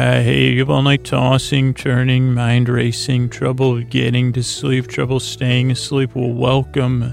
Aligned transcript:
Uh, 0.00 0.22
hey, 0.22 0.46
you 0.46 0.60
have 0.60 0.70
all 0.70 0.80
night 0.80 1.04
tossing, 1.04 1.74
turning, 1.74 2.32
mind 2.32 2.70
racing, 2.70 3.28
trouble 3.28 3.82
getting 3.82 4.32
to 4.32 4.42
sleep, 4.42 4.86
trouble 4.86 5.20
staying 5.20 5.70
asleep. 5.70 6.14
Well, 6.14 6.32
welcome. 6.32 7.12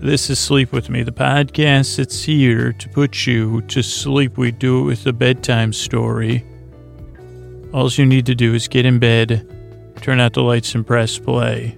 This 0.00 0.30
is 0.30 0.40
Sleep 0.40 0.72
With 0.72 0.90
Me, 0.90 1.04
the 1.04 1.12
podcast 1.12 1.96
that's 1.96 2.24
here 2.24 2.72
to 2.72 2.88
put 2.88 3.24
you 3.28 3.60
to 3.68 3.82
sleep. 3.84 4.36
We 4.36 4.50
do 4.50 4.80
it 4.80 4.84
with 4.86 5.06
a 5.06 5.12
bedtime 5.12 5.72
story. 5.72 6.44
All 7.72 7.88
you 7.88 8.04
need 8.04 8.26
to 8.26 8.34
do 8.34 8.52
is 8.52 8.66
get 8.66 8.84
in 8.84 8.98
bed, 8.98 9.48
turn 10.00 10.18
out 10.18 10.32
the 10.32 10.42
lights, 10.42 10.74
and 10.74 10.84
press 10.84 11.20
play. 11.20 11.76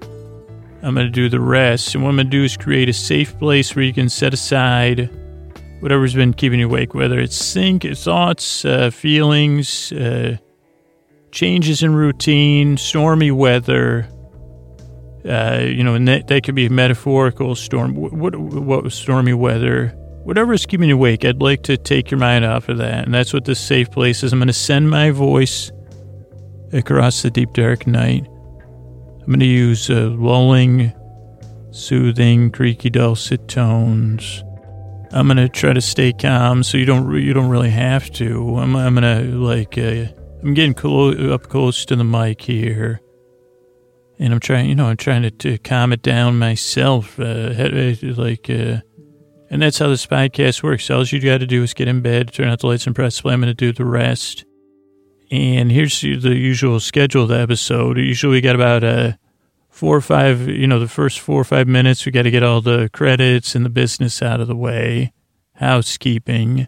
I'm 0.80 0.94
going 0.94 1.06
to 1.06 1.10
do 1.10 1.28
the 1.28 1.38
rest. 1.38 1.94
And 1.94 2.02
what 2.02 2.08
I'm 2.08 2.16
going 2.16 2.28
to 2.28 2.30
do 2.30 2.44
is 2.44 2.56
create 2.56 2.88
a 2.88 2.94
safe 2.94 3.38
place 3.38 3.76
where 3.76 3.84
you 3.84 3.92
can 3.92 4.08
set 4.08 4.32
aside 4.32 5.10
whatever's 5.80 6.14
been 6.14 6.32
keeping 6.32 6.60
you 6.60 6.66
awake, 6.66 6.94
whether 6.94 7.18
it's 7.18 7.36
sync, 7.36 7.84
thoughts, 7.96 8.64
uh, 8.64 8.90
feelings, 8.90 9.92
uh, 9.92 10.36
changes 11.32 11.82
in 11.82 11.94
routine, 11.94 12.76
stormy 12.76 13.30
weather. 13.30 14.08
Uh, 15.24 15.60
you 15.62 15.82
know, 15.82 15.94
and 15.94 16.06
that, 16.06 16.28
that 16.28 16.44
could 16.44 16.54
be 16.54 16.68
metaphorical 16.68 17.54
storm. 17.54 17.94
What, 17.94 18.12
what, 18.12 18.36
what 18.36 18.84
was 18.84 18.94
stormy 18.94 19.34
weather? 19.34 19.88
Whatever 20.22 20.52
is 20.52 20.66
keeping 20.66 20.88
you 20.88 20.94
awake, 20.94 21.24
I'd 21.24 21.42
like 21.42 21.62
to 21.64 21.76
take 21.76 22.10
your 22.10 22.18
mind 22.18 22.44
off 22.44 22.68
of 22.68 22.78
that. 22.78 23.04
And 23.04 23.14
that's 23.14 23.32
what 23.32 23.44
this 23.44 23.60
safe 23.60 23.90
place 23.90 24.22
is. 24.22 24.32
I'm 24.32 24.38
going 24.38 24.46
to 24.46 24.52
send 24.52 24.88
my 24.88 25.10
voice 25.10 25.70
across 26.72 27.22
the 27.22 27.30
deep, 27.30 27.52
dark 27.52 27.86
night. 27.86 28.26
I'm 28.26 29.26
going 29.26 29.40
to 29.40 29.46
use 29.46 29.90
uh, 29.90 30.14
lulling, 30.16 30.92
soothing, 31.70 32.50
creaky, 32.50 32.90
dulcet 32.90 33.48
tones. 33.48 34.44
I'm 35.12 35.28
gonna 35.28 35.48
try 35.48 35.72
to 35.72 35.80
stay 35.80 36.12
calm, 36.12 36.62
so 36.62 36.78
you 36.78 36.84
don't 36.84 37.14
you 37.20 37.32
don't 37.32 37.48
really 37.48 37.70
have 37.70 38.10
to. 38.12 38.56
I'm 38.56 38.76
I'm 38.76 38.94
gonna 38.94 39.22
like 39.22 39.78
uh, 39.78 40.06
I'm 40.42 40.54
getting 40.54 40.74
clo- 40.74 41.32
up 41.32 41.48
close 41.48 41.84
to 41.86 41.96
the 41.96 42.04
mic 42.04 42.42
here, 42.42 43.00
and 44.18 44.32
I'm 44.32 44.40
trying 44.40 44.68
you 44.68 44.74
know 44.74 44.86
I'm 44.86 44.96
trying 44.96 45.22
to, 45.22 45.30
to 45.30 45.58
calm 45.58 45.92
it 45.92 46.02
down 46.02 46.38
myself. 46.38 47.18
Uh, 47.18 47.52
like, 48.16 48.50
uh, 48.50 48.78
and 49.48 49.62
that's 49.62 49.78
how 49.78 49.88
this 49.88 50.06
podcast 50.06 50.62
works. 50.62 50.90
All 50.90 51.04
you 51.04 51.20
got 51.20 51.38
to 51.38 51.46
do 51.46 51.62
is 51.62 51.72
get 51.72 51.88
in 51.88 52.00
bed, 52.00 52.32
turn 52.32 52.48
out 52.48 52.60
the 52.60 52.66
lights, 52.66 52.86
and 52.86 52.94
press 52.94 53.20
play. 53.20 53.32
I'm 53.32 53.40
gonna 53.40 53.54
do 53.54 53.72
the 53.72 53.84
rest. 53.84 54.44
And 55.30 55.72
here's 55.72 56.00
the 56.00 56.36
usual 56.36 56.78
schedule 56.78 57.24
of 57.24 57.28
the 57.30 57.40
episode. 57.40 57.98
Usually 57.98 58.32
we 58.32 58.40
got 58.40 58.54
about 58.54 58.84
uh 58.84 59.12
four 59.76 59.94
or 59.94 60.00
five, 60.00 60.48
you 60.48 60.66
know, 60.66 60.78
the 60.78 60.88
first 60.88 61.20
four 61.20 61.38
or 61.38 61.44
five 61.44 61.68
minutes, 61.68 62.06
we 62.06 62.10
got 62.10 62.22
to 62.22 62.30
get 62.30 62.42
all 62.42 62.62
the 62.62 62.88
credits 62.94 63.54
and 63.54 63.62
the 63.62 63.68
business 63.68 64.22
out 64.22 64.40
of 64.40 64.48
the 64.48 64.56
way, 64.56 65.12
housekeeping. 65.56 66.66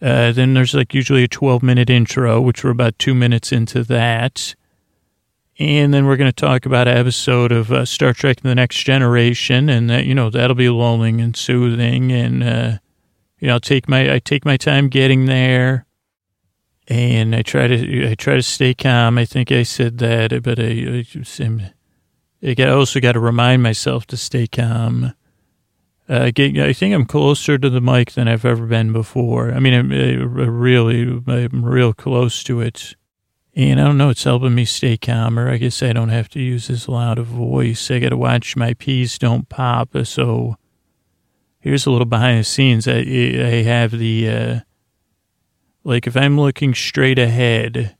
Uh, 0.00 0.32
then 0.32 0.54
there's 0.54 0.72
like 0.72 0.94
usually 0.94 1.22
a 1.24 1.28
12 1.28 1.62
minute 1.62 1.90
intro, 1.90 2.40
which 2.40 2.64
we're 2.64 2.70
about 2.70 2.98
two 2.98 3.12
minutes 3.12 3.52
into 3.52 3.84
that. 3.84 4.54
And 5.58 5.92
then 5.92 6.06
we're 6.06 6.16
going 6.16 6.32
to 6.32 6.34
talk 6.34 6.64
about 6.64 6.88
an 6.88 6.96
episode 6.96 7.52
of 7.52 7.70
uh, 7.70 7.84
Star 7.84 8.14
Trek 8.14 8.40
The 8.40 8.54
Next 8.54 8.82
Generation. 8.82 9.68
And 9.68 9.90
that, 9.90 10.06
you 10.06 10.14
know, 10.14 10.30
that'll 10.30 10.56
be 10.56 10.70
lulling 10.70 11.20
and 11.20 11.36
soothing. 11.36 12.10
And, 12.10 12.42
uh, 12.42 12.78
you 13.38 13.48
know, 13.48 13.54
I'll 13.54 13.60
take 13.60 13.86
my, 13.86 14.14
I 14.14 14.18
take 14.18 14.46
my 14.46 14.56
time 14.56 14.88
getting 14.88 15.26
there 15.26 15.84
and 16.88 17.34
I 17.34 17.42
try 17.42 17.66
to 17.66 18.10
I 18.10 18.14
try 18.14 18.34
to 18.36 18.42
stay 18.42 18.72
calm. 18.72 19.18
I 19.18 19.26
think 19.26 19.52
I 19.52 19.62
said 19.62 19.98
that, 19.98 20.42
but 20.42 20.58
I, 20.58 21.04
I, 21.04 21.22
I 22.44 22.54
also 22.64 22.98
got 22.98 23.12
to 23.12 23.20
remind 23.20 23.62
myself 23.62 24.06
to 24.08 24.16
stay 24.16 24.46
calm. 24.46 25.14
Uh, 26.08 26.30
I 26.34 26.72
think 26.72 26.94
I'm 26.94 27.06
closer 27.06 27.56
to 27.56 27.70
the 27.70 27.80
mic 27.80 28.12
than 28.12 28.26
I've 28.26 28.44
ever 28.44 28.66
been 28.66 28.92
before. 28.92 29.52
I 29.52 29.60
mean, 29.60 29.72
I'm, 29.72 29.92
uh, 29.92 30.26
really, 30.26 31.02
I'm 31.02 31.64
real 31.64 31.92
close 31.92 32.42
to 32.44 32.60
it. 32.60 32.96
And 33.54 33.80
I 33.80 33.84
don't 33.84 33.98
know, 33.98 34.08
it's 34.08 34.24
helping 34.24 34.54
me 34.54 34.64
stay 34.64 34.96
calmer. 34.96 35.48
I 35.48 35.58
guess 35.58 35.82
I 35.82 35.92
don't 35.92 36.08
have 36.08 36.28
to 36.30 36.40
use 36.40 36.68
as 36.68 36.88
loud 36.88 37.18
a 37.18 37.22
voice. 37.22 37.90
I 37.90 37.98
got 38.00 38.08
to 38.08 38.16
watch 38.16 38.56
my 38.56 38.74
peas 38.74 39.18
don't 39.18 39.48
pop. 39.48 39.90
So 40.04 40.56
here's 41.60 41.86
a 41.86 41.90
little 41.90 42.06
behind 42.06 42.40
the 42.40 42.44
scenes. 42.44 42.88
I, 42.88 42.98
I 42.98 43.62
have 43.62 43.92
the, 43.92 44.28
uh, 44.28 44.60
like 45.84 46.06
if 46.06 46.16
I'm 46.16 46.40
looking 46.40 46.74
straight 46.74 47.18
ahead, 47.18 47.96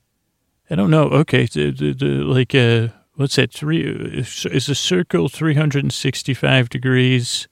I 0.69 0.75
don't 0.75 0.89
know. 0.89 1.03
Okay. 1.03 1.45
The, 1.45 1.71
the, 1.71 1.93
the, 1.93 2.07
like, 2.23 2.53
uh, 2.53 2.89
what's 3.23 3.37
that? 3.37 3.53
Three 3.53 3.81
is 3.81 4.67
a 4.67 4.75
circle 4.75 5.29
365 5.29 6.67
degrees. 6.67 7.47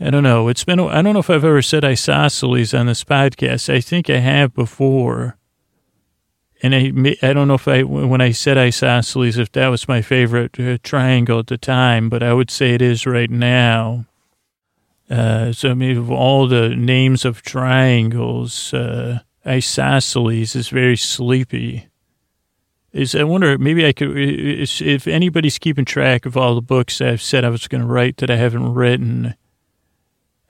I 0.00 0.10
don't 0.10 0.24
know. 0.24 0.48
It's 0.48 0.64
been, 0.64 0.80
I 0.80 1.02
don't 1.02 1.14
know 1.14 1.20
if 1.20 1.30
I've 1.30 1.44
ever 1.44 1.62
said 1.62 1.84
isosceles 1.84 2.74
on 2.74 2.86
this 2.86 3.04
podcast. 3.04 3.72
I 3.72 3.80
think 3.80 4.10
I 4.10 4.16
have 4.16 4.52
before. 4.52 5.36
And 6.64 6.74
I, 6.74 6.92
I 7.22 7.32
don't 7.32 7.46
know 7.46 7.54
if 7.54 7.68
I, 7.68 7.84
when 7.84 8.20
I 8.20 8.32
said 8.32 8.58
isosceles, 8.58 9.38
if 9.38 9.52
that 9.52 9.68
was 9.68 9.86
my 9.86 10.02
favorite 10.02 10.58
uh, 10.58 10.78
triangle 10.82 11.38
at 11.38 11.46
the 11.46 11.56
time, 11.56 12.08
but 12.08 12.24
I 12.24 12.32
would 12.32 12.50
say 12.50 12.74
it 12.74 12.82
is 12.82 13.06
right 13.06 13.30
now. 13.30 14.06
Uh, 15.08 15.52
so, 15.52 15.70
I 15.70 15.74
mean, 15.74 15.96
of 15.96 16.10
all 16.10 16.48
the 16.48 16.70
names 16.70 17.24
of 17.24 17.42
triangles, 17.42 18.74
uh, 18.74 19.20
isosceles 19.46 20.56
is 20.56 20.70
very 20.70 20.96
sleepy 20.96 21.89
is 22.92 23.14
I 23.14 23.24
wonder 23.24 23.56
maybe 23.58 23.86
I 23.86 23.92
could 23.92 24.16
if 24.16 25.06
anybody's 25.06 25.58
keeping 25.58 25.84
track 25.84 26.26
of 26.26 26.36
all 26.36 26.54
the 26.54 26.62
books 26.62 27.00
I've 27.00 27.22
said 27.22 27.44
I 27.44 27.50
was 27.50 27.68
going 27.68 27.82
to 27.82 27.86
write 27.86 28.16
that 28.18 28.30
I 28.30 28.36
haven't 28.36 28.74
written. 28.74 29.34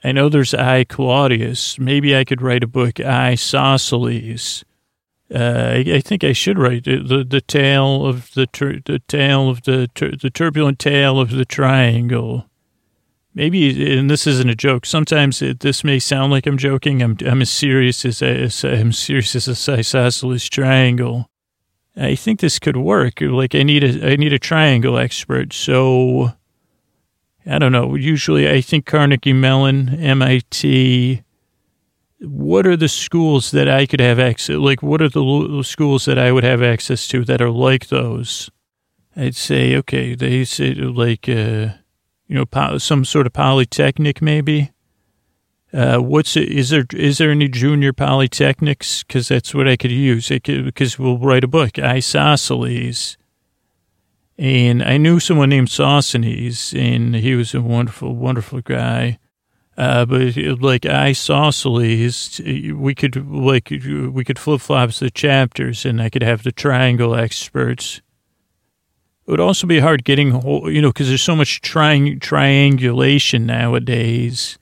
I 0.03 0.13
know 0.13 0.29
there's 0.29 0.55
I 0.55 0.85
Claudius. 0.85 1.79
Maybe 1.79 2.17
I 2.17 2.25
could 2.25 2.41
write 2.41 2.65
a 2.65 2.69
book 2.69 2.99
Isosceles. 2.99 4.65
Uh, 5.33 5.75
I, 5.77 5.85
I, 5.95 6.01
think 6.01 6.25
I 6.25 6.33
should 6.33 6.59
write 6.59 6.85
the 6.85 6.97
the, 6.97 7.23
the 7.23 7.41
tale 7.41 8.05
of 8.07 8.33
the 8.35 8.47
tur- 8.47 8.81
the 8.85 8.99
tale 9.01 9.49
of 9.49 9.63
the 9.63 9.89
tur- 9.95 10.17
the 10.17 10.31
turbulent 10.31 10.79
tale 10.79 11.21
of 11.21 11.31
the 11.31 11.45
triangle. 11.45 12.47
Maybe, 13.33 13.97
and 13.97 14.11
this 14.11 14.27
isn't 14.27 14.51
a 14.51 14.57
joke. 14.57 14.85
Sometimes 14.85 15.41
it, 15.41 15.61
this 15.61 15.85
may 15.85 16.01
sound 16.01 16.33
like 16.33 16.47
I'm 16.47 16.59
joking. 16.59 17.01
I'm 17.01 17.17
I'm 17.25 17.43
as 17.43 17.51
serious 17.51 18.05
as, 18.05 18.23
as 18.23 18.65
I'm 18.65 18.93
serious 18.93 19.37
as 19.37 19.47
a 19.69 19.73
isosceles 19.73 20.49
triangle. 20.49 21.31
I 21.97 22.15
think 22.15 22.41
this 22.41 22.59
could 22.59 22.77
work. 22.77 23.21
Like 23.21 23.55
I 23.55 23.63
need 23.63 23.85
a 23.85 24.13
I 24.13 24.17
need 24.17 24.33
a 24.33 24.39
triangle 24.39 24.99
expert. 24.99 25.53
So 25.53 26.33
I 27.47 27.59
don't 27.59 27.73
know. 27.73 27.95
Usually 27.95 28.49
I 28.49 28.61
think 28.61 28.87
Carnegie 28.87 29.33
Mellon, 29.33 29.89
MIT. 30.01 31.23
What 32.23 32.67
are 32.67 32.77
the 32.77 32.89
schools 32.89 33.51
that 33.51 33.69
I 33.69 33.87
could 33.87 34.01
have 34.01 34.19
access? 34.19 34.57
Like 34.57 34.83
what 34.83 35.01
are 35.01 35.09
the 35.09 35.63
schools 35.65 36.05
that 36.05 36.19
I 36.19 36.33
would 36.33 36.45
have 36.45 36.63
access 36.63 37.09
to 37.09 37.25
that 37.25 37.41
are 37.41 37.51
like 37.51 37.89
those? 37.89 38.51
I'd 39.17 39.37
say 39.37 39.77
okay. 39.77 40.15
They 40.15 40.45
say 40.45 40.75
like 40.75 41.29
uh, 41.29 41.75
you 42.27 42.37
know 42.37 42.79
some 42.79 43.05
sort 43.05 43.27
of 43.27 43.33
polytechnic 43.33 44.23
maybe. 44.23 44.71
Uh, 45.73 45.99
what's 45.99 46.37
is 46.37 46.71
there 46.71 46.85
is 46.93 47.19
there 47.19 47.31
any 47.31 47.49
junior 47.49 47.93
polytechnics? 47.93 49.07
Because 49.07 49.29
that's 49.29 49.55
what 49.55 49.69
I 49.69 49.77
could 49.77 49.93
use. 49.93 50.29
Because 50.29 50.99
we'll 50.99 51.19
write 51.19 51.45
a 51.45 51.49
book, 51.49 51.79
isosceles. 51.79 53.17
And 54.37 54.83
I 54.83 54.97
knew 54.97 55.21
someone 55.21 55.51
named 55.51 55.71
Sosthenes, 55.71 56.73
and 56.75 57.15
he 57.15 57.35
was 57.35 57.55
a 57.55 57.61
wonderful, 57.61 58.17
wonderful 58.17 58.63
guy. 58.63 59.19
Uh, 59.77 60.05
but 60.07 60.37
like 60.61 60.87
isosceles, 60.87 62.41
we 62.41 62.95
could 62.95 63.31
like 63.31 63.71
we 63.71 64.25
could 64.25 64.39
flip 64.39 64.61
flops 64.61 64.99
the 64.99 65.11
chapters, 65.11 65.85
and 65.85 66.03
I 66.03 66.11
could 66.11 66.23
have 66.23 66.43
the 66.43 66.53
triangle 66.53 67.15
experts. 67.15 68.01
It 69.27 69.31
would 69.31 69.41
also 69.41 69.67
be 69.69 69.79
hard 69.79 70.05
getting, 70.05 70.33
whole, 70.33 70.69
you 70.69 70.83
know, 70.83 70.89
because 70.89 71.07
there's 71.07 71.23
so 71.23 71.37
much 71.37 71.61
tri- 71.61 72.17
triangulation 72.19 73.47
nowadays 73.47 74.59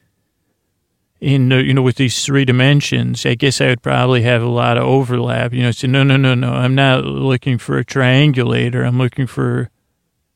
in 1.21 1.51
you 1.51 1.75
know 1.75 1.83
with 1.83 1.97
these 1.97 2.25
three 2.25 2.45
dimensions 2.45 3.27
i 3.27 3.35
guess 3.35 3.61
i 3.61 3.67
would 3.67 3.83
probably 3.83 4.23
have 4.23 4.43
a 4.43 4.49
lot 4.49 4.77
of 4.77 4.85
overlap. 4.85 5.53
You 5.53 5.63
know 5.63 5.71
say 5.73 5.89
no 5.89 6.03
no 6.03 6.17
no 6.17 6.35
no 6.35 6.53
i'm 6.53 6.75
not 6.75 7.05
looking 7.05 7.59
for 7.59 7.79
a 7.79 7.85
triangulator. 7.85 8.87
I'm 8.87 8.99
looking 8.99 9.27
for 9.27 9.71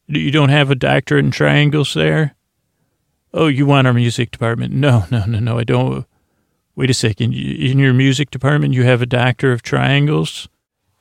you 0.09 0.31
don't 0.31 0.49
have 0.49 0.71
a 0.71 0.75
doctorate 0.75 1.25
in 1.25 1.31
triangles 1.31 1.95
there? 1.95 2.35
Oh 3.33 3.47
you 3.47 3.65
want 3.65 3.87
our 3.87 3.95
music 3.95 4.31
department. 4.31 4.75
No 4.75 5.05
no 5.11 5.25
no 5.27 5.39
no 5.39 5.59
i 5.59 5.65
don't. 5.65 6.05
Wait 6.75 6.91
a 6.91 6.95
second. 6.95 7.35
In 7.35 7.79
your 7.79 7.93
music 7.93 8.31
department 8.31 8.75
you 8.75 8.83
have 8.85 9.03
a 9.03 9.07
doctor 9.07 9.53
of 9.53 9.63
triangles? 9.63 10.49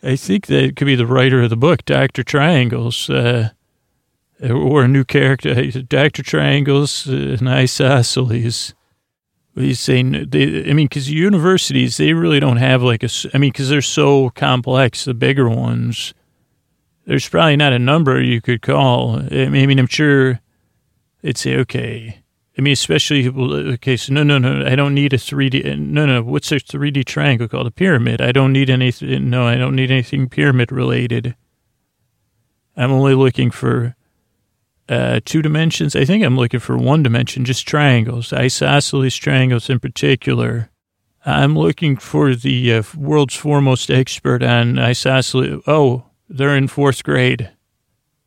I 0.04 0.16
think 0.16 0.48
that 0.48 0.76
could 0.76 0.86
be 0.86 0.96
the 0.96 1.08
writer 1.08 1.42
of 1.42 1.50
the 1.50 1.58
book 1.58 1.86
dr 1.86 2.24
triangles 2.24 3.10
uh, 3.10 3.50
or 4.44 4.84
a 4.84 4.88
new 4.88 5.06
character. 5.06 5.72
Dr 5.72 6.22
triangles 6.22 7.08
uh, 7.08 7.38
and 7.40 7.50
isosceles 7.50 8.76
He's 9.56 9.80
saying, 9.82 10.28
they, 10.30 10.70
I 10.70 10.74
mean, 10.74 10.88
because 10.88 11.12
universities, 11.12 11.98
they 11.98 12.14
really 12.14 12.40
don't 12.40 12.58
have 12.58 12.82
like 12.82 13.04
a, 13.04 13.10
I 13.34 13.38
mean, 13.38 13.52
because 13.52 13.68
they're 13.70 13.82
so 13.82 14.30
complex, 14.30 15.04
the 15.04 15.14
bigger 15.14 15.50
ones, 15.50 16.14
there's 17.06 17.28
probably 17.28 17.58
not 17.58 17.74
a 17.74 17.80
number 17.80 18.22
you 18.22 18.40
could 18.40 18.62
call. 18.62 19.20
I 19.20 19.50
mean, 19.50 19.78
I'm 19.78 19.88
sure 19.88 20.40
they'd 21.22 21.38
say, 21.38 21.58
okay, 21.58 22.22
I 22.58 22.62
mean, 22.62 22.74
especially, 22.74 23.28
okay, 23.28 23.98
so 23.98 24.14
no, 24.14 24.24
no, 24.24 24.38
no, 24.38 24.66
I 24.66 24.76
don't 24.76 24.94
need 24.94 25.14
a 25.14 25.18
3D, 25.18 25.78
no, 25.80 26.06
no, 26.06 26.22
what's 26.22 26.52
a 26.52 26.56
3D 26.56 27.06
triangle 27.06 27.48
called? 27.48 27.68
A 27.68 27.72
pyramid. 27.72 28.22
I 28.22 28.32
don't 28.32 28.54
need 28.54 28.70
anything, 28.70 29.30
no, 29.30 29.48
I 29.48 29.56
don't 29.56 29.76
need 29.76 29.92
anything 29.92 30.30
pyramid 30.30 30.72
related. 30.72 31.36
I'm 32.78 32.92
only 32.92 33.16
looking 33.16 33.52
for 33.52 33.96
uh, 34.92 35.22
two 35.24 35.42
dimensions. 35.42 35.96
I 35.96 36.04
think 36.04 36.24
I'm 36.24 36.36
looking 36.36 36.60
for 36.60 36.78
one 36.78 37.02
dimension, 37.02 37.46
just 37.46 37.66
triangles, 37.66 38.34
isosceles 38.34 39.16
triangles 39.16 39.70
in 39.70 39.80
particular. 39.80 40.70
I'm 41.26 41.56
looking 41.56 41.96
for 41.96 42.36
the 42.36 42.74
uh, 42.74 42.84
world's 42.98 43.36
foremost 43.36 43.90
expert 43.90 44.44
on 44.44 44.78
isosceles. 44.78 45.64
Oh, 45.66 46.04
they're 46.28 46.58
in 46.58 46.68
fourth 46.68 47.04
grade. 47.04 47.52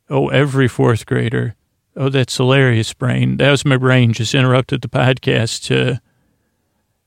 Oh, 0.09 0.29
every 0.29 0.67
fourth 0.67 1.05
grader. 1.05 1.55
Oh, 1.95 2.09
that's 2.09 2.37
hilarious, 2.37 2.93
brain. 2.93 3.37
That 3.37 3.51
was 3.51 3.63
my 3.63 3.77
brain 3.77 4.13
just 4.13 4.33
interrupted 4.33 4.81
the 4.81 4.87
podcast 4.87 5.63
to, 5.65 6.01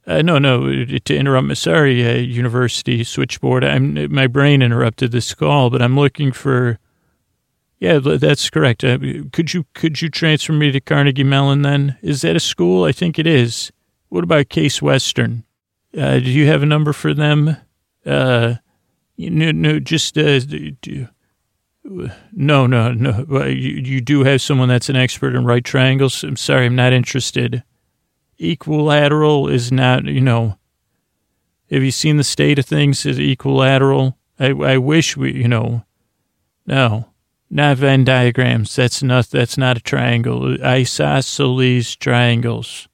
uh, 0.07 0.23
no, 0.23 0.39
no, 0.39 0.85
to 0.85 1.17
interrupt. 1.17 1.57
Sorry, 1.57 2.07
uh, 2.09 2.15
university 2.15 3.03
switchboard. 3.03 3.65
I'm, 3.65 4.13
my 4.13 4.29
brain 4.29 4.63
interrupted 4.63 5.11
this 5.11 5.35
call, 5.35 5.69
but 5.69 5.83
I'm 5.83 5.97
looking 5.97 6.33
for, 6.33 6.79
yeah, 7.79 7.99
that's 7.99 8.51
correct. 8.51 8.83
Uh, 8.85 8.99
could 9.33 9.55
you, 9.55 9.65
could 9.75 10.03
you 10.03 10.09
transfer 10.09 10.53
me 10.53 10.73
to 10.73 10.81
Carnegie 10.81 11.25
Mellon 11.25 11.63
then? 11.63 11.97
Is 12.03 12.23
that 12.23 12.37
a 12.37 12.41
school? 12.41 12.85
I 12.85 12.93
think 12.93 13.19
it 13.19 13.27
is. 13.27 13.71
What 14.09 14.25
about 14.25 14.49
Case 14.49 14.83
Western? 14.83 15.45
Uh, 15.97 16.19
do 16.19 16.31
you 16.31 16.47
have 16.47 16.63
a 16.63 16.67
number 16.67 16.93
for 16.93 17.15
them? 17.15 17.57
Uh, 18.05 18.55
no, 19.17 19.51
no, 19.51 19.81
just, 19.81 20.17
uh, 20.17 20.39
do, 20.41 21.09
no, 22.33 22.67
no, 22.67 22.93
no. 22.93 23.25
You, 23.45 23.73
you 23.83 24.01
do 24.01 24.25
have 24.25 24.43
someone 24.43 24.69
that's 24.69 24.89
an 24.89 24.97
expert 24.97 25.35
in 25.35 25.45
right 25.45 25.65
triangles. 25.65 26.23
I'm 26.23 26.37
sorry, 26.37 26.67
I'm 26.67 26.77
not 26.77 26.93
interested. 26.93 27.63
Equilateral 28.39 29.49
is 29.49 29.73
not, 29.73 30.05
you 30.05 30.21
know. 30.21 30.59
Have 31.71 31.83
you 31.83 31.91
seen 31.91 32.17
the 32.17 32.25
state 32.25 32.59
of 32.59 32.67
things 32.67 33.05
as 33.05 33.19
equilateral? 33.19 34.17
I, 34.39 34.51
I 34.51 34.79
wish 34.79 35.17
we, 35.17 35.35
you 35.35 35.49
know. 35.49 35.85
No, 36.67 37.09
not 37.51 37.79
Venn 37.79 38.05
diagrams. 38.05 38.75
That's 38.77 39.03
not. 39.03 39.31
That's 39.31 39.57
not 39.57 39.79
a 39.79 39.81
triangle. 39.81 40.57
Isosceles 40.63 41.97
triangles. 41.97 42.89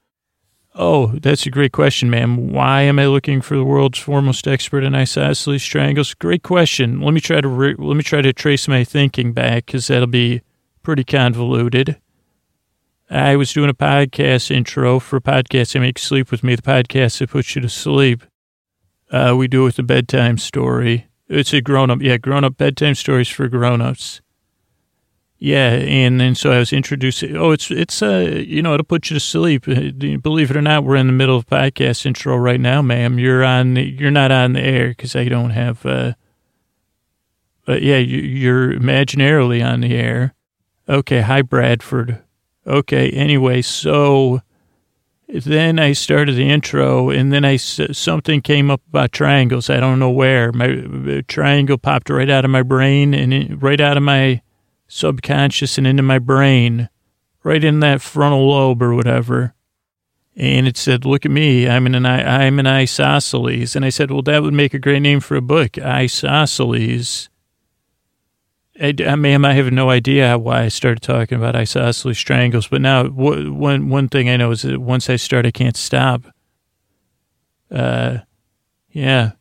Oh, 0.77 1.07
that's 1.07 1.47
a 1.47 1.51
great 1.51 1.71
question, 1.71 2.11
ma'am. 2.11 2.53
Why 2.53 2.83
am 2.83 2.99
I 2.99 3.07
looking 3.07 3.41
for 3.41 3.57
the 3.57 3.65
world's 3.65 3.99
foremost 3.99 4.49
expert 4.49 4.83
in 4.83 4.95
isosceles 4.95 5.65
triangles? 5.65 6.15
Great 6.15 6.43
question. 6.43 7.01
Let 7.01 7.15
me 7.15 7.21
try 7.21 7.41
to 7.41 7.49
re- 7.49 7.77
let 7.79 7.97
me 7.97 8.03
try 8.03 8.23
to 8.23 8.33
trace 8.33 8.67
my 8.67 8.83
thinking 8.83 9.33
back 9.33 9.67
because 9.67 9.87
that'll 9.87 10.09
be 10.09 10.43
pretty 10.83 11.05
convoluted. 11.05 12.01
I 13.09 13.37
was 13.37 13.53
doing 13.53 13.71
a 13.71 13.75
podcast 13.75 14.51
intro 14.51 14.99
for 14.99 15.17
a 15.17 15.21
podcast 15.21 15.77
I 15.77 15.79
make 15.81 15.99
sleep 15.99 16.31
with 16.31 16.43
me, 16.43 16.57
the 16.57 16.63
podcast 16.63 17.19
that 17.19 17.31
puts 17.31 17.55
you 17.55 17.63
to 17.63 17.69
sleep. 17.69 18.25
Uh, 19.11 19.35
we 19.37 19.47
do 19.47 19.63
it 19.63 19.65
with 19.67 19.79
a 19.79 19.85
bedtime 19.85 20.39
story. 20.39 21.07
It's 21.29 21.53
a 21.53 21.61
grown 21.61 21.91
up, 21.91 22.03
yeah, 22.03 22.17
grown 22.17 22.43
up 22.43 22.57
bedtime 22.57 22.97
stories 22.97 23.29
for 23.29 23.47
grown 23.47 23.81
ups. 23.81 24.23
Yeah, 25.45 25.73
and 25.73 26.19
then 26.19 26.35
so 26.35 26.53
I 26.53 26.59
was 26.59 26.73
introducing. 26.73 27.37
Oh, 27.37 27.51
it's 27.51 27.71
it's 27.71 28.01
uh 28.01 28.43
you 28.47 28.63
know 28.63 28.73
it'll 28.73 28.85
put 28.85 29.11
you 29.11 29.15
to 29.15 29.21
sleep. 29.21 29.69
Uh, 29.69 29.91
believe 30.23 30.51
it 30.51 30.57
or 30.57 30.63
not, 30.63 30.85
we're 30.85 30.97
in 30.97 31.07
the 31.07 31.13
middle 31.13 31.37
of 31.37 31.45
podcast 31.45 32.07
intro 32.07 32.35
right 32.39 32.59
now, 32.59 32.81
ma'am. 32.81 33.19
You're 33.19 33.45
on. 33.45 33.77
You're 33.77 34.11
not 34.11 34.33
on 34.33 34.55
the 34.55 34.63
air 34.63 34.89
because 34.89 35.15
I 35.15 35.29
don't 35.29 35.51
have. 35.51 35.85
uh 35.85 36.15
But 37.67 37.83
yeah, 37.83 37.99
you, 37.99 38.17
you're 38.21 38.73
imaginarily 38.73 39.63
on 39.63 39.83
the 39.83 39.95
air. 39.95 40.35
Okay, 40.89 41.21
hi 41.21 41.43
Bradford. 41.43 42.23
Okay, 42.67 43.11
anyway, 43.11 43.61
so 43.61 44.41
then 45.29 45.79
I 45.79 45.93
started 45.93 46.37
the 46.37 46.49
intro, 46.49 47.11
and 47.11 47.35
then 47.35 47.45
I 47.45 47.57
something 47.57 48.41
came 48.41 48.71
up 48.71 48.81
about 48.89 49.13
triangles. 49.13 49.69
I 49.69 49.79
don't 49.79 49.99
know 49.99 50.09
where. 50.11 50.53
My 50.53 51.23
triangle 51.29 51.77
popped 51.77 52.09
right 52.09 52.31
out 52.31 52.47
of 52.47 52.51
my 52.51 52.63
brain 52.63 53.13
and 53.13 53.35
it, 53.35 53.63
right 53.63 53.83
out 53.83 53.99
of 53.99 54.03
my 54.03 54.41
subconscious 54.89 55.79
and 55.79 55.87
into 55.87 56.03
my 56.03 56.19
brain, 56.19 56.89
right 57.43 57.63
in 57.63 57.81
that 57.81 58.03
frontal 58.03 58.49
lobe 58.49 58.83
or 58.83 58.95
whatever. 58.95 59.55
And 60.37 60.67
it 60.67 60.77
said, 60.77 61.05
"Look 61.05 61.25
at 61.25 61.31
me, 61.31 61.69
I'm 61.69 61.87
an 61.87 62.07
I, 62.07 62.47
I'm 62.47 62.59
an 62.59 62.67
isosceles." 62.67 63.77
And 63.77 63.85
I 63.85 63.91
said, 63.91 64.11
"Well, 64.11 64.23
that 64.23 64.43
would 64.43 64.55
make 64.55 64.75
a 64.75 64.79
great 64.79 65.01
name 65.01 65.21
for 65.21 65.37
a 65.37 65.43
book, 65.43 65.79
isosceles." 65.79 67.29
I, 68.81 68.93
I 69.07 69.15
mean, 69.15 69.45
I 69.45 69.53
have 69.53 69.73
no 69.73 69.91
idea 69.91 70.37
why 70.37 70.63
I 70.63 70.69
started 70.69 71.01
talking 71.01 71.39
about 71.39 71.55
isosceles 71.55 72.19
triangles, 72.19 72.67
but 72.67 72.81
now 72.81 73.05
one 73.05 73.89
one 73.89 74.09
thing 74.09 74.29
I 74.29 74.37
know 74.37 74.51
is 74.51 74.63
that 74.63 74.81
once 74.81 75.09
I 75.09 75.17
start, 75.17 75.47
I 75.47 75.53
can't 75.53 75.77
stop. 75.77 76.25
Uh, 77.71 78.19
yeah. 78.91 79.33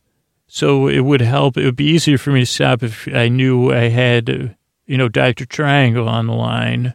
So 0.46 0.86
it 0.86 1.00
would 1.00 1.20
help. 1.20 1.56
It 1.56 1.64
would 1.64 1.76
be 1.76 1.90
easier 1.90 2.18
for 2.18 2.30
me 2.30 2.40
to 2.40 2.46
stop 2.46 2.84
if 2.84 3.08
I 3.08 3.28
knew 3.28 3.72
I 3.72 3.88
had 3.88 4.56
you 4.86 4.98
know, 4.98 5.08
Dr. 5.08 5.46
Triangle 5.46 6.08
on 6.08 6.26
the 6.26 6.34
line. 6.34 6.94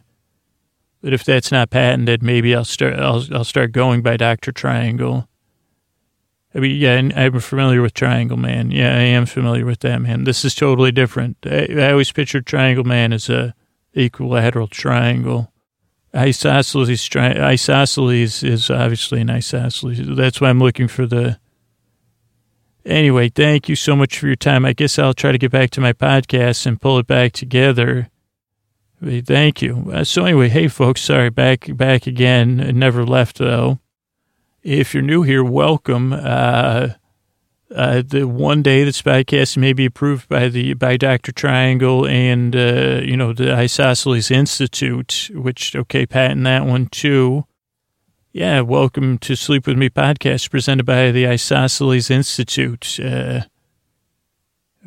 But 1.02 1.12
if 1.14 1.24
that's 1.24 1.50
not 1.50 1.70
patented, 1.70 2.22
maybe 2.22 2.54
I'll 2.54 2.64
start, 2.64 2.94
I'll, 2.94 3.24
I'll 3.32 3.44
start 3.44 3.72
going 3.72 4.02
by 4.02 4.16
Dr. 4.16 4.52
Triangle. 4.52 5.28
I 6.54 6.58
mean, 6.58 6.76
yeah, 6.76 7.00
I'm 7.14 7.40
familiar 7.40 7.80
with 7.80 7.94
Triangle 7.94 8.36
Man. 8.36 8.70
Yeah, 8.70 8.94
I 8.94 9.02
am 9.02 9.24
familiar 9.24 9.64
with 9.64 9.80
that, 9.80 10.02
man. 10.02 10.24
This 10.24 10.44
is 10.44 10.54
totally 10.54 10.92
different. 10.92 11.36
I, 11.44 11.68
I 11.70 11.92
always 11.92 12.12
pictured 12.12 12.46
Triangle 12.46 12.84
Man 12.84 13.12
as 13.12 13.30
a 13.30 13.54
equilateral 13.94 14.66
triangle. 14.66 15.52
Isosceles, 16.14 17.04
tri- 17.04 17.52
isosceles 17.52 18.42
is 18.42 18.68
obviously 18.68 19.20
an 19.20 19.30
isosceles. 19.30 19.98
That's 20.16 20.40
why 20.40 20.50
I'm 20.50 20.58
looking 20.58 20.88
for 20.88 21.06
the 21.06 21.38
Anyway, 22.84 23.28
thank 23.28 23.68
you 23.68 23.76
so 23.76 23.94
much 23.94 24.18
for 24.18 24.26
your 24.26 24.36
time. 24.36 24.64
I 24.64 24.72
guess 24.72 24.98
I'll 24.98 25.14
try 25.14 25.32
to 25.32 25.38
get 25.38 25.50
back 25.50 25.70
to 25.70 25.80
my 25.80 25.92
podcast 25.92 26.66
and 26.66 26.80
pull 26.80 26.98
it 26.98 27.06
back 27.06 27.32
together. 27.32 28.08
Thank 29.02 29.62
you. 29.62 29.90
Uh, 29.92 30.04
so 30.04 30.24
anyway, 30.24 30.48
hey 30.48 30.68
folks, 30.68 31.00
sorry, 31.00 31.30
back 31.30 31.74
back 31.76 32.06
again. 32.06 32.56
never 32.78 33.04
left 33.04 33.38
though. 33.38 33.78
If 34.62 34.92
you're 34.92 35.02
new 35.02 35.22
here, 35.22 35.42
welcome. 35.42 36.12
Uh, 36.12 36.90
uh, 37.74 38.02
the 38.06 38.26
one 38.26 38.62
day 38.62 38.84
this 38.84 39.00
podcast 39.00 39.56
may 39.56 39.72
be 39.72 39.86
approved 39.86 40.28
by 40.28 40.48
the 40.48 40.74
by 40.74 40.96
Dr. 40.96 41.32
Triangle 41.32 42.06
and 42.06 42.54
uh, 42.54 43.00
you 43.02 43.16
know 43.16 43.32
the 43.32 43.54
Isosceles 43.54 44.30
Institute, 44.30 45.30
which 45.32 45.74
okay, 45.74 46.04
patent 46.04 46.44
that 46.44 46.66
one 46.66 46.86
too. 46.86 47.46
Yeah, 48.32 48.60
welcome 48.60 49.18
to 49.18 49.34
Sleep 49.34 49.66
With 49.66 49.76
Me 49.76 49.90
podcast 49.90 50.50
presented 50.50 50.86
by 50.86 51.10
the 51.10 51.26
Isosceles 51.26 52.10
Institute. 52.10 53.00
Uh, 53.02 53.40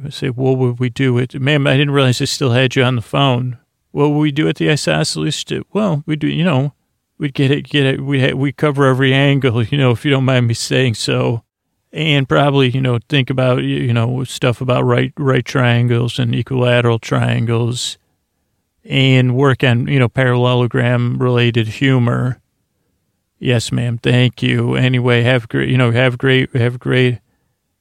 I 0.01 0.09
say, 0.11 0.29
what 0.29 0.57
would 0.57 0.79
we 0.79 0.89
do 0.89 1.17
it? 1.17 1.37
Ma'am, 1.37 1.67
I 1.67 1.73
didn't 1.73 1.91
realize 1.91 2.21
I 2.21 2.25
still 2.25 2.51
had 2.51 2.77
you 2.77 2.83
on 2.83 2.95
the 2.95 3.01
phone. 3.01 3.57
What 3.91 4.11
would 4.11 4.19
we 4.19 4.31
do 4.31 4.47
at 4.47 4.55
the 4.55 4.71
Isosceles? 4.71 5.25
Institute? 5.25 5.67
Well, 5.73 6.05
we 6.05 6.15
do, 6.15 6.27
you 6.27 6.45
know, 6.45 6.71
we'd 7.17 7.33
get 7.33 7.51
it, 7.51 7.63
get 7.63 7.85
it. 7.85 7.99
We 7.99 8.31
we 8.31 8.53
cover 8.53 8.85
every 8.85 9.13
angle, 9.13 9.61
you 9.67 9.77
know, 9.77 9.91
if 9.91 10.05
you 10.05 10.11
don't 10.11 10.23
mind 10.23 10.47
me 10.47 10.53
saying 10.53 10.93
so, 10.93 11.43
and 11.91 12.29
probably, 12.29 12.69
you 12.69 12.79
know, 12.79 12.97
think 13.09 13.29
about, 13.29 13.61
you 13.61 13.91
know, 13.91 14.23
stuff 14.23 14.61
about 14.61 14.85
right 14.85 15.11
right 15.17 15.43
triangles 15.43 16.17
and 16.17 16.33
equilateral 16.33 16.97
triangles, 16.97 17.97
and 18.85 19.35
work 19.35 19.65
on, 19.65 19.87
you 19.87 19.99
know, 19.99 20.07
parallelogram 20.07 21.17
related 21.17 21.67
humor 21.67 22.39
Yes, 23.43 23.73
ma'am. 23.73 23.97
Thank 23.97 24.41
you. 24.41 24.75
Anyway, 24.75 25.23
have 25.23 25.49
great, 25.49 25.67
you 25.67 25.77
know, 25.77 25.91
have 25.91 26.17
great, 26.17 26.55
have 26.55 26.79
great, 26.79 27.19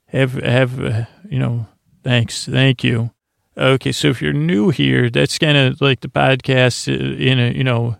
have, 0.07 0.33
have, 0.33 0.83
uh, 0.83 1.05
you 1.31 1.39
know, 1.39 1.69
thanks. 2.03 2.47
Thank 2.47 2.83
you. 2.83 3.13
Okay. 3.57 3.93
So 3.93 4.09
if 4.09 4.21
you're 4.21 4.33
new 4.33 4.71
here, 4.71 5.09
that's 5.09 5.39
kind 5.39 5.57
of 5.57 5.81
like 5.81 6.01
the 6.01 6.09
podcast 6.09 6.89
uh, 6.89 7.15
in 7.17 7.39
a, 7.39 7.53
you 7.53 7.63
know, 7.63 7.97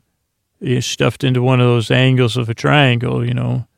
stuffed 0.81 1.23
into 1.23 1.41
one 1.41 1.61
of 1.61 1.69
those 1.69 1.89
angles 1.93 2.37
of 2.37 2.49
a 2.49 2.55
triangle, 2.55 3.25
you 3.25 3.35
know, 3.35 3.69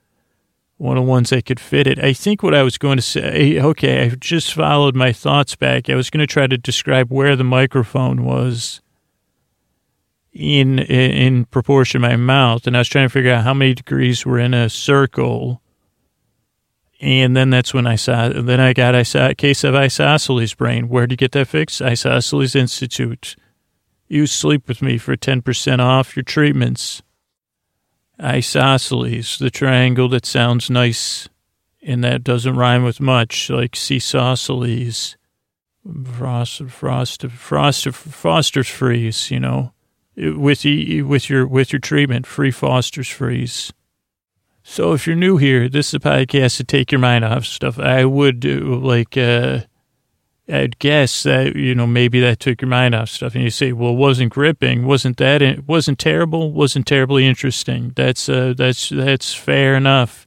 one 0.78 0.96
of 0.96 1.04
the 1.04 1.10
ones 1.10 1.28
that 1.28 1.44
could 1.44 1.60
fit 1.60 1.86
it. 1.86 2.02
I 2.02 2.14
think 2.14 2.42
what 2.42 2.54
I 2.54 2.62
was 2.62 2.78
going 2.78 2.96
to 2.96 3.02
say, 3.02 3.60
okay, 3.60 4.06
I 4.06 4.08
just 4.14 4.54
followed 4.54 4.96
my 4.96 5.12
thoughts 5.12 5.56
back. 5.56 5.90
I 5.90 5.94
was 5.94 6.08
going 6.08 6.26
to 6.26 6.32
try 6.32 6.46
to 6.46 6.56
describe 6.56 7.12
where 7.12 7.36
the 7.36 7.44
microphone 7.44 8.24
was 8.24 8.80
in 10.34 10.80
in 10.80 11.44
proportion 11.46 12.02
to 12.02 12.08
my 12.08 12.16
mouth, 12.16 12.66
and 12.66 12.76
I 12.76 12.80
was 12.80 12.88
trying 12.88 13.06
to 13.06 13.12
figure 13.12 13.32
out 13.32 13.44
how 13.44 13.54
many 13.54 13.74
degrees 13.74 14.26
were 14.26 14.38
in 14.38 14.52
a 14.52 14.68
circle. 14.68 15.62
And 17.00 17.36
then 17.36 17.50
that's 17.50 17.74
when 17.74 17.86
I 17.86 17.96
saw. 17.96 18.28
Then 18.28 18.60
I 18.60 18.72
got 18.72 18.94
I 18.94 19.04
saw 19.04 19.28
a 19.28 19.34
case 19.34 19.62
of 19.62 19.74
isosceles 19.74 20.54
brain. 20.54 20.88
Where 20.88 21.06
do 21.06 21.12
you 21.12 21.16
get 21.16 21.32
that 21.32 21.48
fixed? 21.48 21.80
Isosceles 21.80 22.56
Institute. 22.56 23.36
You 24.08 24.26
sleep 24.26 24.68
with 24.68 24.82
me 24.82 24.98
for 24.98 25.16
ten 25.16 25.40
percent 25.40 25.80
off 25.80 26.16
your 26.16 26.24
treatments. 26.24 27.02
Isosceles, 28.20 29.38
the 29.38 29.50
triangle 29.50 30.08
that 30.10 30.24
sounds 30.26 30.70
nice, 30.70 31.28
and 31.82 32.02
that 32.04 32.24
doesn't 32.24 32.56
rhyme 32.56 32.84
with 32.84 33.00
much, 33.00 33.50
like 33.50 33.74
seesawceles, 33.76 35.16
frost, 36.04 36.62
frost, 36.68 37.26
frost, 37.26 37.88
foster's 37.88 38.68
freeze. 38.68 39.30
You 39.30 39.40
know 39.40 39.74
with 40.16 40.64
with 40.64 41.30
your 41.30 41.46
with 41.46 41.72
your 41.72 41.80
treatment, 41.80 42.26
free 42.26 42.50
Foster's 42.50 43.08
freeze. 43.08 43.72
So 44.62 44.92
if 44.92 45.06
you're 45.06 45.16
new 45.16 45.36
here, 45.36 45.68
this 45.68 45.88
is 45.88 45.94
a 45.94 46.00
podcast 46.00 46.56
to 46.56 46.64
take 46.64 46.90
your 46.90 46.98
mind 46.98 47.24
off 47.24 47.44
stuff. 47.44 47.78
I 47.78 48.04
would 48.04 48.40
do 48.40 48.76
like 48.76 49.16
uh, 49.16 49.60
I'd 50.48 50.78
guess 50.78 51.22
that 51.24 51.56
you 51.56 51.74
know 51.74 51.86
maybe 51.86 52.20
that 52.20 52.40
took 52.40 52.62
your 52.62 52.68
mind 52.68 52.94
off 52.94 53.10
stuff, 53.10 53.34
and 53.34 53.44
you 53.44 53.50
say, 53.50 53.72
well, 53.72 53.94
wasn't 53.94 54.32
gripping, 54.32 54.86
wasn't 54.86 55.16
that, 55.18 55.42
it 55.42 55.68
wasn't 55.68 55.98
terrible, 55.98 56.52
wasn't 56.52 56.86
terribly 56.86 57.26
interesting. 57.26 57.92
That's 57.96 58.28
uh, 58.28 58.54
that's 58.56 58.88
that's 58.88 59.34
fair 59.34 59.74
enough. 59.74 60.26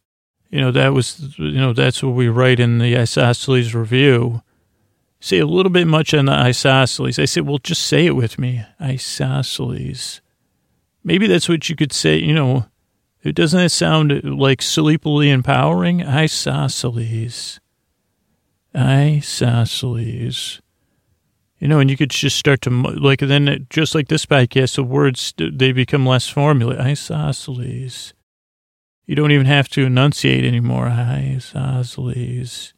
You 0.50 0.62
know 0.62 0.72
that 0.72 0.94
was 0.94 1.34
you 1.38 1.60
know 1.60 1.74
that's 1.74 2.03
what 2.03 2.13
we 2.13 2.29
write 2.29 2.60
in 2.60 2.79
the 2.79 2.98
isosceles 2.98 3.74
review 3.74 4.41
say 5.20 5.40
a 5.40 5.46
little 5.46 5.72
bit 5.72 5.88
much 5.88 6.14
on 6.14 6.26
the 6.26 6.34
isosceles. 6.34 7.20
I 7.20 7.26
said, 7.26 7.46
well, 7.46 7.58
just 7.58 7.84
say 7.84 8.06
it 8.06 8.16
with 8.16 8.38
me. 8.38 8.64
Isosceles. 8.82 10.22
Maybe 11.04 11.28
that's 11.28 11.50
what 11.50 11.70
you 11.70 11.76
could 11.76 11.94
say, 11.94 12.18
you 12.18 12.34
know. 12.34 12.66
Doesn't 13.24 13.60
that 13.60 13.70
sound 13.70 14.12
uh, 14.12 14.20
like 14.24 14.62
sleepily 14.62 15.30
empowering? 15.30 16.04
Isosceles. 16.04 17.60
Isosceles. 18.76 20.62
You 21.60 21.68
know, 21.68 21.80
and 21.80 21.90
you 21.90 21.98
could 21.98 22.12
just 22.12 22.38
start 22.38 22.62
to, 22.62 22.70
like, 22.70 23.20
then 23.20 23.66
just 23.70 23.96
like 23.96 24.10
this 24.10 24.28
podcast, 24.28 24.76
the 24.76 24.84
words, 24.84 25.34
they 25.38 25.72
become 25.72 26.06
less 26.06 26.30
formula. 26.30 26.76
Isosceles. 26.76 28.14
You 29.08 29.16
don't 29.16 29.32
even 29.32 29.48
have 29.48 29.68
to 29.70 29.86
enunciate 29.86 30.46
anymore. 30.46 30.88
Isosceles. 30.88 32.74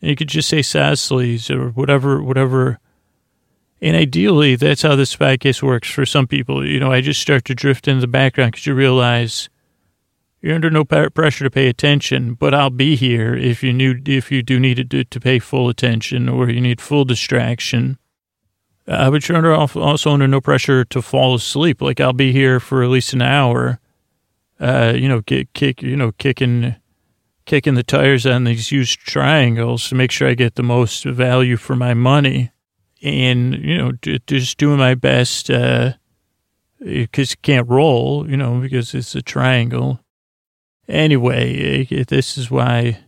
And 0.00 0.10
you 0.10 0.16
could 0.16 0.28
just 0.28 0.48
say 0.48 0.60
Sasleys 0.60 1.50
or 1.50 1.70
whatever, 1.70 2.22
whatever. 2.22 2.78
And 3.82 3.96
ideally, 3.96 4.56
that's 4.56 4.82
how 4.82 4.96
this 4.96 5.16
podcast 5.16 5.62
works 5.62 5.90
for 5.90 6.04
some 6.04 6.26
people. 6.26 6.66
You 6.66 6.80
know, 6.80 6.92
I 6.92 7.00
just 7.00 7.20
start 7.20 7.44
to 7.46 7.54
drift 7.54 7.88
into 7.88 8.00
the 8.02 8.06
background 8.06 8.52
because 8.52 8.66
you 8.66 8.74
realize 8.74 9.48
you're 10.40 10.54
under 10.54 10.70
no 10.70 10.84
pressure 10.84 11.44
to 11.44 11.50
pay 11.50 11.68
attention, 11.68 12.34
but 12.34 12.54
I'll 12.54 12.70
be 12.70 12.96
here 12.96 13.34
if 13.34 13.62
you 13.62 13.72
need, 13.72 14.08
if 14.08 14.32
you 14.32 14.42
do 14.42 14.58
need 14.58 14.90
to, 14.90 15.04
to 15.04 15.20
pay 15.20 15.38
full 15.38 15.68
attention 15.68 16.28
or 16.28 16.48
you 16.48 16.60
need 16.60 16.80
full 16.80 17.04
distraction. 17.04 17.98
Uh, 18.88 19.10
but 19.10 19.28
you're 19.28 19.38
under 19.38 19.54
also 19.54 20.10
under 20.10 20.26
no 20.26 20.40
pressure 20.40 20.84
to 20.86 21.02
fall 21.02 21.34
asleep. 21.34 21.80
Like 21.80 22.00
I'll 22.00 22.12
be 22.12 22.32
here 22.32 22.58
for 22.58 22.82
at 22.82 22.90
least 22.90 23.12
an 23.12 23.22
hour. 23.22 23.78
Uh, 24.58 24.92
you 24.96 25.08
know, 25.08 25.20
get 25.20 25.52
kick, 25.52 25.82
you 25.82 25.96
know, 25.96 26.12
kicking 26.12 26.74
kicking 27.50 27.74
the 27.74 27.82
tires 27.82 28.26
on 28.26 28.44
these 28.44 28.70
used 28.70 29.00
triangles 29.00 29.88
to 29.88 29.96
make 29.96 30.12
sure 30.12 30.28
I 30.28 30.34
get 30.34 30.54
the 30.54 30.62
most 30.62 31.04
value 31.04 31.56
for 31.56 31.74
my 31.74 31.94
money. 31.94 32.52
And, 33.02 33.54
you 33.56 33.76
know, 33.76 33.92
just 34.28 34.56
doing 34.56 34.78
my 34.78 34.94
best, 34.94 35.48
because 35.48 35.94
uh, 36.80 36.86
eh, 36.86 37.06
you 37.16 37.26
can't 37.42 37.68
roll, 37.68 38.30
you 38.30 38.36
know, 38.36 38.60
because 38.60 38.94
it's 38.94 39.16
a 39.16 39.22
triangle. 39.22 39.98
Anyway, 40.86 41.88
eh, 41.90 41.96
eh, 41.96 42.04
this 42.06 42.38
is 42.38 42.52
why, 42.52 43.00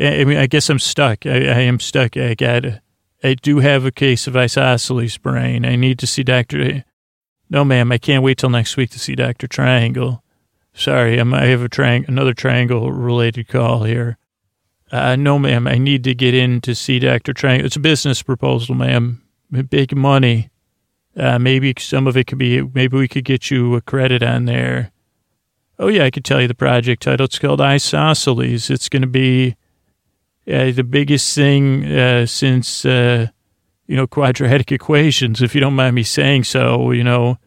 I 0.00 0.24
mean, 0.24 0.38
I 0.38 0.48
guess 0.48 0.68
I'm 0.68 0.80
stuck. 0.80 1.24
I, 1.24 1.36
I 1.36 1.60
am 1.60 1.78
stuck. 1.78 2.16
I 2.16 2.34
got 2.34 2.64
to. 2.64 2.82
I 3.22 3.34
do 3.34 3.60
have 3.60 3.84
a 3.84 3.92
case 3.92 4.26
of 4.26 4.36
isosceles 4.36 5.16
brain. 5.16 5.64
I 5.64 5.76
need 5.76 6.00
to 6.00 6.08
see 6.08 6.24
Dr. 6.24 6.84
No, 7.48 7.64
ma'am, 7.64 7.92
I 7.92 7.98
can't 7.98 8.24
wait 8.24 8.38
till 8.38 8.50
next 8.50 8.76
week 8.76 8.90
to 8.90 8.98
see 8.98 9.14
Dr. 9.14 9.46
Triangle. 9.46 10.24
Sorry, 10.76 11.18
I 11.18 11.46
have 11.46 11.62
a 11.62 11.70
triang- 11.70 12.06
another 12.06 12.34
triangle 12.34 12.92
related 12.92 13.48
call 13.48 13.84
here. 13.84 14.18
Uh, 14.92 15.16
no, 15.16 15.38
ma'am, 15.38 15.66
I 15.66 15.78
need 15.78 16.04
to 16.04 16.14
get 16.14 16.34
in 16.34 16.60
to 16.60 16.74
see 16.74 16.98
Dr. 16.98 17.32
Triangle. 17.32 17.64
It's 17.64 17.76
a 17.76 17.80
business 17.80 18.22
proposal, 18.22 18.74
ma'am. 18.74 19.22
Big 19.70 19.96
money. 19.96 20.50
Uh, 21.16 21.38
maybe 21.38 21.72
some 21.78 22.06
of 22.06 22.14
it 22.14 22.26
could 22.26 22.36
be, 22.36 22.60
maybe 22.60 22.98
we 22.98 23.08
could 23.08 23.24
get 23.24 23.50
you 23.50 23.74
a 23.74 23.80
credit 23.80 24.22
on 24.22 24.44
there. 24.44 24.92
Oh, 25.78 25.88
yeah, 25.88 26.04
I 26.04 26.10
could 26.10 26.26
tell 26.26 26.42
you 26.42 26.46
the 26.46 26.54
project 26.54 27.02
title. 27.02 27.24
It's 27.24 27.38
called 27.38 27.62
Isosceles. 27.62 28.68
It's 28.68 28.90
going 28.90 29.00
to 29.00 29.08
be 29.08 29.56
uh, 30.46 30.72
the 30.72 30.84
biggest 30.84 31.34
thing 31.34 31.86
uh, 31.86 32.26
since, 32.26 32.84
uh, 32.84 33.28
you 33.86 33.96
know, 33.96 34.06
quadratic 34.06 34.70
equations, 34.72 35.40
if 35.40 35.54
you 35.54 35.60
don't 35.62 35.74
mind 35.74 35.94
me 35.94 36.02
saying 36.02 36.44
so, 36.44 36.90
you 36.90 37.02
know 37.02 37.38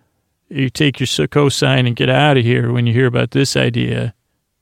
you 0.50 0.70
take 0.70 1.00
your 1.00 1.28
cosine 1.28 1.86
and 1.86 1.96
get 1.96 2.10
out 2.10 2.38
of 2.38 2.44
here 2.44 2.72
when 2.72 2.88
you 2.88 2.94
hear 2.94 3.06
about 3.06 3.32
this 3.32 3.56
idea. 3.56 4.14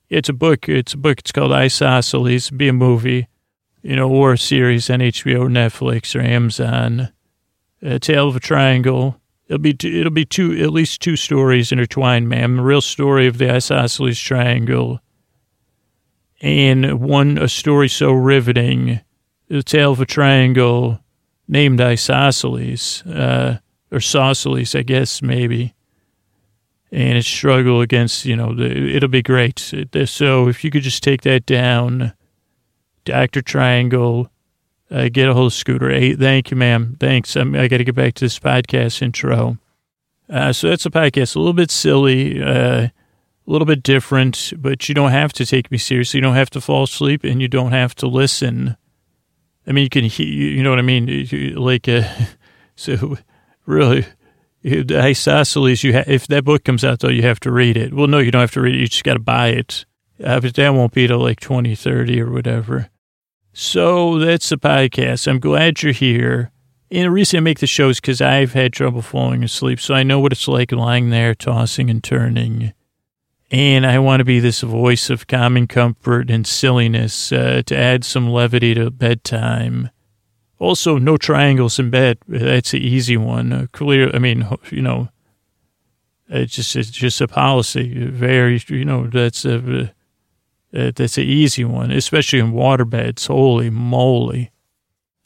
It's 0.08 0.28
a 0.28 0.34
book. 0.34 0.68
It's 0.68 0.94
a 0.94 0.98
book. 0.98 1.18
It's 1.18 1.32
called 1.32 1.52
Isosceles. 1.52 2.46
It'd 2.46 2.58
be 2.58 2.68
a 2.68 2.72
movie, 2.72 3.28
you 3.82 3.96
know, 3.96 4.08
or 4.08 4.34
a 4.34 4.38
series 4.38 4.90
on 4.90 5.00
HBO, 5.00 5.40
or 5.42 5.48
Netflix, 5.48 6.14
or 6.14 6.20
Amazon. 6.20 7.12
A 7.82 7.98
Tale 7.98 8.28
of 8.28 8.36
a 8.36 8.40
Triangle. 8.40 9.20
It'll 9.46 9.58
be 9.58 9.72
two, 9.72 9.88
it'll 9.88 10.12
be 10.12 10.26
two 10.26 10.52
at 10.62 10.72
least 10.72 11.00
two 11.00 11.16
stories 11.16 11.72
intertwined, 11.72 12.28
ma'am. 12.28 12.56
The 12.56 12.62
real 12.62 12.80
story 12.80 13.26
of 13.26 13.38
the 13.38 13.50
Isosceles 13.50 14.18
Triangle, 14.18 15.00
and 16.42 17.00
one 17.00 17.38
a 17.38 17.48
story 17.48 17.88
so 17.88 18.12
riveting, 18.12 19.00
the 19.48 19.62
tale 19.62 19.92
of 19.92 20.00
a 20.00 20.06
triangle 20.06 21.00
named 21.46 21.80
Isosceles, 21.80 23.02
uh, 23.06 23.58
or 23.90 24.00
Sauceles, 24.00 24.74
I 24.74 24.82
guess 24.82 25.22
maybe 25.22 25.74
and 26.90 27.18
its 27.18 27.28
struggle 27.28 27.80
against, 27.80 28.24
you 28.24 28.36
know, 28.36 28.54
the, 28.54 28.94
it'll 28.94 29.08
be 29.08 29.22
great. 29.22 29.58
So 29.58 30.48
if 30.48 30.64
you 30.64 30.70
could 30.70 30.82
just 30.82 31.02
take 31.02 31.22
that 31.22 31.46
down, 31.46 32.12
Dr. 33.04 33.42
Triangle, 33.42 34.30
uh, 34.90 35.08
get 35.08 35.28
a 35.28 35.34
hold 35.34 35.48
of 35.48 35.52
Scooter. 35.52 35.90
Hey, 35.90 36.14
thank 36.14 36.50
you, 36.50 36.56
ma'am. 36.56 36.96
Thanks. 36.98 37.36
I'm, 37.36 37.54
i 37.54 37.68
got 37.68 37.78
to 37.78 37.84
get 37.84 37.94
back 37.94 38.14
to 38.14 38.24
this 38.24 38.38
podcast 38.38 39.02
intro. 39.02 39.58
Uh, 40.30 40.52
so 40.52 40.68
that's 40.68 40.86
a 40.86 40.90
podcast, 40.90 41.36
a 41.36 41.38
little 41.38 41.54
bit 41.54 41.70
silly, 41.70 42.42
uh, 42.42 42.88
a 42.88 42.92
little 43.46 43.66
bit 43.66 43.82
different, 43.82 44.52
but 44.56 44.88
you 44.88 44.94
don't 44.94 45.10
have 45.10 45.32
to 45.34 45.46
take 45.46 45.70
me 45.70 45.78
seriously. 45.78 46.18
You 46.18 46.22
don't 46.22 46.34
have 46.34 46.50
to 46.50 46.60
fall 46.60 46.84
asleep 46.84 47.24
and 47.24 47.40
you 47.40 47.48
don't 47.48 47.72
have 47.72 47.94
to 47.96 48.06
listen. 48.06 48.76
I 49.66 49.72
mean, 49.72 49.84
you 49.84 49.90
can, 49.90 50.04
hear, 50.04 50.26
you 50.26 50.62
know 50.62 50.70
what 50.70 50.78
I 50.78 50.82
mean? 50.82 51.54
Like, 51.54 51.88
uh, 51.88 52.04
so 52.76 53.16
really, 53.66 54.06
Isosceles, 54.64 55.84
you 55.84 55.94
ha- 55.94 56.04
if 56.06 56.26
that 56.28 56.44
book 56.44 56.64
comes 56.64 56.84
out, 56.84 57.00
though, 57.00 57.08
you 57.08 57.22
have 57.22 57.40
to 57.40 57.52
read 57.52 57.76
it. 57.76 57.94
Well, 57.94 58.08
no, 58.08 58.18
you 58.18 58.30
don't 58.30 58.40
have 58.40 58.52
to 58.52 58.60
read 58.60 58.74
it. 58.74 58.80
You 58.80 58.88
just 58.88 59.04
got 59.04 59.14
to 59.14 59.20
buy 59.20 59.48
it. 59.48 59.84
Uh, 60.22 60.40
but 60.40 60.54
that 60.54 60.70
won't 60.70 60.92
be 60.92 61.06
till 61.06 61.20
like 61.20 61.40
2030 61.40 62.20
or 62.20 62.30
whatever. 62.30 62.90
So 63.52 64.18
that's 64.18 64.48
the 64.48 64.56
podcast. 64.56 65.28
I'm 65.28 65.38
glad 65.38 65.82
you're 65.82 65.92
here. 65.92 66.50
And 66.90 67.04
the 67.04 67.10
reason 67.10 67.38
I 67.38 67.40
make 67.40 67.58
the 67.58 67.66
show 67.66 67.88
is 67.88 68.00
because 68.00 68.20
I've 68.20 68.52
had 68.52 68.72
trouble 68.72 69.02
falling 69.02 69.44
asleep. 69.44 69.78
So 69.78 69.94
I 69.94 70.02
know 70.02 70.20
what 70.20 70.32
it's 70.32 70.48
like 70.48 70.72
lying 70.72 71.10
there, 71.10 71.34
tossing 71.34 71.90
and 71.90 72.02
turning. 72.02 72.72
And 73.50 73.86
I 73.86 73.98
want 73.98 74.20
to 74.20 74.24
be 74.24 74.40
this 74.40 74.60
voice 74.60 75.08
of 75.10 75.26
common 75.26 75.66
comfort 75.66 76.30
and 76.30 76.46
silliness 76.46 77.32
uh, 77.32 77.62
to 77.66 77.76
add 77.76 78.04
some 78.04 78.28
levity 78.30 78.74
to 78.74 78.90
bedtime. 78.90 79.90
Also, 80.58 80.98
no 80.98 81.16
triangles 81.16 81.78
in 81.78 81.90
bed. 81.90 82.18
That's 82.26 82.74
an 82.74 82.80
easy 82.80 83.16
one. 83.16 83.52
Uh, 83.52 83.66
clear. 83.72 84.14
I 84.14 84.18
mean, 84.18 84.46
you 84.70 84.82
know, 84.82 85.08
it's 86.28 86.54
just 86.54 86.74
it's 86.74 86.90
just 86.90 87.20
a 87.20 87.28
policy. 87.28 88.06
Very, 88.06 88.60
you 88.68 88.84
know, 88.84 89.06
that's 89.06 89.44
a 89.44 89.92
uh, 90.74 90.90
that's 90.94 91.16
an 91.16 91.24
easy 91.24 91.64
one, 91.64 91.90
especially 91.90 92.40
in 92.40 92.52
water 92.52 92.84
beds. 92.84 93.26
Holy 93.26 93.70
moly! 93.70 94.50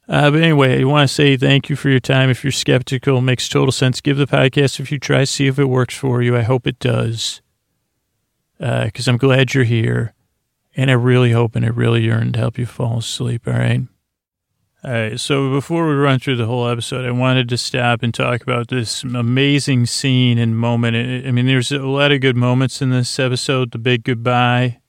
Uh, 0.06 0.30
but 0.30 0.42
anyway, 0.42 0.80
I 0.80 0.84
want 0.84 1.08
to 1.08 1.14
say 1.14 1.36
thank 1.36 1.70
you 1.70 1.76
for 1.76 1.88
your 1.88 2.00
time. 2.00 2.28
If 2.28 2.44
you're 2.44 2.52
skeptical, 2.52 3.18
it 3.18 3.22
makes 3.22 3.48
total 3.48 3.72
sense. 3.72 4.00
Give 4.02 4.18
the 4.18 4.26
podcast 4.26 4.80
if 4.80 4.92
you 4.92 4.98
try. 4.98 5.24
see 5.24 5.46
if 5.46 5.58
it 5.58 5.64
works 5.64 5.96
for 5.96 6.20
you. 6.20 6.36
I 6.36 6.42
hope 6.42 6.66
it 6.66 6.78
does, 6.78 7.40
because 8.58 9.08
uh, 9.08 9.10
I'm 9.10 9.16
glad 9.16 9.54
you're 9.54 9.64
here, 9.64 10.12
and 10.76 10.90
I 10.90 10.94
really 10.94 11.32
hope 11.32 11.56
and 11.56 11.64
I 11.64 11.68
really 11.68 12.02
yearn 12.02 12.32
to 12.34 12.38
help 12.38 12.58
you 12.58 12.66
fall 12.66 12.98
asleep. 12.98 13.48
All 13.48 13.54
right. 13.54 13.80
Right, 14.84 15.20
so 15.20 15.48
before 15.52 15.86
we 15.86 15.94
run 15.94 16.18
through 16.18 16.36
the 16.36 16.46
whole 16.46 16.66
episode, 16.66 17.06
I 17.06 17.12
wanted 17.12 17.48
to 17.50 17.56
stop 17.56 18.02
and 18.02 18.12
talk 18.12 18.42
about 18.42 18.66
this 18.66 19.04
amazing 19.04 19.86
scene 19.86 20.38
and 20.38 20.58
moment. 20.58 20.96
I 21.24 21.30
mean, 21.30 21.46
there's 21.46 21.70
a 21.70 21.78
lot 21.78 22.10
of 22.10 22.20
good 22.20 22.36
moments 22.36 22.82
in 22.82 22.90
this 22.90 23.16
episode. 23.20 23.70
The 23.70 23.78
big 23.78 24.02
goodbye, 24.02 24.80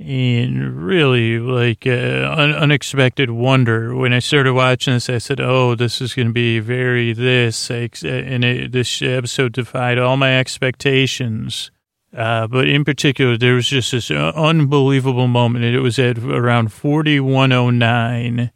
and 0.00 0.84
really 0.84 1.38
like 1.38 1.86
uh, 1.86 2.34
un- 2.36 2.54
unexpected 2.54 3.30
wonder. 3.30 3.94
When 3.94 4.12
I 4.12 4.18
started 4.18 4.52
watching 4.52 4.94
this, 4.94 5.08
I 5.08 5.18
said, 5.18 5.40
"Oh, 5.40 5.76
this 5.76 6.00
is 6.00 6.12
going 6.12 6.28
to 6.28 6.34
be 6.34 6.58
very 6.58 7.12
this," 7.12 7.70
and 7.70 8.44
it, 8.44 8.72
this 8.72 9.00
episode 9.00 9.52
defied 9.52 9.96
all 9.96 10.16
my 10.16 10.36
expectations. 10.36 11.70
Uh, 12.12 12.48
but 12.48 12.68
in 12.68 12.84
particular, 12.84 13.38
there 13.38 13.54
was 13.54 13.68
just 13.68 13.92
this 13.92 14.10
unbelievable 14.10 15.28
moment. 15.28 15.64
It 15.64 15.78
was 15.78 16.00
at 16.00 16.18
around 16.18 16.72
4109 16.72 18.50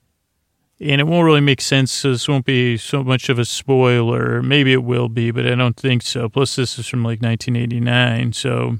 and 0.81 1.01
it 1.01 1.07
won't 1.07 1.25
really 1.25 1.41
make 1.41 1.61
sense. 1.61 1.91
So 1.91 2.13
this 2.13 2.29
won't 2.29 2.45
be 2.45 2.77
so 2.77 3.03
much 3.03 3.29
of 3.29 3.39
a 3.39 3.45
spoiler. 3.45 4.43
Maybe 4.43 4.73
it 4.73 4.85
will 4.85 5.09
be, 5.09 5.31
but 5.31 5.47
I 5.47 5.55
don't 5.55 5.77
think 5.77 6.03
so. 6.03 6.29
Plus, 6.29 6.57
this 6.57 6.79
is 6.79 6.87
from 6.87 7.03
like 7.03 7.21
1989. 7.21 8.33
So, 8.33 8.79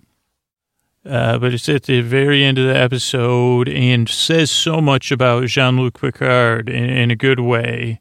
uh, 1.05 1.39
but 1.39 1.53
it's 1.53 1.69
at 1.69 1.85
the 1.85 2.01
very 2.03 2.45
end 2.45 2.59
of 2.59 2.67
the 2.67 2.77
episode 2.77 3.69
and 3.69 4.09
says 4.09 4.51
so 4.51 4.81
much 4.81 5.11
about 5.11 5.47
Jean 5.47 5.79
Luc 5.79 6.01
Picard 6.01 6.69
in, 6.69 6.85
in, 6.85 7.11
a 7.11 7.17
good 7.17 7.41
way. 7.41 8.01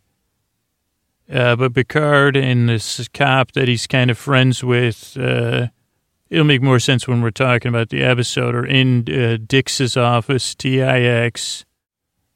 Uh, 1.32 1.56
but 1.56 1.74
Picard 1.74 2.38
and 2.38 2.70
this 2.70 3.08
cop 3.14 3.54
that 3.54 3.68
he's 3.68 3.88
kind 3.88 4.12
of 4.12 4.18
friends 4.18 4.64
with, 4.64 5.18
uh, 5.20 5.68
it'll 6.30 6.46
make 6.46 6.62
more 6.62 6.80
sense 6.80 7.08
when 7.08 7.22
we're 7.22 7.32
talking 7.32 7.70
about 7.70 7.90
the 7.90 8.04
episode, 8.04 8.56
are 8.56 8.66
in 8.66 9.06
uh, 9.10 9.38
Dix's 9.46 9.98
office, 9.98 10.54
TIX, 10.56 11.66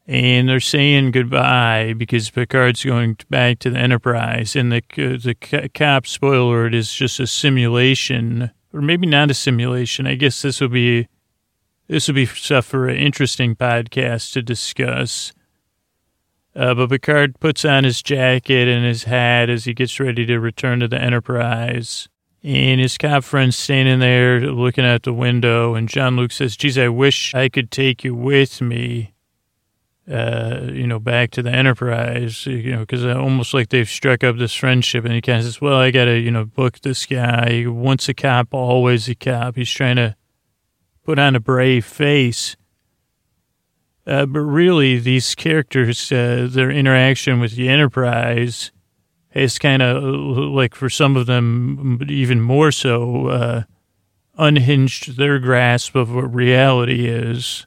and 0.08 0.50
they're 0.50 0.60
saying 0.60 1.12
goodbye 1.12 1.94
because 1.98 2.30
Picard's 2.30 2.84
going 2.84 3.18
back 3.30 3.60
to 3.60 3.70
the 3.70 3.80
Enterprise. 3.80 4.56
And 4.56 4.72
the, 4.72 4.82
the 4.96 5.70
cop, 5.74 6.08
spoiler, 6.08 6.66
it 6.66 6.74
is 6.74 6.94
just 6.94 7.20
a 7.20 7.28
simulation, 7.28 8.52
or 8.74 8.82
maybe 8.82 9.08
not 9.08 9.32
a 9.32 9.36
simulation. 9.36 10.08
I 10.08 10.16
guess 10.16 10.42
this 10.42 10.62
will 10.62 10.70
be. 10.70 11.08
This 11.88 12.08
will 12.08 12.16
be 12.16 12.26
stuff 12.26 12.68
for 12.68 12.88
an 12.88 12.96
interesting 12.96 13.54
podcast 13.54 14.32
to 14.34 14.42
discuss. 14.42 15.34
Uh, 16.56 16.74
but 16.74 16.90
Picard 16.90 17.38
puts 17.42 17.66
on 17.66 17.84
his 17.84 18.02
jacket 18.02 18.70
and 18.70 18.86
his 18.86 19.04
hat 19.04 19.50
as 19.50 19.66
he 19.66 19.74
gets 19.74 20.00
ready 20.00 20.26
to 20.26 20.40
return 20.40 20.80
to 20.80 20.88
the 20.88 21.02
Enterprise. 21.02 22.08
And 22.44 22.80
his 22.80 22.98
cop 22.98 23.24
friend's 23.24 23.56
standing 23.56 24.00
there 24.00 24.40
looking 24.40 24.86
out 24.86 25.04
the 25.04 25.14
window. 25.14 25.76
And 25.76 25.88
Jean 25.88 26.16
Luc 26.16 26.32
says, 26.32 26.58
Geez, 26.58 26.78
I 26.78 26.88
wish 26.88 27.36
I 27.36 27.50
could 27.50 27.72
take 27.72 28.04
you 28.04 28.16
with 28.16 28.62
me, 28.62 29.14
uh, 30.12 30.70
you 30.74 30.88
know, 30.88 31.00
back 31.00 31.32
to 31.32 31.42
the 31.42 31.52
Enterprise, 31.52 32.46
you 32.46 32.74
know, 32.74 32.80
because 32.80 33.06
almost 33.06 33.54
like 33.54 33.70
they've 33.70 33.88
struck 33.88 34.24
up 34.24 34.38
this 34.38 34.54
friendship. 34.54 35.06
And 35.06 35.14
he 35.14 35.22
kind 35.22 35.40
of 35.40 35.46
says, 35.46 35.62
Well, 35.62 35.78
I 35.78 35.92
got 35.92 36.06
to, 36.06 36.20
you 36.20 36.32
know, 36.32 36.44
book 36.44 36.82
this 36.82 37.06
guy. 37.06 37.66
Once 37.68 38.10
a 38.10 38.14
cop, 38.14 38.54
always 38.54 39.08
a 39.08 39.16
cop. 39.16 39.56
He's 39.56 39.72
trying 39.72 39.96
to 39.96 40.16
put 41.06 41.18
on 41.18 41.36
a 41.36 41.40
brave 41.40 41.86
face. 41.86 42.58
Uh, 44.06 44.26
but 44.26 44.42
really, 44.42 45.00
these 45.00 45.34
characters, 45.34 46.12
uh, 46.12 46.48
their 46.50 46.72
interaction 46.72 47.40
with 47.40 47.56
the 47.56 47.70
Enterprise 47.70 48.72
is 49.34 49.60
kind 49.60 49.82
of, 49.82 50.04
like 50.04 50.76
for 50.76 50.90
some 50.90 51.16
of 51.16 51.26
them, 51.28 52.02
even 52.10 52.42
more 52.42 52.72
so, 52.72 53.28
uh, 53.28 53.64
unhinged 54.38 55.18
their 55.18 55.40
grasp 55.40 55.96
of 55.96 56.14
what 56.14 56.34
reality 56.34 57.08
is. 57.08 57.66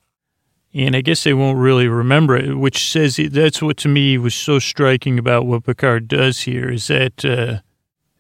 And 0.75 0.97
I 0.97 1.03
guess 1.03 1.23
they 1.23 1.35
won't 1.35 1.59
really 1.59 1.87
remember 1.87 2.37
it, 2.37 2.57
which 2.57 2.91
says 2.91 3.21
that's 3.31 3.63
what 3.63 3.77
to 3.79 3.89
me 3.89 4.19
was 4.19 4.35
so 4.35 4.59
striking 4.59 5.21
about 5.21 5.47
what 5.47 5.65
Picard 5.65 6.09
does 6.09 6.41
here 6.41 6.69
is 6.69 6.89
that 6.89 7.25
uh, 7.25 7.61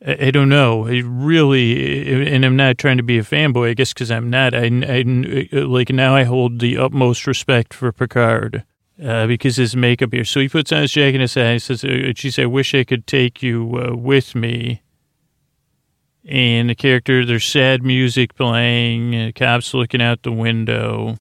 I, 0.06 0.30
don't 0.30 0.48
know. 0.50 0.86
I 0.86 1.02
really, 1.04 2.32
and 2.32 2.44
I'm 2.44 2.56
not 2.56 2.78
trying 2.78 2.98
to 2.98 3.02
be 3.02 3.18
a 3.18 3.22
fanboy, 3.22 3.70
I 3.70 3.74
guess, 3.74 3.92
because 3.92 4.10
I'm 4.10 4.30
not. 4.30 4.54
I, 4.54 4.66
I, 4.66 5.02
like 5.52 5.90
now 5.90 6.14
I 6.14 6.22
hold 6.22 6.60
the 6.60 6.76
utmost 6.76 7.26
respect 7.26 7.74
for 7.74 7.90
Picard 7.90 8.64
uh, 9.02 9.26
because 9.26 9.56
his 9.56 9.74
makeup 9.74 10.12
here. 10.12 10.24
So 10.24 10.40
he 10.40 10.48
puts 10.48 10.70
on 10.70 10.82
his 10.82 10.92
jacket 10.92 11.20
and. 11.20 11.52
He 11.54 11.58
says, 11.58 11.84
uh, 11.84 12.12
"Geez, 12.14 12.38
I 12.38 12.46
wish 12.46 12.72
I 12.74 12.84
could 12.84 13.06
take 13.06 13.42
you 13.42 13.82
uh, 13.82 13.96
with 13.96 14.34
me." 14.34 14.82
And 16.26 16.70
the 16.70 16.74
character, 16.74 17.24
there's 17.24 17.44
sad 17.44 17.82
music 17.82 18.34
playing. 18.34 19.32
cops 19.32 19.74
looking 19.74 20.00
out 20.00 20.22
the 20.22 20.32
window. 20.32 21.16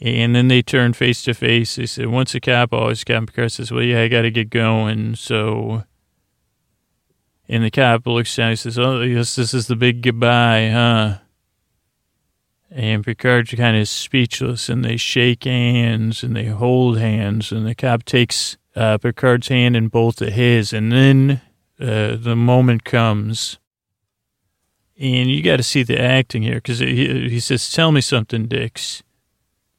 And 0.00 0.34
then 0.34 0.48
they 0.48 0.62
turn 0.62 0.92
face 0.92 1.22
to 1.24 1.34
face. 1.34 1.74
They 1.74 1.86
said, 1.86 2.06
once 2.06 2.34
a 2.34 2.40
cop, 2.40 2.72
always 2.72 3.02
a 3.02 3.04
cop. 3.04 3.26
Picard 3.26 3.50
says, 3.50 3.72
well, 3.72 3.82
yeah, 3.82 4.02
I 4.02 4.08
got 4.08 4.22
to 4.22 4.30
get 4.30 4.48
going. 4.48 5.16
So 5.16 5.82
and 7.48 7.64
the 7.64 7.70
cop 7.70 8.06
looks 8.06 8.36
down. 8.36 8.50
He 8.50 8.56
says, 8.56 8.78
"Oh, 8.78 9.00
yes, 9.00 9.36
this 9.36 9.54
is 9.54 9.66
the 9.66 9.76
big 9.76 10.02
goodbye, 10.02 10.68
huh?" 10.70 11.18
And 12.70 13.04
Picard's 13.04 13.54
kind 13.54 13.76
of 13.76 13.88
speechless, 13.88 14.68
and 14.68 14.84
they 14.84 14.98
shake 14.98 15.44
hands 15.44 16.22
and 16.22 16.36
they 16.36 16.46
hold 16.46 16.98
hands, 16.98 17.50
and 17.50 17.66
the 17.66 17.74
cop 17.74 18.04
takes 18.04 18.58
uh, 18.76 18.98
Picard's 18.98 19.48
hand 19.48 19.74
in 19.74 19.88
both 19.88 20.20
of 20.20 20.34
his, 20.34 20.74
and 20.74 20.92
then 20.92 21.40
uh, 21.80 22.16
the 22.16 22.36
moment 22.36 22.84
comes, 22.84 23.58
and 25.00 25.30
you 25.30 25.42
got 25.42 25.56
to 25.56 25.62
see 25.62 25.82
the 25.82 25.98
acting 25.98 26.42
here 26.42 26.56
because 26.56 26.80
he, 26.80 27.30
he 27.30 27.40
says, 27.40 27.72
"Tell 27.72 27.92
me 27.92 28.02
something, 28.02 28.46
Dix. 28.46 29.02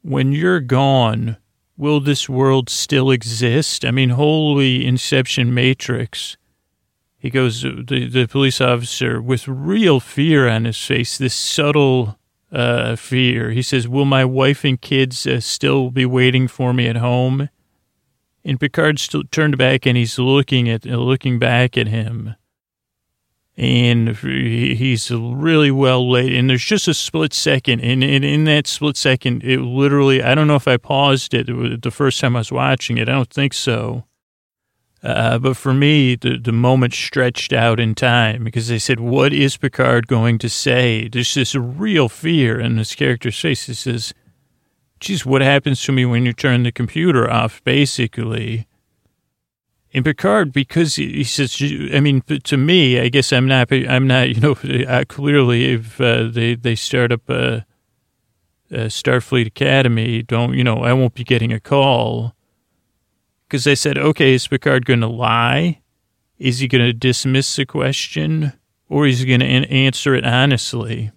When 0.10 0.32
you're 0.32 0.60
gone." 0.60 1.38
Will 1.78 2.02
this 2.02 2.28
world 2.28 2.70
still 2.70 3.10
exist? 3.10 3.86
I 3.86 3.92
mean, 3.92 4.10
holy 4.10 4.86
Inception 4.86 5.54
Matrix 5.54 6.36
he 7.20 7.30
goes, 7.30 7.64
the, 7.64 8.08
the 8.10 8.28
police 8.28 8.62
officer, 8.62 9.22
with 9.22 9.46
real 9.46 10.00
fear 10.00 10.48
on 10.48 10.64
his 10.64 10.84
face, 10.84 11.18
this 11.18 11.36
subtle 11.36 12.18
uh, 12.50 12.96
fear. 12.96 13.52
He 13.52 13.62
says, 13.62 13.90
Will 13.90 14.06
my 14.06 14.24
wife 14.24 14.64
and 14.64 14.80
kids 14.80 15.28
uh, 15.28 15.42
still 15.42 15.92
be 15.92 16.06
waiting 16.06 16.48
for 16.48 16.74
me 16.74 16.88
at 16.88 16.96
home? 16.96 17.50
And 18.46 18.58
Picard 18.58 19.00
still 19.00 19.24
turned 19.32 19.58
back 19.58 19.86
and 19.86 19.98
he's 19.98 20.18
looking 20.18 20.70
at 20.70 20.88
uh, 20.88 20.96
looking 20.96 21.40
back 21.40 21.78
at 21.78 21.88
him. 21.88 22.36
And 23.60 24.16
he's 24.16 25.12
really 25.12 25.70
well 25.70 26.10
laid. 26.10 26.34
And 26.34 26.50
there's 26.50 26.64
just 26.64 26.88
a 26.88 26.94
split 26.94 27.34
second. 27.34 27.82
And, 27.82 28.04
and 28.04 28.24
in 28.24 28.46
that 28.46 28.68
split 28.68 28.96
second, 28.96 29.44
it 29.44 29.60
literally, 29.60 30.24
I 30.24 30.34
don't 30.34 30.48
know 30.48 30.56
if 30.56 30.68
I 30.68 30.78
paused 30.78 31.34
it 31.34 31.48
the 31.82 31.92
first 31.92 32.22
time 32.22 32.38
I 32.38 32.40
was 32.40 32.54
watching 32.54 32.98
it. 32.98 33.10
I 33.10 33.12
don't 33.12 33.30
think 33.30 33.54
so 33.54 34.06
uh, 35.02 35.40
but 35.40 35.56
for 35.56 35.74
me, 35.74 36.16
the, 36.16 36.38
the 36.38 36.52
moment 36.52 36.94
stretched 36.94 37.54
out 37.54 37.80
in 37.80 37.96
time 37.96 38.44
because 38.44 38.68
they 38.68 38.80
said, 38.80 39.00
What 39.00 39.32
is 39.32 39.56
Picard 39.56 40.08
going 40.08 40.38
to 40.40 40.50
say? 40.50 41.08
There's 41.08 41.34
this 41.34 41.56
real 41.56 42.10
fear 42.10 42.60
in 42.60 42.76
this 42.76 42.96
character's 42.96 43.40
face. 43.40 43.66
He 43.68 43.74
says, 43.74 44.14
Geez, 45.00 45.26
what 45.26 45.42
happens 45.42 45.82
to 45.84 45.94
me 45.94 46.06
when 46.06 46.26
you 46.26 46.34
turn 46.34 46.64
the 46.64 46.72
computer 46.74 47.30
off, 47.30 47.64
basically? 47.64 48.68
And 49.92 50.06
Picard, 50.06 50.54
because 50.54 50.96
he 50.96 51.24
says, 51.24 51.58
I 51.94 52.00
mean, 52.00 52.22
to 52.22 52.58
me, 52.58 53.00
I 53.00 53.10
guess 53.10 53.34
I'm 53.34 53.48
not, 53.48 53.72
I'm 53.72 54.06
not, 54.06 54.30
you 54.30 54.40
know, 54.40 54.56
clearly 55.06 55.74
if 55.74 56.00
uh, 56.00 56.28
they, 56.28 56.54
they 56.56 56.76
start 56.76 57.12
up 57.12 57.28
a, 57.28 57.66
a 58.70 58.86
Starfleet 58.86 59.48
Academy, 59.48 60.22
don't, 60.22 60.54
you 60.54 60.64
know, 60.64 60.84
I 60.84 60.94
won't 60.94 61.16
be 61.16 61.24
getting 61.24 61.52
a 61.52 61.60
call 61.60 62.36
because 63.48 63.64
they 63.64 63.74
said, 63.74 63.98
okay, 63.98 64.36
is 64.36 64.48
Picard 64.48 64.86
going 64.86 65.02
to 65.02 65.08
lie? 65.08 65.82
Is 66.38 66.60
he 66.60 66.68
going 66.68 66.86
to 66.86 66.94
dismiss 66.94 67.56
the 67.56 67.66
question? 67.66 68.54
Or 68.88 69.08
is 69.08 69.20
he 69.20 69.26
going 69.26 69.40
to 69.40 69.46
answer 69.46 70.14
it 70.14 70.24
honestly? 70.24 71.12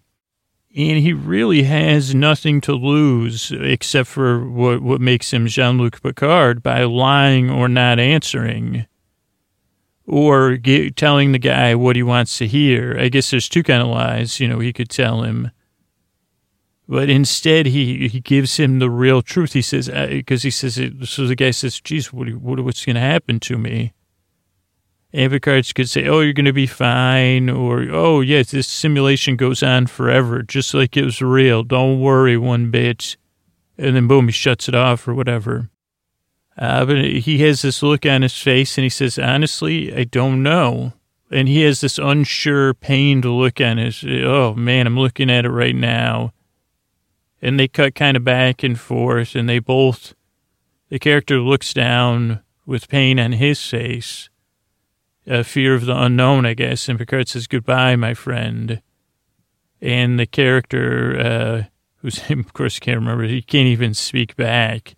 And 0.75 0.99
he 0.99 1.13
really 1.13 1.65
has 1.65 2.15
nothing 2.15 2.63
to 2.63 2.73
lose 2.73 3.53
except 3.53 4.09
for 4.09 4.49
what, 4.49 4.81
what 4.81 5.01
makes 5.01 5.33
him 5.33 5.47
Jean 5.47 5.77
Luc 5.77 6.03
Picard 6.03 6.63
by 6.63 6.85
lying 6.85 7.51
or 7.51 7.69
not 7.69 7.99
answering 7.99 8.87
or 10.07 10.57
get, 10.57 10.97
telling 10.97 11.33
the 11.33 11.39
guy 11.39 11.75
what 11.75 11.97
he 11.97 12.03
wants 12.03 12.39
to 12.39 12.47
hear. 12.47 12.97
I 12.99 13.09
guess 13.09 13.31
there's 13.31 13.51
two 13.51 13.63
kind 13.63 13.83
of 13.83 13.89
lies. 13.89 14.41
You 14.41 14.49
know, 14.49 14.61
he 14.61 14.73
could 14.73 14.89
tell 14.89 15.23
him 15.23 15.51
but 16.93 17.09
instead, 17.09 17.65
he, 17.65 18.09
he 18.09 18.21
gives 18.21 18.59
him 18.59 18.79
the 18.79 18.91
real 18.91 19.23
truth. 19.23 19.55
He 19.55 19.63
says, 19.63 19.89
because 19.89 20.43
uh, 20.43 20.47
he 20.47 20.51
says, 20.51 20.79
so 21.05 21.27
the 21.27 21.35
guy 21.35 21.51
says, 21.51 21.81
geez, 21.81 22.13
what, 22.13 22.29
what 22.35 22.61
what's 22.61 22.85
going 22.85 22.97
to 22.97 23.01
happen 23.01 23.41
to 23.41 23.57
me? 23.57 23.95
Avocards 25.15 25.75
could 25.75 25.89
say, 25.89 26.07
oh, 26.07 26.21
you're 26.21 26.33
going 26.33 26.47
to 26.47 26.53
be 26.53 26.67
fine. 26.67 27.51
Or, 27.51 27.83
oh, 27.91 28.21
yes, 28.21 28.51
this 28.51 28.67
simulation 28.67 29.37
goes 29.37 29.63
on 29.63 29.87
forever, 29.87 30.43
just 30.43 30.73
like 30.75 30.97
it 30.97 31.05
was 31.05 31.21
real. 31.21 31.63
Don't 31.63 32.01
worry 32.01 32.37
one 32.37 32.71
bit. 32.71 33.17
And 33.77 33.97
then, 33.97 34.09
boom, 34.09 34.29
he 34.29 34.33
shuts 34.33 34.69
it 34.69 34.75
off 34.75 35.07
or 35.07 35.15
whatever. 35.15 35.69
Uh, 36.57 36.85
but 36.85 37.05
he 37.05 37.39
has 37.39 37.63
this 37.63 37.83
look 37.83 38.05
on 38.05 38.23
his 38.23 38.37
face 38.37 38.77
and 38.77 38.83
he 38.83 38.91
says, 38.91 39.19
honestly, 39.19 39.95
I 39.95 40.05
don't 40.05 40.43
know. 40.43 40.93
And 41.31 41.49
he 41.49 41.63
has 41.63 41.81
this 41.81 41.99
unsure, 41.99 42.75
pained 42.75 43.25
look 43.25 43.61
on 43.61 43.79
his, 43.79 44.05
oh, 44.05 44.55
man, 44.55 44.87
I'm 44.87 44.99
looking 44.99 45.31
at 45.31 45.47
it 45.47 45.51
right 45.51 45.75
now 45.75 46.33
and 47.43 47.59
they 47.59 47.67
cut 47.67 47.97
kind 47.97 48.17
of 48.17 48.23
back 48.23 48.63
and 48.63 48.79
forth, 48.79 49.35
and 49.35 49.49
they 49.49 49.59
both, 49.59 50.15
the 50.89 51.01
character 51.01 51.41
looks 51.41 51.75
down 51.75 52.41
with 52.65 52.89
pain 52.89 53.19
on 53.19 53.33
his 53.33 53.61
face, 53.67 54.31
a 55.27 55.45
fear 55.45 55.75
of 55.75 55.87
the 55.87 55.97
unknown, 55.97 56.47
I 56.47 56.55
guess, 56.55 56.89
and 56.89 56.99
Picard 56.99 57.29
says, 57.29 57.47
Goodbye, 57.47 57.97
my 57.97 58.15
friend. 58.15 58.83
And 59.81 60.19
the 60.19 60.27
character, 60.27 61.19
uh, 61.19 61.63
whose 61.97 62.29
name, 62.29 62.41
of 62.47 62.53
course, 62.53 62.77
I 62.77 62.85
can't 62.85 63.01
remember, 63.01 63.25
he 63.25 63.43
can't 63.43 63.67
even 63.67 63.95
speak 63.95 64.37
back. 64.37 64.95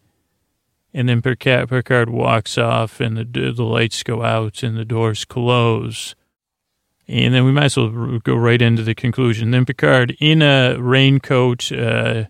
And 0.92 1.08
then 1.08 1.22
Picard 1.22 1.68
Picard 1.68 2.10
walks 2.10 2.56
off, 2.56 3.00
and 3.00 3.16
the, 3.16 3.52
the 3.52 3.64
lights 3.64 4.02
go 4.02 4.22
out, 4.22 4.62
and 4.62 4.76
the 4.76 4.84
doors 4.84 5.24
close. 5.24 6.14
And 7.06 7.34
then 7.34 7.44
we 7.44 7.52
might 7.52 7.64
as 7.64 7.76
well 7.76 8.18
go 8.22 8.34
right 8.34 8.62
into 8.62 8.82
the 8.82 8.94
conclusion. 8.94 9.50
Then 9.50 9.66
Picard, 9.66 10.16
in 10.20 10.40
a 10.40 10.78
raincoat, 10.78 11.70
uh, 11.70 12.24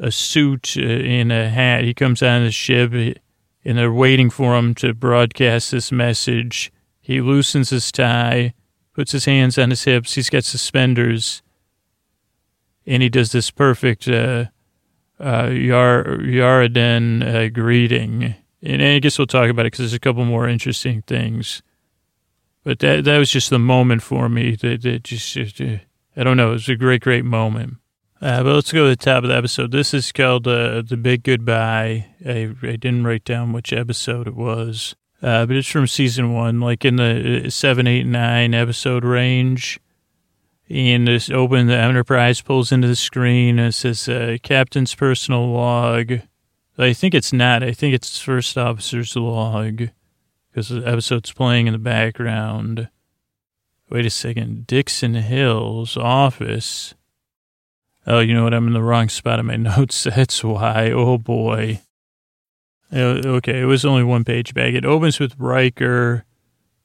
a 0.00 0.10
suit 0.10 0.74
uh, 0.76 0.80
and 0.82 1.30
a 1.30 1.48
hat. 1.48 1.84
He 1.84 1.94
comes 1.94 2.22
on 2.22 2.44
the 2.44 2.50
ship 2.50 2.92
and 2.92 3.78
they're 3.78 3.92
waiting 3.92 4.30
for 4.30 4.56
him 4.56 4.74
to 4.76 4.94
broadcast 4.94 5.70
this 5.70 5.92
message. 5.92 6.72
He 7.10 7.20
loosens 7.20 7.70
his 7.70 7.90
tie, 7.90 8.54
puts 8.94 9.10
his 9.10 9.24
hands 9.24 9.58
on 9.58 9.70
his 9.70 9.82
hips. 9.82 10.14
He's 10.14 10.30
got 10.30 10.44
suspenders. 10.44 11.42
And 12.86 13.02
he 13.02 13.08
does 13.08 13.32
this 13.32 13.50
perfect 13.50 14.06
uh, 14.06 14.44
uh, 15.18 15.48
Yar, 15.48 16.04
Yaraden 16.04 17.26
uh, 17.26 17.48
greeting. 17.48 18.36
And 18.62 18.80
I 18.80 19.00
guess 19.00 19.18
we'll 19.18 19.26
talk 19.26 19.50
about 19.50 19.62
it 19.62 19.72
because 19.72 19.80
there's 19.80 19.92
a 19.92 19.98
couple 19.98 20.24
more 20.24 20.46
interesting 20.46 21.02
things. 21.02 21.62
But 22.62 22.78
that 22.78 23.02
that 23.02 23.18
was 23.18 23.32
just 23.32 23.50
the 23.50 23.58
moment 23.58 24.04
for 24.04 24.28
me. 24.28 24.54
That, 24.54 24.82
that 24.82 25.02
just, 25.02 25.32
just 25.32 25.60
uh, 25.60 25.78
I 26.16 26.22
don't 26.22 26.36
know. 26.36 26.50
It 26.50 26.52
was 26.52 26.68
a 26.68 26.76
great, 26.76 27.02
great 27.02 27.24
moment. 27.24 27.78
Uh, 28.22 28.44
but 28.44 28.54
let's 28.54 28.70
go 28.70 28.84
to 28.84 28.90
the 28.90 28.94
top 28.94 29.24
of 29.24 29.30
the 29.30 29.36
episode. 29.36 29.72
This 29.72 29.92
is 29.92 30.12
called 30.12 30.46
uh, 30.46 30.82
The 30.82 30.96
Big 30.96 31.24
Goodbye. 31.24 32.06
I, 32.24 32.54
I 32.62 32.76
didn't 32.76 33.02
write 33.02 33.24
down 33.24 33.52
which 33.52 33.72
episode 33.72 34.28
it 34.28 34.36
was, 34.36 34.94
uh, 35.22 35.46
but 35.46 35.56
it's 35.56 35.68
from 35.68 35.86
season 35.86 36.32
one, 36.32 36.60
like 36.60 36.84
in 36.84 36.96
the 36.96 37.44
uh, 37.46 37.50
seven, 37.50 37.86
eight, 37.86 38.06
nine 38.06 38.54
episode 38.54 39.04
range. 39.04 39.78
And 40.68 41.08
this 41.08 41.28
open, 41.30 41.66
the 41.66 41.76
Enterprise 41.76 42.40
pulls 42.40 42.70
into 42.70 42.86
the 42.86 42.96
screen 42.96 43.58
and 43.58 43.68
it 43.68 43.72
says 43.72 44.08
uh, 44.08 44.36
Captain's 44.42 44.94
personal 44.94 45.48
log. 45.48 46.20
I 46.78 46.92
think 46.92 47.14
it's 47.14 47.32
not. 47.32 47.62
I 47.62 47.72
think 47.72 47.94
it's 47.94 48.20
First 48.20 48.56
Officer's 48.56 49.14
log 49.16 49.88
because 50.50 50.68
the 50.68 50.86
episode's 50.86 51.32
playing 51.32 51.66
in 51.66 51.72
the 51.72 51.78
background. 51.78 52.88
Wait 53.90 54.06
a 54.06 54.10
second. 54.10 54.66
Dixon 54.66 55.14
Hill's 55.14 55.96
office. 55.96 56.94
Oh, 58.06 58.20
you 58.20 58.32
know 58.32 58.44
what? 58.44 58.54
I'm 58.54 58.68
in 58.68 58.72
the 58.72 58.82
wrong 58.82 59.08
spot 59.08 59.40
in 59.40 59.46
my 59.46 59.56
notes. 59.56 60.04
That's 60.04 60.42
why. 60.42 60.90
Oh, 60.90 61.18
boy. 61.18 61.80
Uh, 62.92 63.20
Okay, 63.24 63.60
it 63.60 63.66
was 63.66 63.84
only 63.84 64.02
one 64.02 64.24
page 64.24 64.52
back. 64.54 64.74
It 64.74 64.84
opens 64.84 65.20
with 65.20 65.36
Riker, 65.38 66.24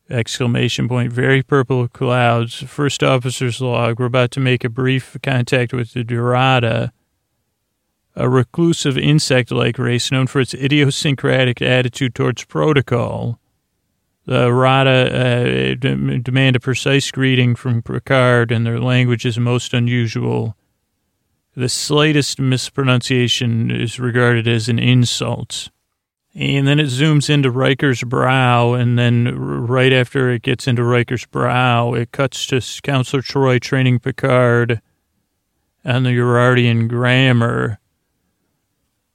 exclamation 0.10 0.88
point, 0.88 1.12
very 1.12 1.42
purple 1.42 1.88
clouds, 1.88 2.56
first 2.56 3.04
officer's 3.04 3.60
log. 3.60 4.00
We're 4.00 4.06
about 4.06 4.32
to 4.32 4.40
make 4.40 4.64
a 4.64 4.70
brief 4.70 5.18
contact 5.24 5.74
with 5.74 5.94
the 5.94 6.04
Jarada, 6.04 6.92
a 8.16 8.30
reclusive 8.30 8.98
insect-like 8.98 9.78
race 9.78 10.12
known 10.12 10.28
for 10.28 10.40
its 10.40 10.54
idiosyncratic 10.54 11.62
attitude 11.62 12.16
towards 12.16 12.46
protocol. 12.46 13.40
The 14.26 14.52
Rada 14.52 15.76
uh, 15.76 15.76
demand 15.76 16.56
a 16.56 16.60
precise 16.60 17.12
greeting 17.12 17.56
from 17.56 17.82
Picard, 17.82 18.52
and 18.52 18.66
their 18.66 18.80
language 18.80 19.26
is 19.26 19.38
most 19.38 19.74
unusual. 19.74 20.56
The 21.56 21.70
slightest 21.70 22.40
mispronunciation 22.40 23.70
is 23.70 24.00
regarded 24.00 24.48
as 24.48 24.68
an 24.70 24.80
insult. 24.80 25.70
And 26.38 26.68
then 26.68 26.82
it 26.82 26.88
zooms 26.88 27.30
into 27.30 27.50
Riker's 27.50 28.04
brow, 28.04 28.74
and 28.74 29.00
then 29.00 29.38
right 29.40 29.94
after 29.94 30.30
it 30.30 30.42
gets 30.42 30.68
into 30.68 30.84
Riker's 30.84 31.26
brow, 31.26 31.94
it 31.94 32.12
cuts 32.12 32.46
to 32.48 32.62
Counselor 32.84 33.22
Troi 33.22 33.58
training 33.62 34.00
Picard 34.00 34.82
on 35.86 36.04
the 36.04 36.10
Urardian 36.10 36.90
grammar. 36.90 37.80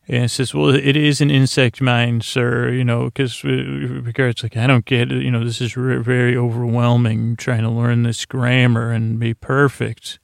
And 0.09 0.25
it 0.25 0.31
says, 0.31 0.55
well, 0.55 0.71
it 0.71 0.97
is 0.97 1.21
an 1.21 1.31
insect 1.31 1.83
mind, 1.83 2.25
sir, 2.25 2.71
you 2.71 2.85
know, 2.85 3.05
because 3.05 3.45
uh, 3.45 4.01
Picard's 4.03 4.43
like, 4.43 4.57
I 4.57 4.67
don't 4.67 4.87
get 4.87 5.13
it. 5.13 5.23
You 5.23 5.31
know, 5.31 5.45
this 5.45 5.61
is 5.61 5.75
very 5.75 6.37
overwhelming 6.37 7.37
trying 7.37 7.63
to 7.63 7.71
learn 7.71 8.03
this 8.03 8.25
grammar 8.25 8.93
and 8.93 9.21
be 9.21 9.35
perfect. 9.35 10.19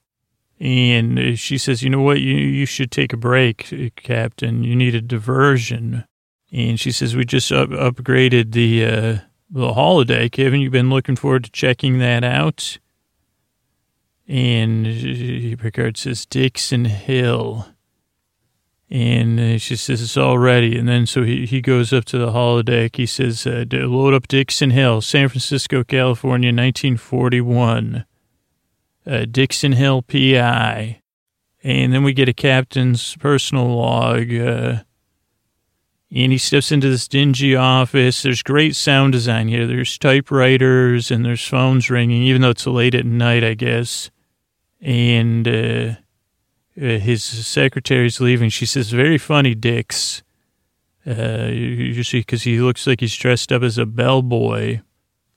And 0.58 1.18
uh, 1.18 1.36
she 1.36 1.58
says, 1.58 1.82
you 1.82 1.90
know 1.90 2.00
what? 2.00 2.20
You, 2.20 2.34
you 2.34 2.64
should 2.64 2.90
take 2.90 3.12
a 3.12 3.18
break, 3.18 3.70
uh, 3.70 3.90
Captain. 3.96 4.64
You 4.64 4.74
need 4.74 4.94
a 4.94 5.02
diversion. 5.02 6.04
And 6.52 6.78
she 6.78 6.92
says, 6.92 7.16
we 7.16 7.24
just 7.24 7.50
up- 7.50 7.70
upgraded 7.70 8.52
the, 8.52 8.84
uh, 8.84 9.18
the 9.50 9.74
holiday. 9.74 10.28
Kevin, 10.28 10.60
you've 10.60 10.72
been 10.72 10.90
looking 10.90 11.16
forward 11.16 11.44
to 11.44 11.50
checking 11.50 11.98
that 11.98 12.24
out? 12.24 12.78
And 14.28 14.86
Picard 15.58 15.96
says, 15.96 16.26
Dixon 16.26 16.86
Hill. 16.86 17.66
And 18.88 19.38
uh, 19.40 19.58
she 19.58 19.76
says, 19.76 20.00
it's 20.00 20.16
all 20.16 20.38
ready. 20.38 20.78
And 20.78 20.88
then 20.88 21.06
so 21.06 21.22
he, 21.22 21.46
he 21.46 21.60
goes 21.60 21.92
up 21.92 22.04
to 22.06 22.18
the 22.18 22.30
holodeck. 22.30 22.96
He 22.96 23.06
says, 23.06 23.46
uh, 23.46 23.64
load 23.70 24.14
up 24.14 24.28
Dixon 24.28 24.70
Hill, 24.70 25.00
San 25.00 25.28
Francisco, 25.28 25.82
California, 25.82 26.48
1941. 26.48 28.04
Uh, 29.06 29.24
Dixon 29.30 29.72
Hill 29.72 30.02
PI. 30.02 31.00
And 31.62 31.92
then 31.92 32.04
we 32.04 32.12
get 32.12 32.28
a 32.28 32.32
captain's 32.32 33.16
personal 33.16 33.76
log. 33.76 34.28
And 36.14 36.30
he 36.30 36.38
steps 36.38 36.70
into 36.70 36.88
this 36.88 37.08
dingy 37.08 37.56
office. 37.56 38.22
There's 38.22 38.42
great 38.42 38.76
sound 38.76 39.12
design 39.12 39.48
here. 39.48 39.66
There's 39.66 39.98
typewriters 39.98 41.10
and 41.10 41.24
there's 41.24 41.46
phones 41.46 41.90
ringing, 41.90 42.22
even 42.22 42.42
though 42.42 42.50
it's 42.50 42.66
late 42.66 42.94
at 42.94 43.04
night, 43.04 43.42
I 43.42 43.54
guess. 43.54 44.10
And 44.80 45.48
uh, 45.48 45.94
uh, 46.76 46.98
his 46.98 47.24
secretary's 47.24 48.20
leaving. 48.20 48.50
She 48.50 48.66
says, 48.66 48.90
"Very 48.90 49.18
funny, 49.18 49.54
Dix." 49.54 50.22
Uh, 51.06 51.50
you 51.52 52.02
see, 52.02 52.20
because 52.20 52.42
he 52.42 52.58
looks 52.58 52.86
like 52.86 53.00
he's 53.00 53.14
dressed 53.14 53.52
up 53.52 53.62
as 53.62 53.78
a 53.78 53.86
bellboy. 53.86 54.80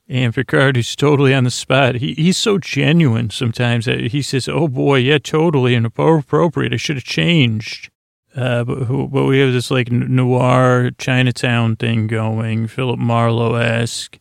And 0.08 0.34
Picard, 0.34 0.76
who's 0.76 0.96
totally 0.96 1.36
on 1.36 1.44
the 1.44 1.52
spot, 1.52 1.96
he, 1.96 2.16
he's 2.16 2.38
so 2.38 2.58
genuine 2.58 3.30
sometimes 3.30 3.86
that 3.86 4.00
he 4.00 4.24
says, 4.24 4.50
Oh 4.50 4.68
boy, 4.68 4.98
yeah, 4.98 5.20
totally 5.20 5.76
inappropriate. 5.76 6.74
I 6.74 6.78
should 6.78 6.96
have 6.96 7.04
changed. 7.04 7.92
Uh, 8.40 8.64
but, 8.64 8.86
but 8.86 9.26
we 9.26 9.40
have 9.40 9.52
this 9.52 9.70
like 9.70 9.92
noir 9.92 10.92
Chinatown 10.98 11.76
thing 11.76 12.08
going, 12.08 12.68
Philip 12.68 12.98
Marlowe 12.98 13.56
esque. 13.56 14.18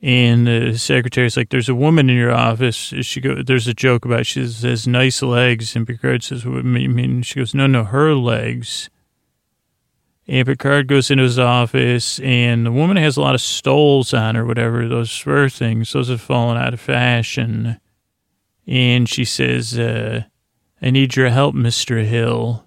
And 0.00 0.46
the 0.46 0.78
secretary's 0.78 1.36
like, 1.36 1.50
"There's 1.50 1.68
a 1.68 1.74
woman 1.74 2.08
in 2.08 2.16
your 2.16 2.32
office." 2.32 2.76
She 2.76 3.20
go, 3.20 3.42
"There's 3.42 3.66
a 3.66 3.74
joke 3.74 4.04
about 4.04 4.24
she 4.24 4.40
has 4.40 4.86
nice 4.86 5.20
legs," 5.22 5.74
and 5.74 5.86
Picard 5.86 6.22
says, 6.22 6.46
"What 6.46 6.62
do 6.62 6.78
you 6.78 6.88
mean?" 6.88 7.22
She 7.22 7.40
goes, 7.40 7.54
"No, 7.54 7.66
no, 7.66 7.84
her 7.84 8.14
legs." 8.14 8.88
And 10.28 10.46
Picard 10.46 10.88
goes 10.88 11.10
into 11.10 11.24
his 11.24 11.38
office, 11.38 12.18
and 12.20 12.66
the 12.66 12.72
woman 12.72 12.96
has 12.96 13.16
a 13.16 13.20
lot 13.20 13.34
of 13.34 13.40
stoles 13.40 14.12
on 14.12 14.36
or 14.36 14.44
whatever, 14.44 14.88
those 14.88 15.16
fur 15.16 15.48
things. 15.48 15.92
Those 15.92 16.08
have 16.08 16.20
fallen 16.20 16.56
out 16.56 16.74
of 16.74 16.80
fashion. 16.80 17.80
And 18.66 19.08
she 19.08 19.24
says, 19.24 19.78
uh, 19.78 20.24
I 20.82 20.90
need 20.90 21.14
your 21.14 21.28
help, 21.28 21.54
Mr. 21.54 22.04
Hill. 22.04 22.65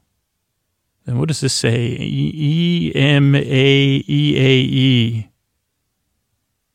And 1.09 1.17
what 1.17 1.27
does 1.27 1.41
this 1.41 1.53
say? 1.53 1.97
E 1.99 2.91
M 2.93 3.33
A 3.33 3.41
E 3.41 4.37
A 4.37 4.59
E. 4.59 5.29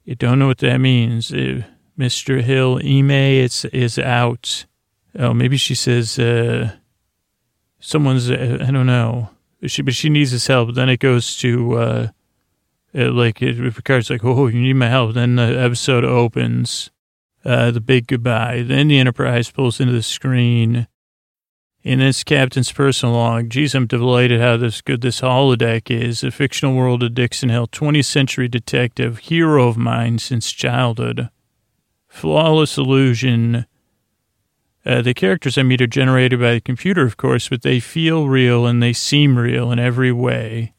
You 0.03 0.15
don't 0.17 0.41
know 0.41 0.49
what 0.49 0.59
that 0.59 0.79
means. 0.79 1.33
Uh, 1.33 1.63
Mr. 1.97 2.43
Hill, 2.43 2.81
Ime 2.85 3.13
it's, 3.13 3.65
is 3.67 3.97
out. 3.97 4.67
Oh, 5.17 5.35
maybe 5.35 5.57
she 5.57 5.77
says, 5.77 6.19
uh, 6.19 6.73
someone's, 7.79 8.29
uh, 8.29 8.59
I 8.61 8.73
don't 8.73 8.87
know. 8.87 9.31
She, 9.67 9.83
but 9.83 9.95
she 9.95 10.09
needs 10.09 10.33
his 10.33 10.49
help. 10.49 10.75
Then 10.75 10.89
it 10.89 10.99
goes 10.99 11.37
to, 11.37 11.73
uh, 11.75 12.09
uh 12.93 13.13
like, 13.13 13.41
it, 13.41 13.57
Picard's 13.77 14.11
like, 14.11 14.25
oh, 14.25 14.49
you 14.49 14.61
need 14.61 14.73
my 14.73 14.89
help. 14.89 15.15
Then 15.15 15.37
the 15.37 15.61
episode 15.61 16.05
opens, 16.05 16.91
uh, 17.45 17.71
the 17.71 17.81
big 17.81 18.09
goodbye. 18.09 18.65
Then 18.67 18.89
the 18.89 18.99
Enterprise 18.99 19.53
pulls 19.53 19.79
into 19.79 19.93
the 19.93 20.03
screen. 20.03 20.89
And 21.87 22.01
this 22.01 22.25
Captain's 22.25 22.73
personal 22.73 23.15
log. 23.15 23.51
Geez, 23.51 23.75
I'm 23.75 23.87
delighted 23.87 24.41
how 24.41 24.57
this 24.57 24.81
good 24.81 25.03
this 25.03 25.21
holodeck 25.21 25.91
is. 25.91 26.25
A 26.25 26.31
fictional 26.31 26.75
world 26.75 27.03
of 27.03 27.15
Dixon 27.15 27.51
Hill, 27.51 27.69
20th 27.69 28.07
century 28.07 28.49
detective, 28.49 29.19
hero 29.19 29.69
of 29.69 29.77
mine 29.77 30.19
since 30.19 30.51
childhood. 30.51 31.29
Flawless 32.09 32.79
illusion. 32.79 33.67
Uh, 34.87 35.03
the 35.03 35.13
characters 35.13 35.59
I 35.59 35.63
meet 35.63 35.83
are 35.83 35.87
generated 35.87 36.41
by 36.41 36.55
the 36.55 36.61
computer, 36.61 37.03
of 37.03 37.19
course, 37.19 37.51
but 37.51 37.61
they 37.61 37.81
feel 37.81 38.29
real 38.29 38.65
and 38.65 38.83
they 38.83 38.95
seem 38.95 39.39
real 39.39 39.71
in 39.71 39.79
every 39.79 40.13
way. 40.13 40.73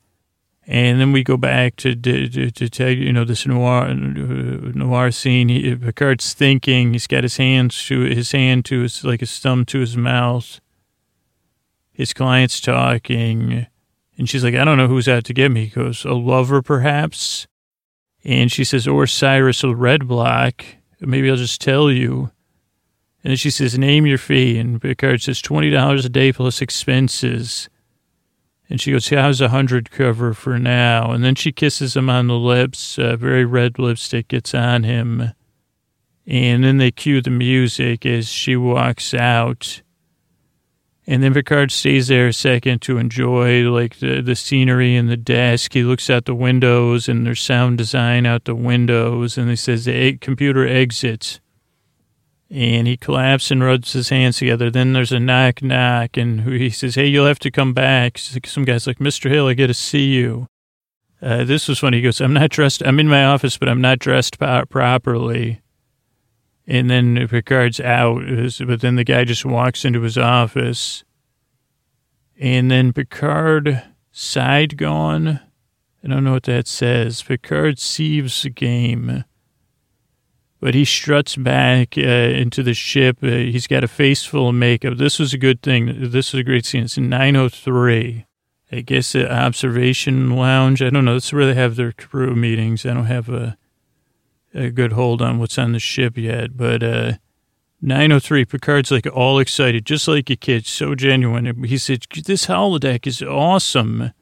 And 0.68 1.00
then 1.00 1.12
we 1.12 1.24
go 1.24 1.38
back 1.38 1.76
to 1.78 1.96
to, 1.96 2.28
to, 2.28 2.50
to 2.50 2.70
tell 2.70 2.90
you 2.90 3.14
know 3.14 3.24
this 3.24 3.46
noir 3.46 3.94
noir 3.94 5.12
scene. 5.12 5.50
He, 5.50 5.76
Picard's 5.76 6.34
thinking. 6.34 6.94
He's 6.94 7.06
got 7.06 7.24
his 7.24 7.38
hands 7.38 7.86
to 7.86 8.00
his 8.02 8.32
hand 8.32 8.66
to 8.66 8.82
his 8.82 9.04
like 9.04 9.20
his 9.20 9.38
thumb 9.38 9.66
to 9.66 9.80
his 9.80 9.96
mouth. 9.96 10.60
His 11.96 12.14
client's 12.14 12.60
talking, 12.60 13.68
and 14.18 14.30
she's 14.30 14.44
like, 14.44 14.56
"I 14.56 14.64
don't 14.64 14.78
know 14.78 14.88
who's 14.88 15.08
out 15.08 15.24
to 15.26 15.34
get 15.34 15.52
me." 15.52 15.66
He 15.66 15.70
goes, 15.70 16.06
"A 16.06 16.14
lover, 16.14 16.62
perhaps." 16.62 17.48
And 18.24 18.52
she 18.52 18.64
says, 18.64 18.88
"Or 18.88 19.08
Cyrus 19.08 19.62
Redblock. 19.62 20.64
Maybe 21.00 21.30
I'll 21.30 21.36
just 21.36 21.62
tell 21.62 21.90
you." 21.92 22.32
And 23.26 23.32
then 23.32 23.38
she 23.38 23.50
says, 23.50 23.76
name 23.76 24.06
your 24.06 24.20
fee. 24.20 24.60
And 24.60 24.80
Picard 24.80 25.20
says, 25.20 25.42
$20 25.42 26.06
a 26.06 26.10
day 26.10 26.32
plus 26.32 26.62
expenses. 26.62 27.70
And 28.70 28.80
she 28.80 28.92
goes, 28.92 29.10
how's 29.10 29.42
a 29.42 29.50
hundred 29.50 29.90
cover 29.90 30.36
for 30.36 30.60
now? 30.60 31.10
And 31.10 31.24
then 31.24 31.34
she 31.34 31.52
kisses 31.52 31.98
him 31.98 32.08
on 32.08 32.28
the 32.28 32.38
lips. 32.38 33.00
Uh, 33.00 33.16
very 33.16 33.44
red 33.44 33.80
lipstick 33.80 34.28
gets 34.28 34.54
on 34.54 34.84
him. 34.84 35.34
And 36.28 36.64
then 36.64 36.78
they 36.78 36.92
cue 36.92 37.20
the 37.20 37.32
music 37.32 38.06
as 38.06 38.28
she 38.28 38.56
walks 38.56 39.12
out. 39.16 39.82
And 41.08 41.22
then 41.22 41.34
Picard 41.34 41.72
stays 41.72 42.08
there 42.08 42.28
a 42.28 42.34
second 42.34 42.82
to 42.84 42.98
enjoy 42.98 43.70
like 43.70 44.00
the, 44.00 44.22
the 44.22 44.36
scenery 44.36 44.96
and 44.96 45.08
the 45.08 45.18
desk. 45.18 45.74
He 45.74 45.84
looks 45.84 46.10
out 46.10 46.26
the 46.26 46.34
windows 46.34 47.08
and 47.08 47.26
there's 47.26 47.42
sound 47.42 47.78
design 47.78 48.26
out 48.26 48.46
the 48.46 48.56
windows. 48.56 49.38
And 49.38 49.50
he 49.50 49.56
says, 49.56 49.86
the 49.86 50.18
computer 50.18 50.68
exits 50.68 51.40
and 52.50 52.88
he 52.88 52.98
collapses 52.98 53.52
and 53.52 53.64
rubs 53.64 53.94
his 53.94 54.10
hands 54.10 54.38
together. 54.38 54.72
Then 54.72 54.94
there's 54.94 55.12
a 55.12 55.20
knock, 55.20 55.62
knock, 55.62 56.16
and 56.16 56.42
he 56.42 56.70
says, 56.70 56.96
"Hey, 56.96 57.08
you'll 57.08 57.26
have 57.26 57.40
to 57.40 57.50
come 57.50 57.74
back." 57.74 58.18
Some 58.18 58.66
guy's 58.66 58.86
like, 58.86 59.00
"Mr. 59.00 59.32
Hill, 59.32 59.48
I 59.48 59.56
got 59.56 59.68
to 59.68 59.74
see 59.74 60.06
you." 60.06 60.48
Uh, 61.22 61.44
this 61.44 61.68
was 61.68 61.80
funny. 61.80 61.98
He 61.98 62.04
goes, 62.04 62.22
I'm 62.22 62.34
not 62.34 62.52
dressed. 62.52 62.84
I'm 62.86 63.00
in 63.00 63.08
my 63.08 63.26
office, 63.26 63.58
but 63.58 63.68
I'm 63.68 63.82
not 63.82 64.00
dressed 64.00 64.38
properly. 64.38 65.62
And 66.68 66.90
then 66.90 67.28
Picard's 67.28 67.80
out, 67.80 68.24
but 68.66 68.82
then 68.82 68.96
the 68.96 69.04
guy 69.04 69.24
just 69.24 69.46
walks 69.46 69.86
into 69.86 70.02
his 70.02 70.18
office. 70.18 71.04
And 72.40 72.72
then 72.72 72.92
Picard 72.92 73.84
side 74.12 74.78
gone. 74.78 75.42
I 76.04 76.08
don't 76.08 76.24
know 76.24 76.34
what 76.34 76.44
that 76.44 76.68
says. 76.68 77.22
Picard 77.22 77.80
sieves 77.80 78.42
the 78.42 78.50
game. 78.50 79.26
But 80.60 80.74
he 80.74 80.86
struts 80.86 81.36
back 81.36 81.96
uh, 81.98 82.02
into 82.02 82.64
the 82.64 82.74
ship. 82.74 83.18
Uh, 83.22 83.28
he's 83.28 83.68
got 83.68 83.84
a 83.84 83.88
face 83.88 84.24
full 84.26 84.50
of 84.50 84.56
makeup. 84.56 84.98
This 84.98 85.20
was 85.20 85.34
a 85.34 85.38
good 85.38 85.62
thing. 85.62 86.10
This 86.10 86.34
was 86.34 86.40
a 86.40 86.44
great 86.44 86.66
scene. 86.66 86.84
It's 86.84 86.98
903. 86.98 88.26
I 88.72 88.82
guess 88.82 89.12
the 89.12 89.32
observation 89.32 90.36
lounge. 90.36 90.82
I 90.82 90.90
don't 90.90 91.06
know. 91.06 91.14
That's 91.14 91.32
where 91.32 91.46
they 91.46 91.54
have 91.54 91.76
their 91.76 91.92
crew 91.92 92.36
meetings. 92.36 92.86
I 92.86 92.94
don't 92.94 93.06
have 93.06 93.30
a 93.30 93.58
a 94.56 94.72
good 94.72 94.94
hold 94.94 95.22
on 95.22 95.38
what's 95.38 95.58
on 95.58 95.74
the 95.74 95.80
ship 95.80 96.18
yet. 96.18 96.56
But 96.56 96.82
uh, 96.82 97.14
903, 97.82 98.46
Picard's 98.46 98.92
like 98.92 99.06
all 99.08 99.40
excited, 99.40 99.86
just 99.86 100.08
like 100.08 100.30
a 100.30 100.36
kid, 100.36 100.66
so 100.66 100.96
genuine. 100.96 101.64
He 101.66 101.78
said, 101.78 102.06
This 102.26 102.48
holodeck 102.48 103.06
is 103.06 103.22
awesome. 103.22 104.14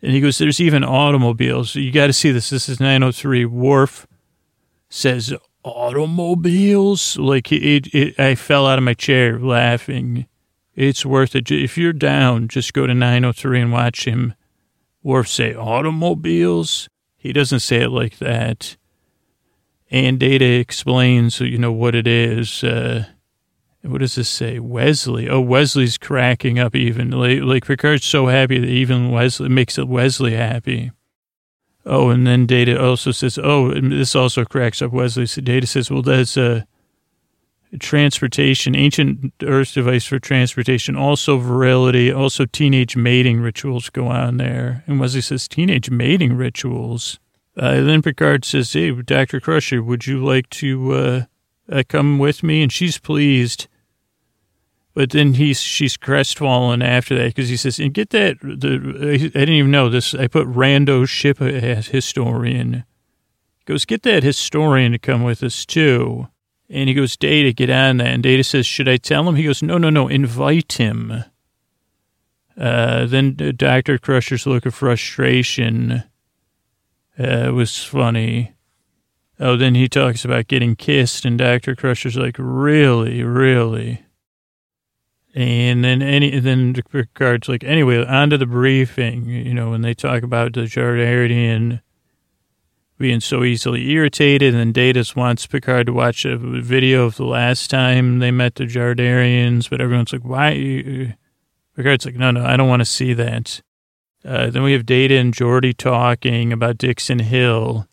And 0.00 0.12
he 0.12 0.20
goes, 0.20 0.38
There's 0.38 0.60
even 0.60 0.84
automobiles. 0.84 1.74
You 1.74 1.90
got 1.90 2.06
to 2.06 2.12
see 2.12 2.30
this. 2.30 2.50
This 2.50 2.68
is 2.68 2.80
903. 2.80 3.44
Worf 3.44 4.06
says, 4.88 5.34
Automobiles? 5.64 7.18
Like, 7.18 7.52
it, 7.52 7.92
it, 7.94 8.18
I 8.18 8.36
fell 8.36 8.66
out 8.66 8.78
of 8.78 8.84
my 8.84 8.94
chair 8.94 9.38
laughing. 9.38 10.26
It's 10.74 11.04
worth 11.04 11.34
it. 11.34 11.50
If 11.50 11.76
you're 11.76 11.92
down, 11.92 12.46
just 12.46 12.72
go 12.72 12.86
to 12.86 12.94
903 12.94 13.62
and 13.62 13.72
watch 13.72 14.04
him. 14.06 14.34
Worf 15.02 15.28
say, 15.28 15.54
Automobiles? 15.54 16.88
He 17.16 17.32
doesn't 17.32 17.60
say 17.60 17.82
it 17.82 17.90
like 17.90 18.18
that 18.18 18.76
and 19.90 20.18
Data 20.18 20.44
explains, 20.44 21.40
you 21.40 21.58
know, 21.58 21.72
what 21.72 21.94
it 21.94 22.06
is. 22.06 22.62
Uh, 22.62 23.06
what 23.82 23.98
does 23.98 24.16
this 24.16 24.28
say? 24.28 24.58
Wesley. 24.58 25.28
Oh, 25.28 25.40
Wesley's 25.40 25.96
cracking 25.96 26.58
up 26.58 26.74
even. 26.74 27.10
Like, 27.10 27.40
like 27.40 27.66
Picard's 27.66 28.04
so 28.04 28.26
happy 28.26 28.58
that 28.58 28.66
even 28.66 29.10
Wesley 29.10 29.48
makes 29.48 29.78
Wesley 29.78 30.34
happy. 30.34 30.90
Oh, 31.86 32.10
and 32.10 32.26
then 32.26 32.44
Data 32.44 32.82
also 32.82 33.12
says, 33.12 33.38
oh, 33.42 33.72
this 33.72 34.14
also 34.14 34.44
cracks 34.44 34.82
up 34.82 34.92
Wesley. 34.92 35.26
So 35.26 35.40
Data 35.40 35.66
says, 35.66 35.90
well, 35.90 36.02
that's 36.02 36.36
a 36.36 36.66
transportation, 37.80 38.74
ancient 38.74 39.32
Earth 39.42 39.74
device 39.74 40.04
for 40.04 40.18
transportation, 40.18 40.96
also 40.96 41.38
virility, 41.38 42.12
also 42.12 42.44
teenage 42.44 42.96
mating 42.96 43.40
rituals 43.40 43.90
go 43.90 44.08
on 44.08 44.38
there. 44.38 44.84
And 44.86 45.00
Wesley 45.00 45.20
says, 45.20 45.48
teenage 45.48 45.88
mating 45.90 46.36
rituals. 46.36 47.18
Uh, 47.58 47.82
then 47.82 48.02
Picard 48.02 48.44
says, 48.44 48.72
Hey, 48.72 48.92
Dr. 48.92 49.40
Crusher, 49.40 49.82
would 49.82 50.06
you 50.06 50.24
like 50.24 50.48
to 50.50 50.92
uh, 50.92 51.24
uh, 51.70 51.82
come 51.88 52.18
with 52.18 52.42
me? 52.42 52.62
And 52.62 52.72
she's 52.72 52.98
pleased. 52.98 53.66
But 54.94 55.10
then 55.10 55.34
he's 55.34 55.60
she's 55.60 55.96
crestfallen 55.96 56.82
after 56.82 57.14
that 57.16 57.26
because 57.26 57.48
he 57.48 57.56
says, 57.56 57.78
and 57.78 57.94
get 57.94 58.10
that, 58.10 58.40
the, 58.40 59.10
I 59.12 59.16
didn't 59.16 59.54
even 59.54 59.70
know 59.70 59.88
this. 59.88 60.14
I 60.14 60.26
put 60.26 60.48
rando 60.48 61.08
ship 61.08 61.40
as 61.40 61.88
historian. 61.88 62.84
He 63.58 63.64
goes, 63.64 63.84
get 63.84 64.02
that 64.02 64.22
historian 64.22 64.92
to 64.92 64.98
come 64.98 65.22
with 65.22 65.42
us 65.42 65.64
too. 65.64 66.28
And 66.68 66.88
he 66.88 66.94
goes, 66.94 67.16
Data, 67.16 67.52
get 67.52 67.70
on 67.70 67.98
that. 67.98 68.08
And 68.08 68.22
Data 68.22 68.44
says, 68.44 68.66
should 68.66 68.88
I 68.88 68.96
tell 68.96 69.28
him? 69.28 69.36
He 69.36 69.44
goes, 69.44 69.62
no, 69.62 69.78
no, 69.78 69.88
no, 69.88 70.08
invite 70.08 70.74
him. 70.74 71.24
Uh, 72.56 73.06
then 73.06 73.36
Dr. 73.56 73.98
Crusher's 73.98 74.46
look 74.46 74.66
of 74.66 74.74
frustration 74.74 76.02
uh, 77.18 77.48
it 77.48 77.52
was 77.52 77.82
funny. 77.82 78.54
Oh, 79.40 79.56
then 79.56 79.74
he 79.74 79.88
talks 79.88 80.24
about 80.24 80.48
getting 80.48 80.76
kissed, 80.76 81.24
and 81.24 81.38
Dr. 81.38 81.76
Crusher's 81.76 82.16
like, 82.16 82.36
really, 82.38 83.22
really? 83.22 84.04
And 85.34 85.84
then 85.84 86.02
any 86.02 86.40
then 86.40 86.74
Picard's 86.74 87.48
like, 87.48 87.62
anyway, 87.62 88.04
on 88.04 88.30
to 88.30 88.38
the 88.38 88.46
briefing. 88.46 89.26
You 89.26 89.54
know, 89.54 89.70
when 89.70 89.82
they 89.82 89.94
talk 89.94 90.22
about 90.22 90.54
the 90.54 90.62
Jardarian 90.62 91.80
being 92.98 93.20
so 93.20 93.44
easily 93.44 93.90
irritated, 93.90 94.54
and 94.54 94.58
then 94.58 94.72
Datus 94.72 95.14
wants 95.14 95.46
Picard 95.46 95.86
to 95.86 95.92
watch 95.92 96.24
a 96.24 96.36
video 96.36 97.04
of 97.04 97.16
the 97.16 97.24
last 97.24 97.70
time 97.70 98.18
they 98.18 98.32
met 98.32 98.56
the 98.56 98.64
Jardarians, 98.64 99.70
but 99.70 99.80
everyone's 99.80 100.12
like, 100.12 100.24
why? 100.24 101.14
Picard's 101.76 102.06
like, 102.06 102.16
no, 102.16 102.32
no, 102.32 102.44
I 102.44 102.56
don't 102.56 102.68
want 102.68 102.80
to 102.80 102.86
see 102.86 103.12
that. 103.14 103.62
Uh, 104.28 104.50
then 104.50 104.62
we 104.62 104.72
have 104.72 104.84
Data 104.84 105.16
and 105.16 105.32
Geordi 105.32 105.74
talking 105.74 106.52
about 106.52 106.76
Dixon 106.76 107.18
Hill. 107.18 107.88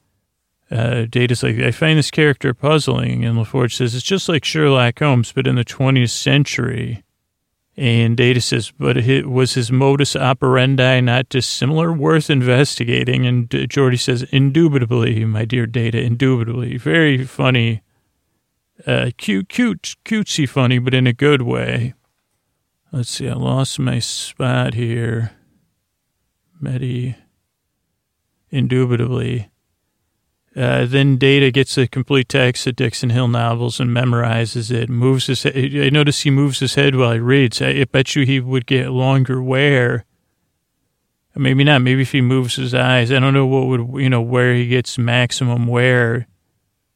Uh, 0.69 1.05
Data's 1.05 1.41
like, 1.43 1.57
I 1.59 1.71
find 1.71 1.97
this 1.97 2.11
character 2.11 2.53
puzzling. 2.53 3.23
And 3.23 3.37
LaForge 3.37 3.73
says, 3.75 3.95
it's 3.95 4.03
just 4.03 4.27
like 4.27 4.43
Sherlock 4.43 4.99
Holmes, 4.99 5.31
but 5.31 5.47
in 5.47 5.55
the 5.55 5.63
20th 5.63 6.09
century. 6.09 7.05
And 7.77 8.17
Data 8.17 8.41
says, 8.41 8.73
but 8.77 8.97
it, 8.97 9.29
was 9.29 9.53
his 9.53 9.71
modus 9.71 10.13
operandi 10.13 10.99
not 10.99 11.29
dissimilar, 11.29 11.93
worth 11.93 12.29
investigating? 12.29 13.25
And 13.25 13.49
Geordi 13.49 13.99
says, 13.99 14.23
indubitably, 14.23 15.23
my 15.23 15.45
dear 15.45 15.65
Data, 15.65 16.01
indubitably. 16.01 16.75
Very 16.75 17.23
funny. 17.23 17.81
Uh, 18.85 19.11
cute, 19.17 19.47
cute, 19.47 19.95
cutesy 20.03 20.49
funny, 20.49 20.79
but 20.79 20.93
in 20.93 21.07
a 21.07 21.13
good 21.13 21.43
way. 21.43 21.93
Let's 22.91 23.09
see, 23.09 23.29
I 23.29 23.33
lost 23.33 23.79
my 23.79 23.99
spot 23.99 24.73
here. 24.73 25.34
Medi, 26.59 27.15
indubitably. 28.49 29.49
Uh, 30.55 30.85
then 30.85 31.17
Data 31.17 31.51
gets 31.51 31.77
a 31.77 31.85
complete 31.85 32.29
text 32.29 32.65
of 32.65 32.77
Dixon 32.77 33.09
Hill 33.09 33.27
novels 33.27 33.79
and 33.79 33.89
memorizes 33.89 34.71
it. 34.71 34.89
Moves 34.89 35.27
his. 35.27 35.43
Head. 35.43 35.55
I 35.55 35.89
notice 35.89 36.21
he 36.21 36.29
moves 36.29 36.59
his 36.59 36.75
head 36.75 36.95
while 36.95 37.11
he 37.11 37.19
reads. 37.19 37.61
I, 37.61 37.69
I 37.69 37.83
bet 37.83 38.15
you 38.15 38.25
he 38.25 38.39
would 38.39 38.65
get 38.65 38.91
longer 38.91 39.41
wear. 39.41 40.05
Maybe 41.35 41.65
not. 41.65 41.81
Maybe 41.81 42.03
if 42.03 42.13
he 42.13 42.21
moves 42.21 42.55
his 42.55 42.73
eyes. 42.73 43.11
I 43.11 43.19
don't 43.19 43.33
know 43.33 43.45
what 43.45 43.67
would 43.67 44.01
you 44.01 44.09
know 44.09 44.21
where 44.21 44.53
he 44.53 44.67
gets 44.67 44.97
maximum 44.97 45.67
wear. 45.67 46.27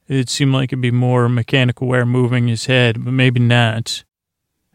It'd 0.08 0.30
seem 0.30 0.54
like 0.54 0.72
it'd 0.72 0.82
be 0.82 0.92
more 0.92 1.28
mechanical 1.28 1.88
wear 1.88 2.06
moving 2.06 2.48
his 2.48 2.66
head, 2.68 3.04
but 3.04 3.12
maybe 3.12 3.42
not. 3.42 4.06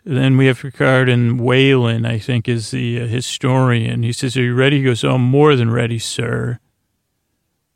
Then 0.04 0.36
we 0.36 0.46
have 0.46 0.60
Picard 0.60 1.08
and 1.08 1.40
Whalen, 1.40 2.04
I 2.04 2.18
think, 2.18 2.46
is 2.46 2.70
the 2.70 3.00
uh, 3.00 3.06
historian. 3.06 4.02
He 4.02 4.12
says, 4.12 4.36
Are 4.36 4.42
you 4.42 4.54
ready? 4.54 4.78
He 4.78 4.84
goes, 4.84 5.02
Oh, 5.02 5.16
more 5.16 5.56
than 5.56 5.70
ready, 5.70 5.98
sir. 5.98 6.58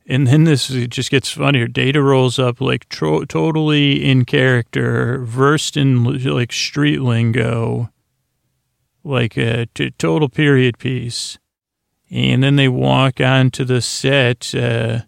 And 0.07 0.27
then 0.27 0.45
this 0.45 0.69
just 0.69 1.11
gets 1.11 1.31
funnier. 1.31 1.67
Data 1.67 2.03
rolls 2.03 2.39
up 2.39 2.61
like 2.61 2.89
tro- 2.89 3.25
totally 3.25 4.05
in 4.05 4.25
character, 4.25 5.19
versed 5.19 5.77
in 5.77 6.05
like 6.25 6.53
street 6.53 7.01
lingo, 7.01 7.91
like 9.05 9.37
a 9.37 9.67
t- 9.67 9.91
total 9.93 10.29
period 10.29 10.79
piece. 10.79 11.39
And 12.11 12.43
then 12.43 12.57
they 12.57 12.69
walk 12.69 13.21
onto 13.21 13.65
the 13.65 13.83
set. 13.83 14.55
Uh, 14.55 15.01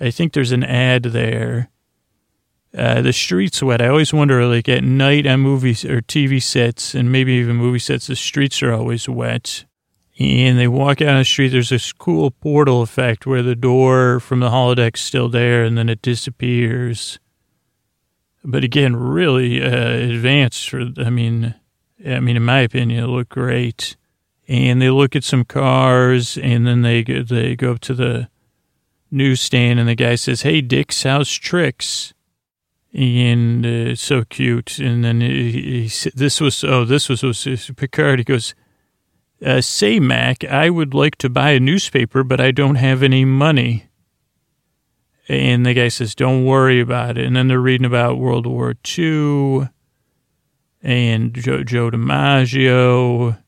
I 0.00 0.10
think 0.10 0.32
there's 0.32 0.52
an 0.52 0.64
ad 0.64 1.04
there 1.04 1.69
uh, 2.76 3.02
the 3.02 3.12
streets 3.12 3.62
wet. 3.62 3.82
I 3.82 3.88
always 3.88 4.12
wonder, 4.12 4.44
like 4.46 4.68
at 4.68 4.84
night 4.84 5.26
on 5.26 5.40
movies 5.40 5.84
or 5.84 6.00
TV 6.00 6.40
sets, 6.40 6.94
and 6.94 7.10
maybe 7.10 7.32
even 7.34 7.56
movie 7.56 7.80
sets, 7.80 8.06
the 8.06 8.16
streets 8.16 8.62
are 8.62 8.72
always 8.72 9.08
wet. 9.08 9.64
And 10.18 10.58
they 10.58 10.68
walk 10.68 11.00
out 11.00 11.08
on 11.08 11.18
the 11.18 11.24
street. 11.24 11.48
There's 11.48 11.70
this 11.70 11.92
cool 11.92 12.30
portal 12.30 12.82
effect 12.82 13.26
where 13.26 13.42
the 13.42 13.56
door 13.56 14.20
from 14.20 14.40
the 14.40 14.50
holodeck's 14.50 15.00
still 15.00 15.28
there, 15.28 15.64
and 15.64 15.76
then 15.76 15.88
it 15.88 16.02
disappears. 16.02 17.18
But 18.44 18.62
again, 18.62 18.96
really 18.96 19.62
uh, 19.62 19.90
advanced. 19.90 20.68
For 20.68 20.90
I 20.98 21.10
mean, 21.10 21.54
I 22.06 22.20
mean, 22.20 22.36
in 22.36 22.44
my 22.44 22.60
opinion, 22.60 23.02
it 23.02 23.08
looked 23.08 23.30
great. 23.30 23.96
And 24.46 24.82
they 24.82 24.90
look 24.90 25.14
at 25.14 25.24
some 25.24 25.44
cars, 25.44 26.36
and 26.36 26.66
then 26.66 26.82
they 26.82 27.02
they 27.02 27.56
go 27.56 27.72
up 27.72 27.80
to 27.80 27.94
the 27.94 28.28
newsstand, 29.10 29.80
and 29.80 29.88
the 29.88 29.94
guy 29.94 30.16
says, 30.16 30.42
"Hey, 30.42 30.60
Dix 30.60 31.02
House 31.02 31.30
Tricks." 31.30 32.12
And 32.92 33.64
uh, 33.64 33.94
so 33.94 34.24
cute. 34.24 34.78
And 34.78 35.04
then 35.04 35.20
he, 35.20 35.86
he, 35.88 36.10
this 36.10 36.40
was 36.40 36.64
oh 36.64 36.84
this 36.84 37.08
was, 37.08 37.22
was 37.22 37.70
Picard. 37.76 38.20
He 38.20 38.24
goes, 38.24 38.54
uh, 39.44 39.60
"Say 39.60 40.00
Mac, 40.00 40.44
I 40.44 40.70
would 40.70 40.94
like 40.94 41.16
to 41.16 41.28
buy 41.28 41.50
a 41.50 41.60
newspaper, 41.60 42.22
but 42.24 42.40
I 42.40 42.50
don't 42.50 42.76
have 42.76 43.02
any 43.02 43.24
money." 43.24 43.86
And 45.28 45.64
the 45.64 45.74
guy 45.74 45.88
says, 45.88 46.14
"Don't 46.14 46.44
worry 46.44 46.80
about 46.80 47.16
it." 47.16 47.26
And 47.26 47.36
then 47.36 47.48
they're 47.48 47.60
reading 47.60 47.86
about 47.86 48.18
World 48.18 48.46
War 48.46 48.74
II 48.98 49.68
and 50.82 51.34
Joe, 51.34 51.62
Joe 51.62 51.90
DiMaggio. 51.90 53.38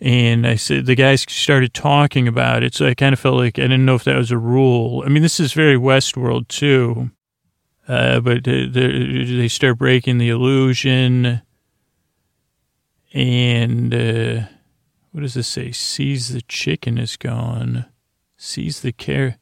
And 0.00 0.46
I 0.48 0.56
said, 0.56 0.86
the 0.86 0.96
guys 0.96 1.24
started 1.28 1.74
talking 1.74 2.26
about 2.26 2.64
it. 2.64 2.74
So 2.74 2.86
I 2.86 2.94
kind 2.94 3.12
of 3.12 3.20
felt 3.20 3.36
like 3.36 3.58
I 3.58 3.62
didn't 3.62 3.84
know 3.84 3.94
if 3.94 4.04
that 4.04 4.16
was 4.16 4.32
a 4.32 4.38
rule. 4.38 5.04
I 5.06 5.08
mean, 5.08 5.22
this 5.22 5.38
is 5.38 5.52
very 5.52 5.76
Westworld, 5.76 6.48
too. 6.48 7.12
Uh, 7.88 8.20
but 8.20 8.44
they 8.44 9.48
start 9.48 9.78
breaking 9.78 10.18
the 10.18 10.28
illusion. 10.28 11.42
And 13.12 13.92
uh, 13.94 14.46
what 15.10 15.20
does 15.22 15.34
this 15.34 15.48
say? 15.48 15.72
Sees 15.72 16.32
the 16.32 16.42
chicken 16.42 16.96
is 16.96 17.16
gone. 17.16 17.86
Sees 18.36 18.80
the 18.80 18.92
care. 18.92 19.38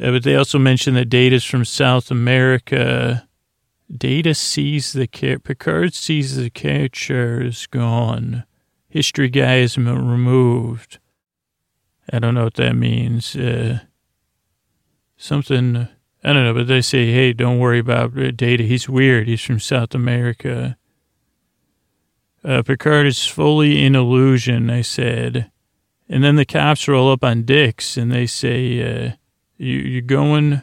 Uh, 0.00 0.12
but 0.12 0.22
they 0.22 0.34
also 0.34 0.58
mention 0.58 0.94
that 0.94 1.08
Data's 1.08 1.44
from 1.44 1.64
South 1.64 2.10
America. 2.10 3.28
Data 3.94 4.34
sees 4.34 4.92
the 4.92 5.06
care. 5.06 5.38
Picard 5.38 5.94
sees 5.94 6.36
the 6.36 6.50
character 6.50 7.42
is 7.42 7.66
gone. 7.66 8.44
History 8.88 9.28
guy 9.28 9.56
is 9.56 9.76
removed. 9.76 10.98
I 12.12 12.18
don't 12.18 12.34
know 12.34 12.44
what 12.44 12.54
that 12.54 12.74
means. 12.74 13.36
Uh, 13.36 13.80
something, 15.16 15.88
I 16.22 16.32
don't 16.32 16.44
know, 16.44 16.54
but 16.54 16.66
they 16.66 16.82
say, 16.82 17.12
hey, 17.12 17.32
don't 17.32 17.58
worry 17.58 17.78
about 17.78 18.14
Data. 18.36 18.62
He's 18.62 18.88
weird. 18.88 19.26
He's 19.26 19.40
from 19.40 19.58
South 19.58 19.94
America. 19.94 20.76
Uh, 22.44 22.62
Picard 22.62 23.06
is 23.06 23.26
fully 23.26 23.84
in 23.84 23.94
illusion, 23.94 24.70
I 24.70 24.82
said. 24.82 25.50
And 26.08 26.24
then 26.24 26.36
the 26.36 26.44
cops 26.44 26.88
roll 26.88 27.10
up 27.10 27.24
on 27.24 27.44
Dix 27.44 27.96
and 27.96 28.10
they 28.10 28.26
say, 28.26 28.82
uh, 28.82 29.12
you, 29.56 29.78
you're 29.78 30.02
going, 30.02 30.62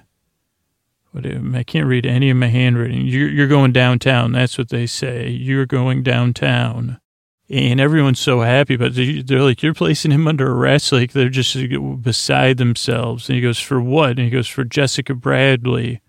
what, 1.12 1.26
I 1.26 1.64
can't 1.64 1.88
read 1.88 2.06
any 2.06 2.30
of 2.30 2.38
my 2.38 2.48
handwriting. 2.48 3.08
You're, 3.08 3.30
you're 3.30 3.48
going 3.48 3.72
downtown. 3.72 4.34
That's 4.34 4.58
what 4.58 4.70
they 4.70 4.86
say. 4.86 5.30
You're 5.30 5.66
going 5.66 6.04
downtown. 6.04 7.00
And 7.50 7.80
everyone's 7.80 8.20
so 8.20 8.42
happy, 8.42 8.76
but 8.76 8.94
they're 8.94 9.42
like, 9.42 9.64
you're 9.64 9.74
placing 9.74 10.12
him 10.12 10.28
under 10.28 10.52
arrest. 10.52 10.92
Like 10.92 11.14
they're 11.14 11.30
just 11.30 11.56
beside 12.02 12.58
themselves. 12.58 13.30
And 13.30 13.38
he 13.38 13.42
goes, 13.42 13.60
for 13.60 13.80
what? 13.80 14.12
And 14.12 14.20
he 14.20 14.30
goes, 14.30 14.48
for 14.48 14.66
Jessica 14.66 15.14
Bradley. 15.14 16.02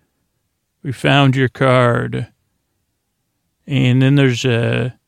We 0.83 0.91
found 0.91 1.35
your 1.35 1.47
card. 1.47 2.27
And 3.65 4.01
then 4.01 4.15
there's 4.15 4.43
a, 4.43 4.99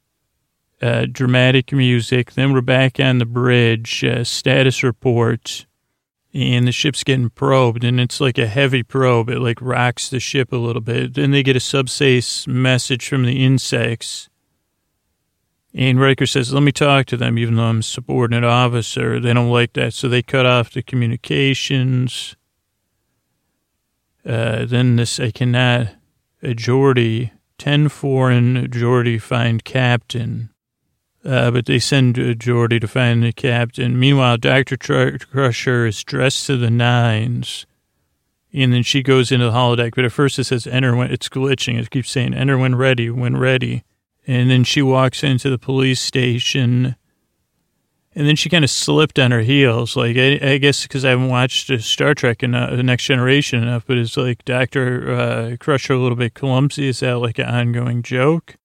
a 0.82 1.08
dramatic 1.08 1.74
music. 1.74 2.34
Then 2.34 2.54
we're 2.54 2.62
back 2.62 3.00
on 3.00 3.18
the 3.18 3.26
bridge, 3.26 4.04
uh, 4.04 4.24
status 4.24 4.84
report 4.84 5.66
and 6.34 6.66
the 6.66 6.72
ship's 6.72 7.04
getting 7.04 7.30
probed 7.30 7.84
and 7.84 8.00
it's 8.00 8.22
like 8.22 8.38
a 8.38 8.48
heavy 8.48 8.84
probe. 8.84 9.30
It 9.30 9.40
like 9.40 9.62
rocks 9.62 10.10
the 10.10 10.20
ship 10.20 10.52
a 10.52 10.58
little 10.58 10.82
bit. 10.82 11.16
Then 11.16 11.32
they 11.32 11.44
get 11.44 11.56
a 11.56 11.62
subspace 11.62 12.48
message 12.48 13.08
from 13.08 13.26
the 13.26 13.44
insects. 13.44 14.30
And 15.74 16.00
Riker 16.00 16.26
says, 16.26 16.54
let 16.54 16.64
me 16.64 16.72
talk 16.72 17.06
to 17.08 17.18
them, 17.18 17.38
even 17.38 17.56
though 17.56 17.64
I'm 17.64 17.80
a 17.80 17.84
subordinate 17.84 18.44
officer. 18.44 19.20
They 19.20 19.34
don't 19.34 19.50
like 19.50 19.74
that. 19.74 19.94
So 19.94 20.10
they 20.10 20.22
cut 20.22 20.46
off 20.46 20.72
the 20.72 20.82
communications. 20.82 22.36
Uh, 24.26 24.66
then 24.66 24.98
this, 24.98 25.20
I 25.20 25.32
cannot, 25.32 25.96
a 26.44 26.54
Geordi, 26.54 27.32
10 27.58 27.90
foreign 27.90 28.68
Geordi 28.68 29.22
find 29.22 29.64
captain. 29.64 30.50
Uh, 31.24 31.52
but 31.52 31.68
they 31.68 31.80
send 31.80 32.16
Geordi 32.16 32.82
to 32.82 32.88
find 32.88 33.24
the 33.24 33.32
captain. 33.32 34.00
Meanwhile, 34.00 34.38
Dr. 34.38 34.76
Tr- 34.76 35.18
Crusher 35.32 35.86
is 35.86 36.04
dressed 36.04 36.48
to 36.48 36.58
the 36.58 36.72
nines. 36.72 37.66
And 38.54 38.74
then 38.74 38.84
she 38.84 39.02
goes 39.02 39.32
into 39.32 39.46
the 39.46 39.52
holodeck. 39.52 39.96
But 39.96 40.04
at 40.04 40.12
first 40.12 40.38
it 40.38 40.46
says 40.46 40.68
enter 40.68 40.96
when 40.96 41.12
it's 41.12 41.30
glitching. 41.30 41.80
It 41.80 41.90
keeps 41.90 42.12
saying 42.12 42.34
enter 42.34 42.58
when 42.58 42.76
ready, 42.76 43.10
when 43.10 43.38
ready. 43.38 43.84
And 44.28 44.50
then 44.50 44.64
she 44.64 44.82
walks 44.82 45.24
into 45.24 45.50
the 45.50 45.58
police 45.58 46.00
station. 46.00 46.96
And 48.14 48.28
then 48.28 48.36
she 48.36 48.50
kind 48.50 48.64
of 48.64 48.70
slipped 48.70 49.18
on 49.20 49.32
her 49.32 49.42
heels. 49.42 49.96
Like, 49.96 50.18
I, 50.18 50.40
I 50.42 50.58
guess 50.58 50.84
because 50.84 51.06
I 51.06 51.12
haven't 51.12 51.30
watched 51.30 51.72
Star 51.82 52.14
Trek 52.14 52.44
and 52.44 52.54
The 52.54 52.84
Next 52.84 53.06
Generation 53.06 53.64
enough, 53.64 53.86
but 53.88 53.98
it's 53.98 54.18
like 54.18 54.46
Dr. 54.46 55.12
Uh, 55.12 55.58
Crusher 55.60 55.94
a 55.94 56.00
little 56.00 56.18
bit 56.18 56.34
clumsy. 56.34 56.88
Is 56.88 57.00
that 57.00 57.20
like 57.20 57.40
an 57.40 57.46
ongoing 57.46 58.04
joke? 58.04 58.58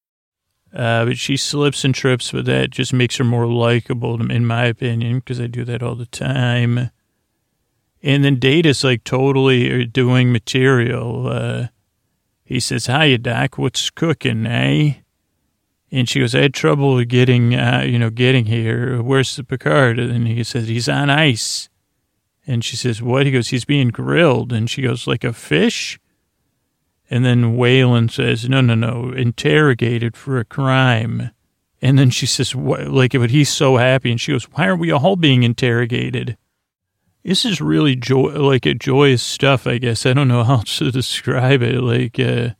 Uh, 0.74 1.06
but 1.06 1.16
she 1.16 1.36
slips 1.38 1.84
and 1.84 1.94
trips, 1.94 2.32
but 2.32 2.44
that 2.44 2.70
just 2.70 2.92
makes 2.92 3.16
her 3.16 3.24
more 3.24 3.46
likable, 3.46 4.20
in 4.30 4.44
my 4.44 4.66
opinion, 4.66 5.20
because 5.20 5.40
I 5.40 5.46
do 5.46 5.64
that 5.64 5.82
all 5.82 5.94
the 5.94 6.06
time. 6.06 6.90
And 8.02 8.24
then 8.24 8.38
Data's 8.38 8.84
like 8.84 9.02
totally 9.02 9.82
uh, 9.82 9.86
doing 9.90 10.32
material. 10.32 11.28
Uh, 11.28 11.66
he 12.44 12.60
says, 12.60 12.86
Hiya, 12.86 13.18
Doc, 13.18 13.56
what's 13.56 13.88
cooking, 13.90 14.46
eh? 14.46 14.96
And 15.92 16.08
she 16.08 16.20
goes, 16.20 16.34
I 16.34 16.40
had 16.40 16.54
trouble 16.54 17.02
getting, 17.04 17.54
uh, 17.54 17.84
you 17.86 17.98
know, 17.98 18.10
getting 18.10 18.46
here. 18.46 19.00
Where's 19.02 19.36
the 19.36 19.44
Picard? 19.44 19.98
And 19.98 20.26
he 20.26 20.42
says, 20.42 20.68
he's 20.68 20.88
on 20.88 21.10
ice. 21.10 21.68
And 22.46 22.64
she 22.64 22.76
says, 22.76 23.02
what? 23.02 23.26
He 23.26 23.32
goes, 23.32 23.48
he's 23.48 23.64
being 23.64 23.88
grilled. 23.88 24.52
And 24.52 24.68
she 24.68 24.82
goes, 24.82 25.06
like 25.06 25.24
a 25.24 25.32
fish? 25.32 25.98
And 27.08 27.24
then 27.24 27.56
Whalen 27.56 28.08
says, 28.08 28.48
no, 28.48 28.60
no, 28.60 28.74
no, 28.74 29.12
interrogated 29.12 30.16
for 30.16 30.38
a 30.38 30.44
crime. 30.44 31.30
And 31.80 31.98
then 31.98 32.10
she 32.10 32.26
says, 32.26 32.54
what? 32.54 32.88
like, 32.88 33.12
but 33.12 33.30
he's 33.30 33.48
so 33.48 33.76
happy. 33.76 34.10
And 34.10 34.20
she 34.20 34.32
goes, 34.32 34.44
why 34.44 34.66
are 34.66 34.76
we 34.76 34.90
all 34.90 35.14
being 35.14 35.44
interrogated? 35.44 36.36
This 37.22 37.44
is 37.44 37.60
really 37.60 37.96
joy, 37.96 38.30
like 38.40 38.66
a 38.66 38.74
joyous 38.74 39.22
stuff, 39.22 39.66
I 39.66 39.78
guess. 39.78 40.06
I 40.06 40.12
don't 40.12 40.28
know 40.28 40.44
how 40.44 40.56
to 40.64 40.90
describe 40.90 41.62
it. 41.62 41.80
Like, 41.80 42.18
uh, 42.18 42.50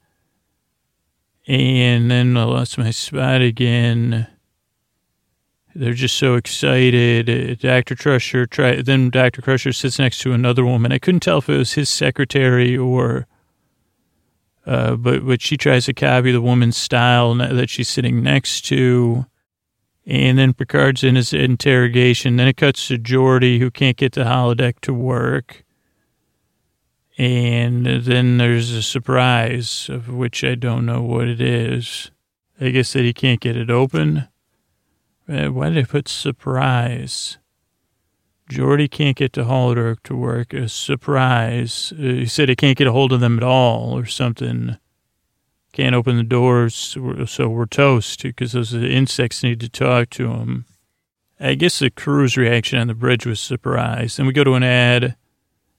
and 1.47 2.11
then 2.11 2.37
I 2.37 2.45
lost 2.45 2.79
my 2.79 2.91
spot 2.91 3.41
again. 3.41 4.27
They're 5.75 5.93
just 5.93 6.17
so 6.17 6.35
excited. 6.35 7.61
Dr. 7.61 7.97
Crusher, 7.97 8.47
try, 8.47 8.81
then 8.81 9.11
Dr. 9.11 9.43
Crusher 9.43 9.73
sits 9.73 9.99
next 9.99 10.21
to 10.21 10.33
another 10.33 10.65
woman. 10.65 10.91
I 10.91 10.99
couldn't 10.99 11.21
tell 11.21 11.39
if 11.39 11.49
it 11.49 11.57
was 11.57 11.75
his 11.75 11.91
secretary 11.91 12.77
or 12.77 13.27
uh, 14.67 14.97
but 14.97 15.25
but 15.25 15.41
she 15.41 15.57
tries 15.57 15.85
to 15.85 15.95
copy 15.95 16.33
the 16.33 16.41
woman's 16.41 16.77
style 16.77 17.35
that 17.35 17.71
she's 17.71 17.89
sitting 17.89 18.23
next 18.23 18.63
to. 18.63 19.27
And 20.05 20.39
then 20.39 20.55
Picard's 20.55 21.05
in 21.05 21.15
his 21.15 21.33
interrogation. 21.33 22.37
Then 22.37 22.49
it 22.49 22.57
cuts 22.57 22.89
to 22.89 22.99
Geordi, 22.99 23.59
who 23.59 23.71
can't 23.71 23.97
get 23.97 24.13
the 24.13 24.25
holodeck 24.25 24.81
to 24.83 24.95
work. 24.95 25.65
And 27.19 27.87
then 27.87 28.37
there's 28.37 28.73
a 28.73 28.83
surprise, 28.83 29.89
of 29.89 30.09
which 30.09 30.45
I 30.45 30.55
don't 30.55 30.85
know 30.85 31.03
what 31.03 31.29
it 31.29 31.41
is. 31.41 32.11
I 32.61 32.71
guess 32.71 32.93
that 32.93 33.05
he 33.05 33.13
can't 33.13 33.41
get 33.41 33.57
it 33.57 33.71
open. 33.71 34.29
Uh, 35.29 35.47
why 35.49 35.71
did 35.71 35.79
I 35.79 35.87
put 35.87 36.09
surprise? 36.09 37.39
Geordi 38.51 38.91
can't 38.91 39.17
get 39.17 39.33
the 39.33 39.43
holodeck 39.43 40.03
to 40.05 40.15
work. 40.15 40.53
A 40.53 40.69
surprise. 40.69 41.93
Uh, 41.99 42.03
he 42.03 42.27
said 42.27 42.49
he 42.49 42.57
can't 42.57 42.79
get 42.79 42.87
a 42.87 42.93
hold 42.93 43.13
of 43.13 43.21
them 43.21 43.39
at 43.39 43.43
all 43.43 43.99
or 43.99 44.07
something. 44.07 44.77
Can't 45.73 45.95
open 45.95 46.17
the 46.17 46.23
doors, 46.23 46.97
so 47.27 47.49
we're 47.49 47.67
toast 47.67 48.23
because 48.23 48.53
those 48.53 48.73
insects 48.73 49.43
need 49.43 49.61
to 49.61 49.69
talk 49.69 50.11
to 50.11 50.31
him. 50.31 50.65
I 51.39 51.55
guess 51.55 51.81
the 51.81 51.91
crew's 51.91 52.37
reaction 52.39 52.79
on 52.79 52.87
the 52.87 52.95
bridge 52.95 53.27
was 53.27 53.41
surprise. 53.41 54.17
Then 54.17 54.27
we 54.27 54.33
go 54.33 54.45
to 54.45 54.55
an 54.55 54.63
ad. 54.63 55.17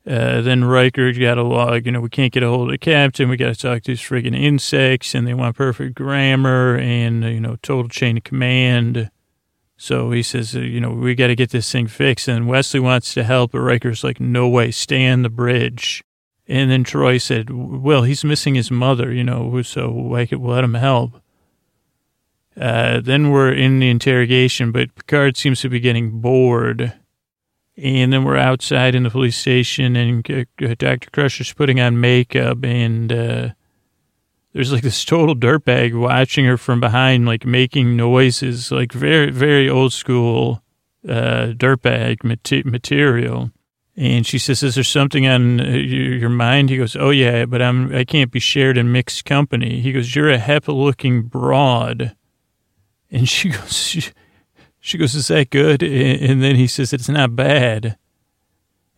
Uh, 0.07 0.39
then 0.41 0.63
Riker 0.63 1.11
got 1.11 1.37
a 1.37 1.43
log. 1.43 1.85
You 1.85 1.91
know, 1.91 1.99
we 1.99 2.09
can't 2.09 2.31
get 2.31 2.43
a 2.43 2.47
hold 2.47 2.69
of 2.69 2.71
the 2.71 2.77
captain. 2.77 3.27
We 3.27 3.35
got 3.35 3.53
to 3.53 3.59
talk 3.59 3.83
to 3.83 3.91
these 3.91 3.99
friggin' 3.99 4.39
insects, 4.39 5.13
and 5.13 5.27
they 5.27 5.33
want 5.33 5.57
perfect 5.57 5.95
grammar 5.95 6.77
and, 6.77 7.23
you 7.25 7.41
know, 7.41 7.57
total 7.61 7.89
chain 7.89 8.15
of 8.15 8.23
command. 8.23 9.11
So 9.75 10.11
he 10.11 10.23
says, 10.23 10.55
uh, 10.55 10.59
you 10.59 10.79
know, 10.79 10.91
we 10.91 11.13
got 11.13 11.27
to 11.27 11.35
get 11.35 11.49
this 11.49 11.69
thing 11.69 11.87
fixed. 11.87 12.29
And 12.29 12.47
Wesley 12.47 12.79
wants 12.79 13.13
to 13.15 13.23
help, 13.23 13.51
but 13.51 13.59
Riker's 13.59 14.03
like, 14.03 14.19
no 14.21 14.47
way, 14.47 14.71
stay 14.71 15.07
on 15.07 15.23
the 15.23 15.29
bridge. 15.29 16.03
And 16.47 16.71
then 16.71 16.85
Troi 16.85 17.21
said, 17.21 17.49
well, 17.49 18.03
he's 18.03 18.23
missing 18.23 18.55
his 18.55 18.71
mother, 18.71 19.11
you 19.11 19.25
know, 19.25 19.61
so 19.61 20.25
could 20.25 20.39
let 20.39 20.63
him 20.63 20.75
help. 20.75 21.21
Uh, 22.59 23.01
then 23.01 23.29
we're 23.29 23.51
in 23.51 23.79
the 23.79 23.89
interrogation, 23.89 24.71
but 24.71 24.95
Picard 24.95 25.35
seems 25.35 25.59
to 25.61 25.69
be 25.69 25.81
getting 25.81 26.21
bored. 26.21 26.93
And 27.77 28.11
then 28.11 28.23
we're 28.23 28.37
outside 28.37 28.95
in 28.95 29.03
the 29.03 29.11
police 29.11 29.37
station, 29.37 29.95
and 29.95 30.23
Dr. 30.23 31.11
Crusher's 31.11 31.53
putting 31.53 31.79
on 31.79 32.01
makeup, 32.01 32.63
and 32.63 33.11
uh, 33.11 33.49
there's 34.53 34.71
like 34.71 34.81
this 34.81 35.05
total 35.05 35.35
dirtbag 35.35 35.97
watching 35.97 36.45
her 36.45 36.57
from 36.57 36.79
behind, 36.79 37.27
like 37.27 37.45
making 37.45 37.95
noises, 37.95 38.71
like 38.71 38.91
very, 38.91 39.29
very 39.29 39.69
old 39.69 39.93
school 39.93 40.63
uh, 41.07 41.53
dirtbag 41.55 42.23
material. 42.23 43.51
And 43.95 44.25
she 44.25 44.39
says, 44.39 44.63
"Is 44.63 44.75
there 44.75 44.83
something 44.83 45.27
on 45.27 45.59
uh, 45.59 45.65
your 45.65 46.29
mind?" 46.29 46.69
He 46.69 46.77
goes, 46.77 46.95
"Oh 46.95 47.11
yeah, 47.11 47.45
but 47.45 47.61
I'm 47.61 47.93
I 47.95 48.03
can't 48.03 48.31
be 48.31 48.39
shared 48.39 48.77
in 48.77 48.91
mixed 48.91 49.25
company." 49.25 49.81
He 49.81 49.91
goes, 49.91 50.15
"You're 50.15 50.31
a 50.31 50.39
HEPA-looking 50.39 51.23
broad," 51.23 52.15
and 53.11 53.27
she 53.27 53.49
goes, 53.49 54.11
she, 54.87 54.97
goes, 54.97 55.15
"Is 55.15 55.27
that 55.27 55.49
good?" 55.49 55.83
And 55.83 56.41
then 56.41 56.55
he 56.55 56.67
says, 56.67 56.93
"It's 56.93 57.09
not 57.09 57.35
bad." 57.35 57.97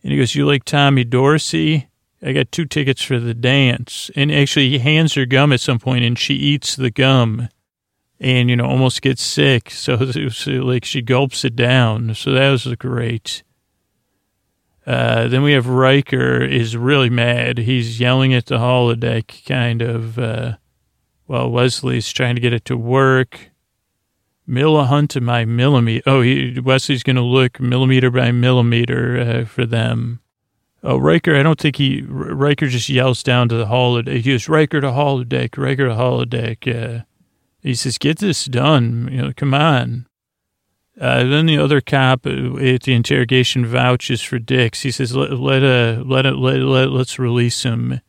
And 0.02 0.12
he 0.12 0.18
goes, 0.18 0.34
"You 0.34 0.46
like 0.46 0.64
Tommy 0.64 1.04
Dorsey?" 1.04 1.88
I 2.22 2.32
got 2.32 2.52
two 2.52 2.66
tickets 2.66 3.02
for 3.02 3.18
the 3.18 3.34
dance. 3.34 4.10
And 4.14 4.30
actually, 4.30 4.68
he 4.68 4.78
hands 4.78 5.14
her 5.14 5.26
gum 5.26 5.52
at 5.52 5.60
some 5.60 5.78
point 5.78 6.04
and 6.04 6.18
she 6.18 6.34
eats 6.34 6.76
the 6.76 6.90
gum 6.90 7.48
and, 8.18 8.50
you 8.50 8.56
know, 8.56 8.66
almost 8.66 9.00
gets 9.00 9.22
sick. 9.22 9.70
So, 9.70 9.96
was, 9.98 10.46
like, 10.46 10.84
she 10.84 11.00
gulps 11.00 11.44
it 11.44 11.56
down. 11.56 12.14
So 12.14 12.32
that 12.32 12.50
was 12.50 12.66
great. 12.76 13.42
Uh, 14.86 15.28
then 15.28 15.42
we 15.42 15.52
have 15.52 15.66
Riker 15.66 16.42
is 16.42 16.76
really 16.76 17.10
mad. 17.10 17.58
He's 17.58 18.00
yelling 18.00 18.34
at 18.34 18.46
the 18.46 18.56
holodeck, 18.56 19.46
kind 19.46 19.82
of, 19.82 20.18
uh, 20.18 20.56
while 21.26 21.50
Wesley's 21.50 22.12
trying 22.12 22.34
to 22.34 22.40
get 22.40 22.52
it 22.52 22.64
to 22.66 22.76
work. 22.76 23.49
Millihunt 24.50 25.24
by 25.24 25.44
millimeter. 25.44 26.02
Oh, 26.06 26.22
he, 26.22 26.58
Wesley's 26.58 27.04
going 27.04 27.16
to 27.16 27.22
look 27.22 27.60
millimeter 27.60 28.10
by 28.10 28.32
millimeter 28.32 29.20
uh, 29.20 29.44
for 29.44 29.64
them. 29.64 30.20
Oh, 30.82 30.96
Riker, 30.96 31.36
I 31.36 31.42
don't 31.42 31.60
think 31.60 31.76
he, 31.76 32.02
Riker 32.02 32.66
just 32.66 32.88
yells 32.88 33.22
down 33.22 33.48
to 33.50 33.56
the 33.56 33.66
holodeck. 33.66 34.16
He 34.16 34.32
goes, 34.32 34.48
Riker 34.48 34.80
to 34.80 34.88
holodeck, 34.88 35.56
Riker 35.56 35.88
to 35.88 35.94
holodeck. 35.94 36.66
Uh, 36.66 37.04
he 37.60 37.74
says, 37.74 37.98
get 37.98 38.18
this 38.18 38.46
done. 38.46 39.08
You 39.12 39.22
know, 39.22 39.32
come 39.36 39.54
on. 39.54 40.06
Uh, 41.00 41.24
then 41.24 41.46
the 41.46 41.58
other 41.58 41.80
cop 41.80 42.26
uh, 42.26 42.56
at 42.56 42.82
the 42.82 42.94
interrogation 42.94 43.64
vouches 43.64 44.22
for 44.22 44.38
Dix. 44.38 44.82
He 44.82 44.90
says, 44.90 45.14
let, 45.14 45.32
let, 45.32 45.62
uh, 45.62 46.02
let, 46.04 46.24
let, 46.24 46.58
let, 46.58 46.90
let's 46.90 47.18
release 47.18 47.62
him. 47.62 48.00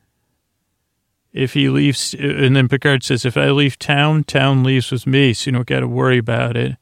If 1.34 1.54
he 1.54 1.70
leaves, 1.70 2.14
and 2.14 2.56
then 2.56 2.68
Picard 2.68 3.04
says, 3.04 3.24
if 3.24 3.38
I 3.38 3.52
leave 3.52 3.80
town, 3.80 4.26
town 4.26 4.64
leaves 4.64 4.92
with 4.92 5.08
me, 5.08 5.34
so 5.34 5.50
you 5.50 5.54
don't 5.54 5.68
got 5.68 5.80
to 5.80 5.88
worry 5.88 6.18
about 6.18 6.58
it. 6.58 6.76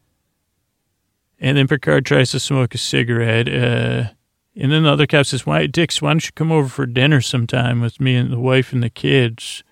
And 1.40 1.58
then 1.58 1.68
Picard 1.68 2.06
tries 2.06 2.32
to 2.32 2.40
smoke 2.40 2.74
a 2.74 2.80
cigarette. 2.80 3.48
Uh, 3.48 4.10
and 4.56 4.72
then 4.72 4.84
the 4.84 4.92
other 4.92 5.08
cop 5.08 5.26
says, 5.26 5.46
why, 5.46 5.68
Dix, 5.68 6.02
why 6.02 6.10
don't 6.12 6.26
you 6.26 6.32
come 6.34 6.52
over 6.52 6.68
for 6.68 6.86
dinner 6.86 7.22
sometime 7.22 7.80
with 7.80 8.02
me 8.02 8.16
and 8.16 8.32
the 8.32 8.40
wife 8.40 8.74
and 8.74 8.84
the 8.84 8.90
kids? 8.90 9.64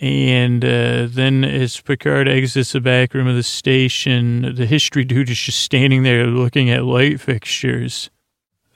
And 0.00 0.64
uh, 0.64 1.06
then 1.08 1.44
as 1.44 1.78
Picard 1.80 2.26
exits 2.26 2.72
the 2.72 2.80
back 2.80 3.12
room 3.12 3.26
of 3.26 3.36
the 3.36 3.42
station, 3.42 4.54
the 4.54 4.64
history 4.64 5.04
dude 5.04 5.28
is 5.28 5.38
just 5.38 5.60
standing 5.60 6.02
there 6.02 6.26
looking 6.26 6.70
at 6.70 6.84
light 6.84 7.20
fixtures, 7.20 8.10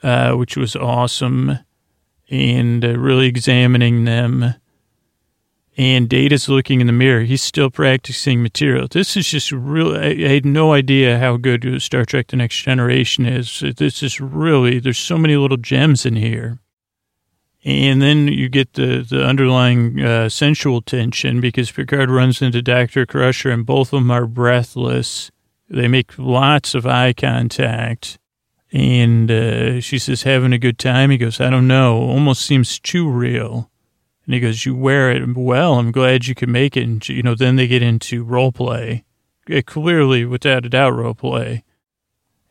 uh, 0.03 0.33
which 0.33 0.55
was 0.55 0.75
awesome, 0.75 1.57
and 2.29 2.83
uh, 2.83 2.97
really 2.97 3.27
examining 3.27 4.05
them. 4.05 4.55
And 5.77 6.07
Data's 6.07 6.47
looking 6.47 6.79
in 6.79 6.87
the 6.87 6.93
mirror. 6.93 7.21
He's 7.21 7.41
still 7.41 7.69
practicing 7.69 8.41
material. 8.41 8.87
This 8.89 9.17
is 9.17 9.27
just 9.27 9.51
really, 9.51 10.25
I, 10.25 10.29
I 10.29 10.33
had 10.33 10.45
no 10.45 10.71
idea 10.71 11.19
how 11.19 11.35
good 11.35 11.81
Star 11.81 12.05
Trek 12.05 12.27
The 12.27 12.37
Next 12.37 12.61
Generation 12.61 13.25
is. 13.25 13.61
This 13.75 14.01
is 14.01 14.21
really, 14.21 14.79
there's 14.79 14.97
so 14.97 15.17
many 15.17 15.35
little 15.35 15.57
gems 15.57 16.05
in 16.05 16.15
here. 16.15 16.59
And 17.65 17.99
then 17.99 18.27
you 18.27 18.47
get 18.47 18.73
the, 18.73 19.01
the 19.01 19.25
underlying 19.25 19.99
uh, 19.99 20.29
sensual 20.29 20.81
tension 20.83 21.41
because 21.41 21.71
Picard 21.71 22.11
runs 22.11 22.41
into 22.41 22.61
Dr. 22.61 23.07
Crusher 23.07 23.49
and 23.49 23.65
both 23.65 23.91
of 23.91 24.01
them 24.01 24.11
are 24.11 24.27
breathless. 24.27 25.31
They 25.67 25.87
make 25.87 26.17
lots 26.17 26.75
of 26.75 26.85
eye 26.85 27.13
contact. 27.13 28.19
And 28.75 29.31
uh, 29.31 29.79
she 29.79 29.97
says, 29.97 30.23
having 30.23 30.51
a 30.51 30.57
good 30.57 30.77
time? 30.77 31.09
He 31.09 31.17
goes, 31.17 31.39
I 31.39 31.49
don't 31.49 31.65
know. 31.65 31.95
Almost 31.95 32.45
seems 32.45 32.77
too 32.77 33.09
real. 33.09 33.71
And 34.25 34.33
he 34.33 34.41
goes, 34.41 34.65
you 34.65 34.75
wear 34.75 35.09
it 35.09 35.25
well. 35.37 35.75
I'm 35.75 35.93
glad 35.93 36.27
you 36.27 36.35
could 36.35 36.49
make 36.49 36.75
it. 36.75 36.83
And, 36.83 37.07
you 37.07 37.23
know, 37.23 37.35
then 37.35 37.55
they 37.55 37.67
get 37.67 37.81
into 37.81 38.25
role 38.25 38.51
play. 38.51 39.05
It 39.47 39.65
clearly, 39.65 40.25
without 40.25 40.65
a 40.65 40.69
doubt, 40.69 40.89
role 40.89 41.13
play. 41.13 41.63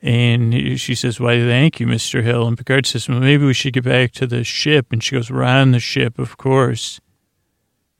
And 0.01 0.81
she 0.81 0.95
says, 0.95 1.21
Why, 1.21 1.41
thank 1.41 1.79
you, 1.79 1.87
Mr. 1.87 2.23
Hill. 2.23 2.47
And 2.47 2.57
Picard 2.57 2.87
says, 2.87 3.07
Well, 3.07 3.21
maybe 3.21 3.45
we 3.45 3.53
should 3.53 3.75
get 3.75 3.85
back 3.85 4.13
to 4.13 4.27
the 4.27 4.45
ship. 4.45 4.93
And 4.93 5.05
she 5.05 5.17
goes, 5.17 5.31
We're 5.31 5.43
on 5.43 5.73
the 5.73 5.81
ship, 5.81 6.19
of 6.19 6.39
course. 6.39 7.01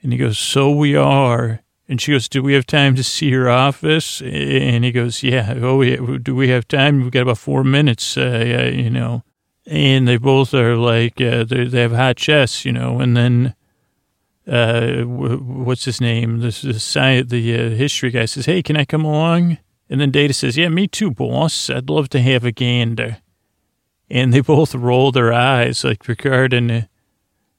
And 0.03 0.13
he 0.13 0.19
goes, 0.19 0.39
So 0.39 0.71
we 0.71 0.97
are. 0.97 1.64
And 1.89 2.01
she 2.01 2.13
goes, 2.13 2.29
Do 2.29 2.43
we 2.43 2.55
have 2.55 2.67
time 2.67 2.95
to 2.95 3.05
see 3.05 3.27
your 3.27 3.51
office? 3.51 4.23
And 4.23 4.85
he 4.85 4.93
goes, 4.93 5.23
Yeah. 5.23 5.55
Oh, 5.61 5.83
yeah. 5.83 6.19
do 6.23 6.35
we 6.35 6.49
have 6.49 6.67
time? 6.67 7.03
We've 7.03 7.11
got 7.11 7.23
about 7.23 7.39
four 7.39 7.63
minutes, 7.65 8.17
uh, 8.17 8.71
you 8.73 8.91
know. 8.91 9.23
And 9.67 10.07
they 10.07 10.17
both 10.17 10.53
are 10.55 10.77
like, 10.77 11.21
uh, 11.21 11.45
they 11.45 11.81
have 11.81 11.93
hot 11.93 12.17
chests, 12.17 12.65
you 12.65 12.73
know. 12.73 13.01
And 13.01 13.17
then, 13.17 13.55
uh, 14.47 15.03
what's 15.03 15.85
his 15.85 16.01
name? 16.01 16.41
This 16.41 16.63
the 16.63 16.79
science, 16.79 17.31
the 17.31 17.55
uh, 17.55 17.71
history 17.71 18.11
guy 18.11 18.27
says, 18.27 18.47
Hey, 18.47 18.63
can 18.63 18.77
I 18.77 18.85
come 18.85 19.05
along? 19.05 19.59
And 19.89 20.01
then 20.01 20.11
Data 20.11 20.33
says, 20.33 20.57
Yeah, 20.57 20.69
me 20.69 20.87
too, 20.87 21.11
boss. 21.11 21.69
I'd 21.69 21.91
love 21.91 22.09
to 22.11 22.21
have 22.21 22.45
a 22.45 22.53
gander. 22.53 23.19
And 24.11 24.33
they 24.33 24.41
both 24.41 24.75
roll 24.75 25.13
their 25.13 25.33
eyes 25.33 25.85
like 25.85 26.05
Picard 26.05 26.53
and 26.53 26.71
uh, 26.71 26.81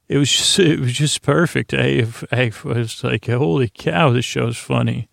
it 0.08 0.18
was 0.18 0.30
just, 0.30 0.58
it 0.58 0.80
was 0.80 0.92
just 0.92 1.22
perfect. 1.22 1.74
I, 1.74 2.06
I 2.30 2.52
was 2.64 3.02
like, 3.02 3.26
holy 3.26 3.68
cow, 3.68 4.10
this 4.10 4.24
show's 4.24 4.56
funny. 4.56 5.08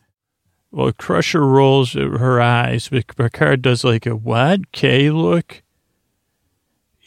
Well, 0.72 0.92
Crusher 0.92 1.46
rolls 1.46 1.94
her 1.94 2.42
eyes, 2.42 2.90
but 2.90 3.16
Picard 3.16 3.62
does 3.62 3.84
like 3.84 4.06
a 4.06 4.16
what? 4.16 4.72
K 4.72 5.12
look. 5.12 5.62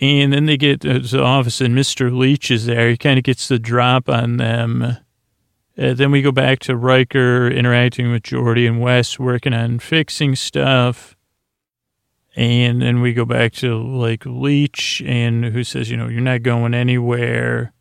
And 0.01 0.33
then 0.33 0.47
they 0.47 0.57
get 0.57 0.83
to 0.83 1.01
the 1.01 1.23
office 1.23 1.61
and 1.61 1.77
Mr. 1.77 2.17
Leech 2.17 2.51
is 2.51 2.67
there. 2.67 2.91
He 2.91 2.97
kind 2.97 3.19
of 3.19 3.25
gets 3.25 3.49
the 3.49 3.59
drop 3.59 4.09
on 4.09 4.37
them. 4.37 4.83
Uh, 5.79 5.95
then 5.95 6.11
we 6.11 6.23
go 6.23 6.33
back 6.33 6.59
to 6.61 6.77
Riker 6.77 7.49
interacting 7.49 8.11
with 8.11 8.23
Geordi 8.23 8.67
and 8.67 8.81
Wes, 8.81 9.19
working 9.19 9.53
on 9.53 9.79
fixing 9.79 10.37
stuff. 10.37 11.17
And 12.35 12.83
then 12.83 13.01
we 13.01 13.15
go 13.15 13.25
back 13.25 13.53
to 13.55 13.77
like 13.77 14.25
Leech, 14.27 15.03
and 15.07 15.45
who 15.47 15.65
says, 15.65 15.91
you 15.91 15.97
know, 15.97 16.09
you're 16.09 16.21
not 16.21 16.43
going 16.43 16.75
anywhere. 16.75 17.73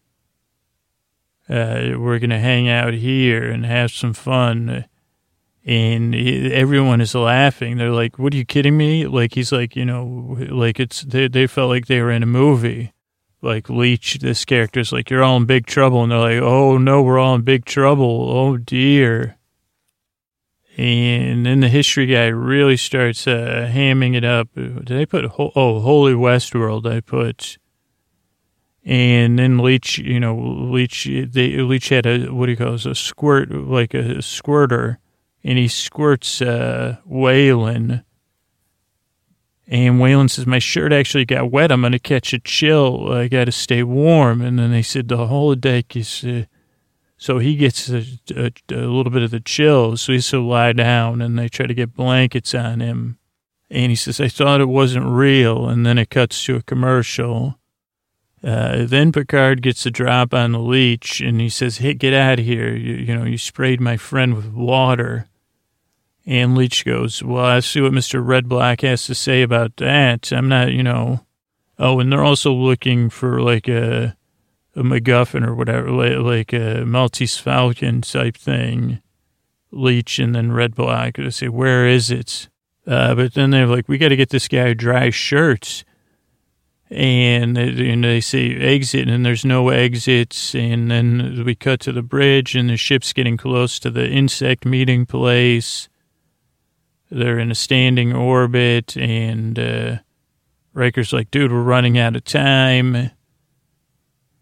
Uh, 1.49 1.97
we're 1.97 2.19
going 2.19 2.29
to 2.29 2.39
hang 2.39 2.67
out 2.67 2.93
here 2.93 3.49
and 3.49 3.65
have 3.65 3.91
some 3.91 4.13
fun. 4.13 4.85
And 5.65 6.15
everyone 6.15 7.01
is 7.01 7.15
laughing. 7.15 7.77
They're 7.77 7.89
like, 7.89 8.19
what 8.19 8.33
are 8.33 8.37
you 8.37 8.45
kidding 8.45 8.77
me? 8.77 9.07
Like, 9.07 9.33
he's 9.33 9.51
like, 9.51 9.75
you 9.75 9.85
know, 9.85 10.37
like 10.49 10.79
it's, 10.79 11.01
they, 11.01 11.27
they 11.27 11.47
felt 11.47 11.69
like 11.69 11.87
they 11.87 12.01
were 12.01 12.11
in 12.11 12.23
a 12.23 12.27
movie 12.27 12.93
like 13.45 13.69
Leech, 13.69 14.15
this 14.15 14.43
character's 14.43 14.91
like, 14.91 15.09
you're 15.09 15.23
all 15.23 15.37
in 15.37 15.45
big 15.45 15.67
trouble. 15.67 16.03
And 16.03 16.11
they're 16.11 16.19
like, 16.19 16.41
oh 16.41 16.77
no, 16.77 17.01
we're 17.01 17.19
all 17.19 17.35
in 17.35 17.43
big 17.43 17.63
trouble. 17.63 18.29
Oh 18.29 18.57
dear. 18.57 19.37
And 20.77 21.45
then 21.45 21.61
the 21.61 21.69
history 21.69 22.07
guy 22.07 22.25
really 22.27 22.75
starts 22.75 23.27
uh, 23.27 23.69
hamming 23.71 24.13
it 24.13 24.25
up. 24.25 24.49
Did 24.55 24.91
I 24.91 25.05
put, 25.05 25.25
oh, 25.39 25.79
Holy 25.79 26.13
Westworld, 26.13 26.91
I 26.91 26.99
put. 26.99 27.57
And 28.85 29.39
then 29.39 29.57
Leech, 29.57 29.97
you 29.97 30.19
know, 30.19 30.37
Leech, 30.37 31.05
they, 31.05 31.57
Leech 31.57 31.89
had 31.89 32.05
a, 32.05 32.27
what 32.27 32.45
do 32.45 32.51
you 32.51 32.57
call 32.57 32.75
it, 32.75 32.85
a 32.85 32.93
squirt, 32.93 33.51
like 33.51 33.93
a 33.95 34.17
a 34.17 34.21
squirter. 34.21 34.99
And 35.43 35.57
he 35.57 35.67
squirts 35.67 36.41
uh, 36.41 36.97
Whalen 37.05 38.03
and 39.67 39.99
Whalen 39.99 40.29
says, 40.29 40.45
My 40.45 40.59
shirt 40.59 40.93
actually 40.93 41.25
got 41.25 41.51
wet. 41.51 41.71
I'm 41.71 41.81
going 41.81 41.93
to 41.93 41.99
catch 41.99 42.33
a 42.33 42.39
chill. 42.39 43.11
I 43.11 43.27
got 43.27 43.45
to 43.45 43.51
stay 43.51 43.83
warm. 43.83 44.41
And 44.41 44.59
then 44.59 44.71
they 44.71 44.81
said, 44.81 45.07
The 45.07 45.17
holodeck 45.17 45.95
is. 45.95 46.23
Uh, 46.23 46.45
so 47.17 47.39
he 47.39 47.55
gets 47.55 47.89
a, 47.89 48.03
a, 48.35 48.51
a, 48.71 48.75
little 48.75 49.09
bit 49.09 49.23
of 49.23 49.31
the 49.31 49.39
chill. 49.39 49.97
So 49.97 50.11
he's 50.11 50.29
to 50.29 50.45
lie 50.45 50.73
down 50.73 51.21
and 51.21 51.39
they 51.39 51.47
try 51.47 51.65
to 51.65 51.73
get 51.73 51.95
blankets 51.95 52.53
on 52.53 52.81
him. 52.81 53.17
And 53.69 53.89
he 53.89 53.95
says, 53.95 54.21
I 54.21 54.27
thought 54.27 54.61
it 54.61 54.65
wasn't 54.65 55.05
real. 55.05 55.67
And 55.67 55.85
then 55.85 55.97
it 55.97 56.09
cuts 56.09 56.43
to 56.45 56.57
a 56.57 56.61
commercial. 56.61 57.57
Uh, 58.45 58.85
then 58.85 59.11
Picard 59.11 59.63
gets 59.63 59.87
a 59.87 59.91
drop 59.91 60.31
on 60.31 60.51
the 60.51 60.59
leech 60.59 61.19
and 61.19 61.41
he 61.41 61.49
says, 61.49 61.79
Hey, 61.79 61.95
get 61.95 62.13
out 62.13 62.39
of 62.39 62.45
here. 62.45 62.75
You, 62.75 62.93
you 62.93 63.15
know, 63.17 63.25
you 63.25 63.39
sprayed 63.39 63.81
my 63.81 63.97
friend 63.97 64.35
with 64.35 64.53
water. 64.53 65.27
And 66.27 66.55
Leech 66.55 66.85
goes, 66.85 67.23
Well, 67.23 67.45
I 67.45 67.59
see 67.59 67.81
what 67.81 67.91
Mr. 67.91 68.23
Redblock 68.23 68.81
has 68.81 69.05
to 69.05 69.15
say 69.15 69.41
about 69.41 69.77
that. 69.77 70.31
I'm 70.31 70.47
not, 70.47 70.71
you 70.71 70.83
know. 70.83 71.25
Oh, 71.79 71.99
and 71.99 72.11
they're 72.11 72.23
also 72.23 72.53
looking 72.53 73.09
for 73.09 73.41
like 73.41 73.67
a, 73.67 74.15
a 74.75 74.81
MacGuffin 74.81 75.45
or 75.45 75.55
whatever, 75.55 75.91
like, 75.91 76.53
a 76.53 76.85
Maltese 76.85 77.37
Falcon 77.37 78.01
type 78.01 78.37
thing. 78.37 79.01
Leech 79.71 80.19
and 80.19 80.35
then 80.35 80.51
Redblock. 80.51 81.17
They 81.17 81.29
say, 81.31 81.47
Where 81.47 81.87
is 81.87 82.11
it? 82.11 82.47
Uh, 82.87 83.15
but 83.15 83.33
then 83.33 83.49
they're 83.49 83.67
like, 83.67 83.87
We 83.87 83.97
got 83.97 84.09
to 84.09 84.15
get 84.15 84.29
this 84.29 84.47
guy 84.47 84.73
dry 84.73 85.09
shirts. 85.09 85.83
And 86.89 87.57
they, 87.57 87.89
and 87.89 88.03
they 88.03 88.21
say 88.21 88.55
exit, 88.55 89.07
and 89.07 89.25
there's 89.25 89.43
no 89.43 89.69
exits. 89.69 90.53
And 90.53 90.91
then 90.91 91.43
we 91.43 91.55
cut 91.55 91.79
to 91.81 91.91
the 91.91 92.03
bridge, 92.03 92.55
and 92.55 92.69
the 92.69 92.77
ship's 92.77 93.11
getting 93.11 93.37
close 93.37 93.79
to 93.79 93.89
the 93.89 94.07
insect 94.07 94.65
meeting 94.65 95.05
place 95.05 95.89
they're 97.11 97.39
in 97.39 97.51
a 97.51 97.55
standing 97.55 98.13
orbit, 98.13 98.97
and 98.97 99.57
uh, 99.59 99.97
Riker's 100.73 101.13
like, 101.13 101.31
dude, 101.31 101.51
we're 101.51 101.61
running 101.61 101.97
out 101.97 102.15
of 102.15 102.23
time. 102.23 103.11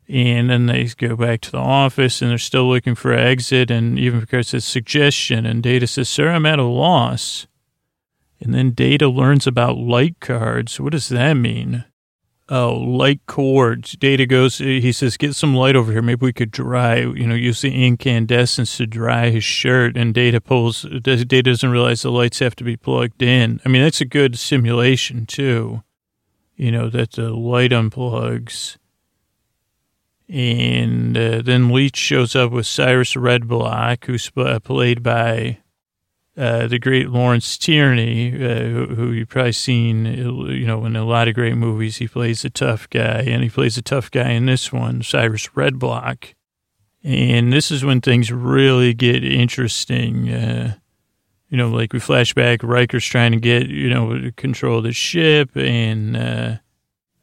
And 0.09 0.49
then 0.49 0.65
they 0.65 0.85
go 0.85 1.15
back 1.15 1.41
to 1.41 1.51
the 1.51 1.57
office 1.57 2.21
and 2.21 2.29
they're 2.29 2.37
still 2.37 2.67
looking 2.67 2.93
for 2.93 3.13
an 3.13 3.25
exit. 3.25 3.71
And 3.71 3.97
even 3.97 4.19
Picard 4.19 4.45
says 4.45 4.65
suggestion. 4.65 5.45
And 5.45 5.63
Data 5.63 5.87
says, 5.87 6.09
Sir, 6.09 6.29
I'm 6.29 6.45
at 6.45 6.59
a 6.59 6.63
loss. 6.63 7.47
And 8.41 8.53
then 8.53 8.71
Data 8.71 9.07
learns 9.07 9.47
about 9.47 9.77
light 9.77 10.19
cards. 10.19 10.79
What 10.79 10.91
does 10.91 11.07
that 11.09 11.33
mean? 11.33 11.85
Oh, 12.49 12.73
light 12.73 13.21
cords. 13.25 13.93
Data 13.93 14.25
goes, 14.25 14.57
he 14.57 14.91
says, 14.91 15.15
get 15.15 15.33
some 15.33 15.55
light 15.55 15.77
over 15.77 15.93
here. 15.93 16.01
Maybe 16.01 16.25
we 16.25 16.33
could 16.33 16.51
dry, 16.51 16.97
you 16.97 17.25
know, 17.25 17.35
use 17.35 17.61
the 17.61 17.85
incandescence 17.85 18.77
to 18.77 18.85
dry 18.85 19.29
his 19.29 19.45
shirt. 19.45 19.95
And 19.95 20.13
Data 20.13 20.41
pulls, 20.41 20.81
Data 20.81 21.41
doesn't 21.41 21.71
realize 21.71 22.01
the 22.01 22.11
lights 22.11 22.39
have 22.39 22.55
to 22.57 22.65
be 22.65 22.75
plugged 22.75 23.21
in. 23.21 23.61
I 23.65 23.69
mean, 23.69 23.81
that's 23.81 24.01
a 24.01 24.05
good 24.05 24.37
simulation, 24.37 25.25
too. 25.25 25.83
You 26.57 26.71
know, 26.71 26.89
that 26.89 27.13
the 27.13 27.29
light 27.31 27.71
unplugs. 27.71 28.77
And 30.27 31.17
uh, 31.17 31.41
then 31.43 31.69
Leech 31.69 31.97
shows 31.97 32.35
up 32.35 32.51
with 32.51 32.67
Cyrus 32.67 33.13
Redblock, 33.13 34.05
who's 34.05 34.29
played 34.29 35.01
by 35.01 35.59
uh, 36.35 36.67
the 36.67 36.79
great 36.79 37.09
Lawrence 37.09 37.57
Tierney, 37.57 38.33
uh, 38.33 38.63
who, 38.63 38.85
who 38.95 39.11
you've 39.11 39.29
probably 39.29 39.51
seen, 39.51 40.05
you 40.05 40.65
know, 40.65 40.83
in 40.85 40.95
a 40.95 41.05
lot 41.05 41.27
of 41.27 41.35
great 41.35 41.55
movies. 41.55 41.97
He 41.97 42.07
plays 42.07 42.43
a 42.43 42.49
tough 42.49 42.89
guy, 42.89 43.21
and 43.27 43.43
he 43.43 43.49
plays 43.49 43.77
a 43.77 43.83
tough 43.83 44.09
guy 44.09 44.31
in 44.31 44.47
this 44.47 44.73
one, 44.73 45.03
Cyrus 45.03 45.47
Redblock. 45.49 46.33
And 47.03 47.53
this 47.53 47.69
is 47.69 47.85
when 47.85 48.01
things 48.01 48.31
really 48.31 48.93
get 48.93 49.23
interesting. 49.23 50.29
Uh, 50.31 50.75
you 51.49 51.57
know, 51.57 51.69
like 51.69 51.93
we 51.93 51.99
flash 51.99 52.33
back, 52.33 52.63
Riker's 52.63 53.05
trying 53.05 53.33
to 53.33 53.39
get, 53.39 53.67
you 53.67 53.89
know, 53.89 54.31
control 54.35 54.79
of 54.79 54.85
the 54.85 54.91
ship, 54.91 55.55
and 55.55 56.17
uh, 56.17 56.55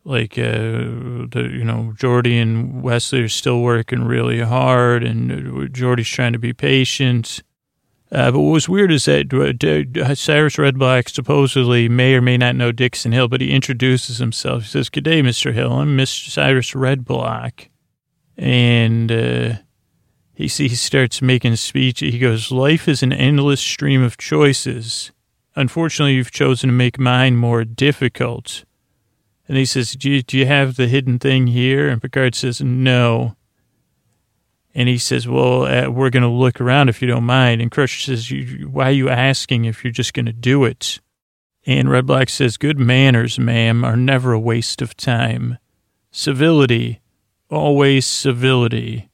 like, 0.05 0.39
uh, 0.39 1.27
the, 1.33 1.51
you 1.53 1.65
know, 1.65 1.95
Geordi 1.97 2.41
and 2.41 2.81
Wesley 2.81 3.23
are 3.23 3.29
still 3.29 3.61
working 3.61 4.05
really 4.05 4.41
hard, 4.41 5.03
and 5.03 5.31
Geordi's 5.75 6.09
trying 6.09 6.33
to 6.33 6.39
be 6.39 6.53
patient. 6.53 7.43
Uh, 8.13 8.33
but 8.33 8.41
what 8.41 8.53
was 8.53 8.69
weird 8.69 8.91
is 8.91 9.05
that 9.05 9.33
uh, 9.33 10.15
Cyrus 10.15 10.57
Redblock 10.57 11.09
supposedly 11.09 11.89
may 11.89 12.15
or 12.15 12.21
may 12.21 12.37
not 12.37 12.57
know 12.57 12.73
Dixon 12.73 13.13
Hill, 13.13 13.29
but 13.29 13.41
he 13.41 13.53
introduces 13.53 14.19
himself. 14.19 14.65
He 14.65 14.69
says, 14.69 14.89
Good 14.89 15.05
day, 15.05 15.23
Mr. 15.23 15.53
Hill. 15.53 15.73
I'm 15.73 15.97
Mr. 15.97 16.29
Cyrus 16.29 16.73
Redblock. 16.73 17.69
And 18.37 19.13
uh, 19.13 19.55
he, 20.35 20.49
he 20.49 20.69
starts 20.71 21.23
making 21.23 21.55
speech. 21.57 22.01
He 22.01 22.19
goes, 22.19 22.51
Life 22.51 22.89
is 22.89 23.03
an 23.05 23.13
endless 23.13 23.61
stream 23.61 24.03
of 24.03 24.17
choices. 24.17 25.13
Unfortunately, 25.55 26.15
you've 26.15 26.31
chosen 26.33 26.69
to 26.69 26.75
make 26.75 26.99
mine 26.99 27.37
more 27.37 27.65
difficult. 27.65 28.65
And 29.47 29.57
he 29.57 29.65
says, 29.65 29.93
do 29.93 30.09
you, 30.09 30.23
do 30.23 30.39
you 30.39 30.47
have 30.47 30.77
the 30.77 30.87
hidden 30.87 31.19
thing 31.19 31.49
here? 31.49 31.89
And 31.89 32.01
Picard 32.01 32.37
says, 32.37 32.61
No. 32.61 33.37
And 34.75 34.89
he 34.89 34.99
says, 34.99 35.27
Well, 35.27 35.65
uh, 35.65 35.91
we're 35.91 36.11
going 36.11 36.23
to 36.23 36.29
look 36.29 36.61
around 36.61 36.89
if 36.89 37.03
you 37.03 37.09
don't 37.09 37.25
mind. 37.25 37.61
And 37.61 37.71
Crusher 37.71 38.17
says, 38.17 38.33
Why 38.67 38.87
are 38.87 38.93
you 38.93 39.09
asking 39.09 39.65
if 39.65 39.85
you're 39.85 39.93
just 39.93 40.15
going 40.15 40.27
to 40.27 40.33
do 40.33 40.65
it? 40.65 41.01
And 41.67 41.89
Redblock 41.89 42.31
says, 42.31 42.57
Good 42.57 42.79
manners, 42.79 43.39
ma'am, 43.39 43.85
are 43.85 43.97
never 43.97 44.33
a 44.33 44.41
waste 44.41 44.81
of 44.81 44.97
time. 44.97 45.59
Civility, 46.11 47.01
always 47.49 48.07
civility. 48.07 49.11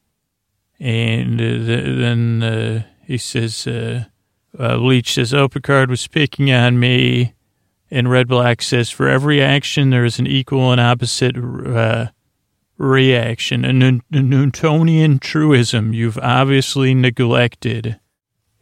And 0.79 1.41
uh, 1.41 1.45
then 1.45 2.43
uh, 2.43 2.83
he 3.05 3.19
says, 3.19 3.67
uh, 3.67 4.05
uh, 4.59 4.77
Leech 4.77 5.15
says, 5.15 5.35
Oh, 5.35 5.49
Picard 5.49 5.91
was 5.91 6.07
picking 6.07 6.53
on 6.53 6.79
me. 6.79 7.35
And 7.91 8.09
Redblock 8.09 8.63
says, 8.63 8.91
For 8.91 9.09
every 9.09 9.43
action, 9.43 9.91
there 9.91 10.05
is 10.05 10.19
an 10.19 10.27
equal 10.27 10.73
and 10.73 10.81
opposite 10.81 11.37
uh, 11.37 12.09
reaction, 12.79 13.65
a, 13.65 14.21
Newtonian 14.23 15.19
truism 15.19 15.93
you've 15.93 16.19
obviously 16.19 16.95
neglected. 16.95 17.99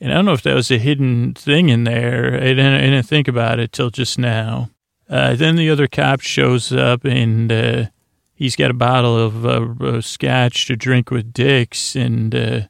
And 0.00 0.12
I 0.12 0.16
don't 0.16 0.24
know 0.24 0.32
if 0.32 0.42
that 0.42 0.54
was 0.54 0.70
a 0.70 0.78
hidden 0.78 1.34
thing 1.34 1.68
in 1.68 1.84
there. 1.84 2.34
I 2.34 2.40
didn't, 2.40 2.74
I 2.74 2.80
didn't 2.80 3.06
think 3.06 3.28
about 3.28 3.58
it 3.58 3.72
till 3.72 3.90
just 3.90 4.18
now. 4.18 4.70
Uh, 5.08 5.34
then 5.34 5.56
the 5.56 5.70
other 5.70 5.86
cop 5.86 6.20
shows 6.20 6.72
up 6.72 7.04
and 7.04 7.50
uh, 7.50 7.84
he's 8.34 8.56
got 8.56 8.70
a 8.70 8.74
bottle 8.74 9.16
of 9.16 9.46
uh, 9.46 10.00
scotch 10.00 10.66
to 10.66 10.76
drink 10.76 11.10
with 11.10 11.32
Dix, 11.32 11.94
and 11.96 12.34
uh, 12.34 12.60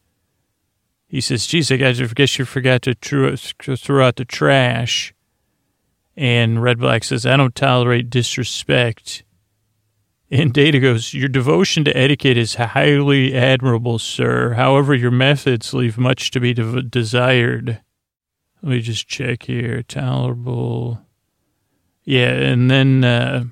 he 1.06 1.20
says, 1.20 1.46
"Geez, 1.46 1.72
I 1.72 1.76
guess 1.76 2.38
you 2.38 2.44
forgot 2.44 2.82
to 2.82 2.94
throw 2.94 4.06
out 4.06 4.16
the 4.16 4.24
trash." 4.24 5.14
And 6.16 6.58
Redblock 6.58 7.04
says, 7.04 7.26
"I 7.26 7.36
don't 7.36 7.54
tolerate 7.54 8.10
disrespect." 8.10 9.24
And 10.34 10.52
Data 10.52 10.80
goes, 10.80 11.14
Your 11.14 11.28
devotion 11.28 11.84
to 11.84 11.96
etiquette 11.96 12.36
is 12.36 12.56
highly 12.56 13.36
admirable, 13.36 14.00
sir. 14.00 14.54
However, 14.54 14.92
your 14.92 15.12
methods 15.12 15.72
leave 15.72 15.96
much 15.96 16.32
to 16.32 16.40
be 16.40 16.52
de- 16.52 16.82
desired. 16.82 17.80
Let 18.60 18.70
me 18.70 18.80
just 18.80 19.06
check 19.06 19.44
here. 19.44 19.84
Tolerable. 19.84 21.00
Yeah, 22.02 22.32
and 22.32 22.68
then 22.68 23.04
uh, 23.04 23.44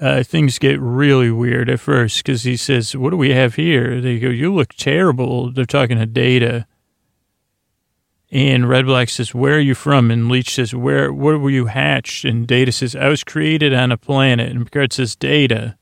uh, 0.00 0.24
things 0.24 0.58
get 0.58 0.80
really 0.80 1.30
weird 1.30 1.70
at 1.70 1.78
first 1.78 2.24
because 2.24 2.42
he 2.42 2.56
says, 2.56 2.96
What 2.96 3.10
do 3.10 3.16
we 3.16 3.30
have 3.30 3.54
here? 3.54 4.00
They 4.00 4.18
go, 4.18 4.30
You 4.30 4.52
look 4.52 4.74
terrible. 4.74 5.52
They're 5.52 5.64
talking 5.64 5.98
to 5.98 6.06
Data. 6.06 6.66
And 8.32 8.64
Redblock 8.64 9.10
says, 9.10 9.32
Where 9.32 9.58
are 9.58 9.60
you 9.60 9.76
from? 9.76 10.10
And 10.10 10.28
Leech 10.28 10.56
says, 10.56 10.74
Where, 10.74 11.12
where 11.12 11.38
were 11.38 11.50
you 11.50 11.66
hatched? 11.66 12.24
And 12.24 12.48
Data 12.48 12.72
says, 12.72 12.96
I 12.96 13.06
was 13.06 13.22
created 13.22 13.72
on 13.72 13.92
a 13.92 13.96
planet. 13.96 14.50
And 14.50 14.64
Picard 14.64 14.92
says, 14.92 15.14
Data. 15.14 15.76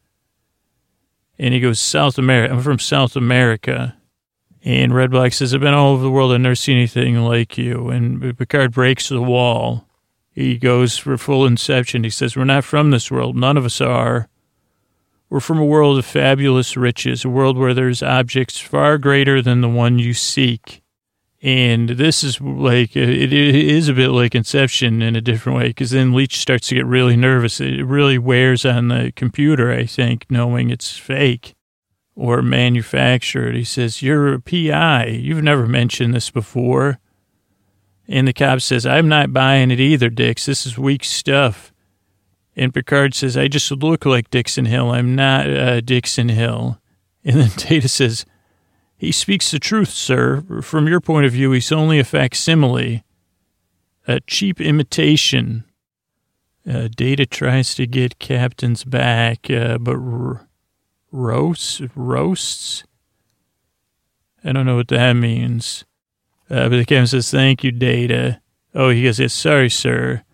And 1.38 1.54
he 1.54 1.60
goes, 1.60 1.80
South 1.80 2.18
America. 2.18 2.54
I'm 2.54 2.62
from 2.62 2.78
South 2.78 3.16
America. 3.16 3.96
And 4.64 4.92
Redblock 4.92 5.32
says, 5.32 5.54
I've 5.54 5.60
been 5.60 5.74
all 5.74 5.92
over 5.92 6.02
the 6.02 6.10
world. 6.10 6.32
I've 6.32 6.40
never 6.40 6.54
seen 6.54 6.76
anything 6.76 7.16
like 7.16 7.56
you. 7.56 7.88
And 7.90 8.36
Picard 8.36 8.72
breaks 8.72 9.08
the 9.08 9.22
wall. 9.22 9.86
He 10.32 10.56
goes 10.56 10.98
for 10.98 11.16
full 11.16 11.46
inception. 11.46 12.04
He 12.04 12.10
says, 12.10 12.36
We're 12.36 12.44
not 12.44 12.64
from 12.64 12.90
this 12.90 13.10
world. 13.10 13.36
None 13.36 13.56
of 13.56 13.64
us 13.64 13.80
are. 13.80 14.28
We're 15.30 15.40
from 15.40 15.58
a 15.58 15.64
world 15.64 15.98
of 15.98 16.06
fabulous 16.06 16.76
riches, 16.76 17.24
a 17.24 17.28
world 17.28 17.58
where 17.58 17.74
there's 17.74 18.02
objects 18.02 18.58
far 18.58 18.98
greater 18.98 19.42
than 19.42 19.60
the 19.60 19.68
one 19.68 19.98
you 19.98 20.14
seek. 20.14 20.82
And 21.40 21.90
this 21.90 22.24
is 22.24 22.40
like, 22.40 22.96
it 22.96 23.32
is 23.32 23.88
a 23.88 23.94
bit 23.94 24.08
like 24.08 24.34
Inception 24.34 25.02
in 25.02 25.14
a 25.14 25.20
different 25.20 25.56
way, 25.58 25.68
because 25.68 25.90
then 25.90 26.12
Leech 26.12 26.38
starts 26.38 26.68
to 26.68 26.74
get 26.74 26.86
really 26.86 27.16
nervous. 27.16 27.60
It 27.60 27.84
really 27.84 28.18
wears 28.18 28.64
on 28.64 28.88
the 28.88 29.12
computer, 29.14 29.70
I 29.72 29.86
think, 29.86 30.26
knowing 30.28 30.70
it's 30.70 30.96
fake 30.96 31.54
or 32.16 32.42
manufactured. 32.42 33.54
He 33.54 33.62
says, 33.62 34.02
You're 34.02 34.34
a 34.34 34.40
PI. 34.40 35.06
You've 35.06 35.44
never 35.44 35.68
mentioned 35.68 36.12
this 36.12 36.30
before. 36.30 36.98
And 38.08 38.26
the 38.26 38.32
cop 38.32 38.60
says, 38.60 38.84
I'm 38.84 39.08
not 39.08 39.32
buying 39.32 39.70
it 39.70 39.78
either, 39.78 40.08
Dix. 40.08 40.46
This 40.46 40.66
is 40.66 40.76
weak 40.76 41.04
stuff. 41.04 41.72
And 42.56 42.74
Picard 42.74 43.14
says, 43.14 43.36
I 43.36 43.46
just 43.46 43.70
look 43.70 44.04
like 44.04 44.30
Dixon 44.30 44.64
Hill. 44.64 44.90
I'm 44.90 45.14
not 45.14 45.48
uh, 45.48 45.80
Dixon 45.80 46.30
Hill. 46.30 46.80
And 47.24 47.36
then 47.36 47.50
Data 47.56 47.88
says, 47.88 48.26
He 48.98 49.12
speaks 49.12 49.52
the 49.52 49.60
truth, 49.60 49.90
sir. 49.90 50.42
From 50.60 50.88
your 50.88 51.00
point 51.00 51.24
of 51.24 51.32
view, 51.32 51.52
he's 51.52 51.70
only 51.70 52.00
a 52.00 52.04
facsimile, 52.04 53.04
a 54.08 54.18
cheap 54.20 54.60
imitation. 54.60 55.62
Uh, 56.68 56.88
Data 56.94 57.24
tries 57.24 57.76
to 57.76 57.86
get 57.86 58.18
Captain's 58.18 58.82
back, 58.82 59.48
uh, 59.50 59.78
but 59.78 59.96
r- 59.96 60.48
roasts? 61.12 61.80
Roasts? 61.94 62.82
I 64.44 64.50
don't 64.52 64.66
know 64.66 64.76
what 64.76 64.88
that 64.88 65.12
means. 65.12 65.84
Uh, 66.50 66.68
but 66.68 66.78
the 66.78 66.84
captain 66.84 67.06
says, 67.06 67.30
Thank 67.30 67.62
you, 67.62 67.70
Data. 67.70 68.40
Oh, 68.74 68.90
he 68.90 69.04
goes, 69.04 69.20
Yes, 69.20 69.32
sorry, 69.32 69.70
sir. 69.70 70.24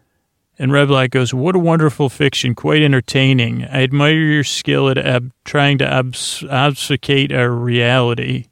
And 0.59 0.71
Redblock 0.71 1.11
goes, 1.11 1.35
What 1.35 1.57
a 1.57 1.59
wonderful 1.59 2.09
fiction, 2.09 2.55
quite 2.55 2.83
entertaining. 2.83 3.65
I 3.65 3.83
admire 3.83 4.15
your 4.15 4.45
skill 4.45 4.89
at 4.89 5.23
trying 5.45 5.79
to 5.79 5.99
obs- 5.99 6.45
obfuscate 6.49 7.33
our 7.33 7.51
reality. 7.51 8.47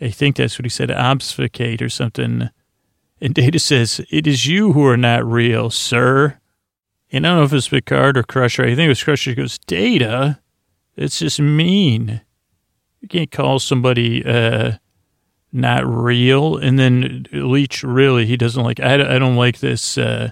I 0.00 0.10
think 0.10 0.36
that's 0.36 0.58
what 0.58 0.64
he 0.64 0.70
said, 0.70 0.90
obfuscate 0.90 1.82
or 1.82 1.88
something. 1.88 2.50
And 3.20 3.34
Data 3.34 3.58
says, 3.58 4.00
It 4.10 4.26
is 4.26 4.46
you 4.46 4.72
who 4.72 4.86
are 4.86 4.96
not 4.96 5.24
real, 5.24 5.70
sir. 5.70 6.38
And 7.10 7.26
I 7.26 7.30
don't 7.30 7.38
know 7.38 7.44
if 7.44 7.52
it's 7.52 7.68
Picard 7.68 8.16
or 8.16 8.22
Crusher. 8.22 8.64
I 8.64 8.74
think 8.74 8.86
it 8.86 8.88
was 8.88 9.02
Crusher. 9.02 9.30
He 9.30 9.36
goes, 9.36 9.58
Data? 9.58 10.40
It's 10.96 11.18
just 11.18 11.40
mean. 11.40 12.20
You 13.00 13.08
can't 13.08 13.30
call 13.30 13.58
somebody, 13.58 14.24
uh, 14.24 14.72
not 15.52 15.86
real. 15.86 16.56
And 16.56 16.78
then 16.78 17.26
Leech 17.32 17.82
really, 17.82 18.26
he 18.26 18.36
doesn't 18.36 18.62
like, 18.62 18.80
I, 18.80 18.94
I 18.94 19.18
don't 19.18 19.36
like 19.36 19.60
this, 19.60 19.96
uh, 19.96 20.30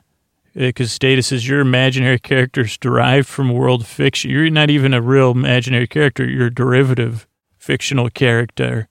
because 0.54 0.98
Data 0.98 1.22
says 1.22 1.46
your 1.46 1.60
imaginary 1.60 2.18
character 2.18 2.62
is 2.62 2.78
derived 2.78 3.28
from 3.28 3.52
world 3.52 3.86
fiction. 3.86 4.30
You're 4.30 4.50
not 4.50 4.70
even 4.70 4.94
a 4.94 5.02
real 5.02 5.30
imaginary 5.30 5.86
character. 5.86 6.28
You're 6.28 6.46
a 6.46 6.54
derivative 6.54 7.26
fictional 7.58 8.10
character. 8.10 8.88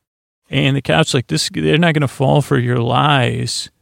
And 0.50 0.76
the 0.76 0.82
cop's 0.82 1.14
like, 1.14 1.28
this, 1.28 1.50
they're 1.52 1.78
not 1.78 1.94
going 1.94 2.02
to 2.02 2.08
fall 2.08 2.42
for 2.42 2.58
your 2.58 2.80
lies. 2.80 3.70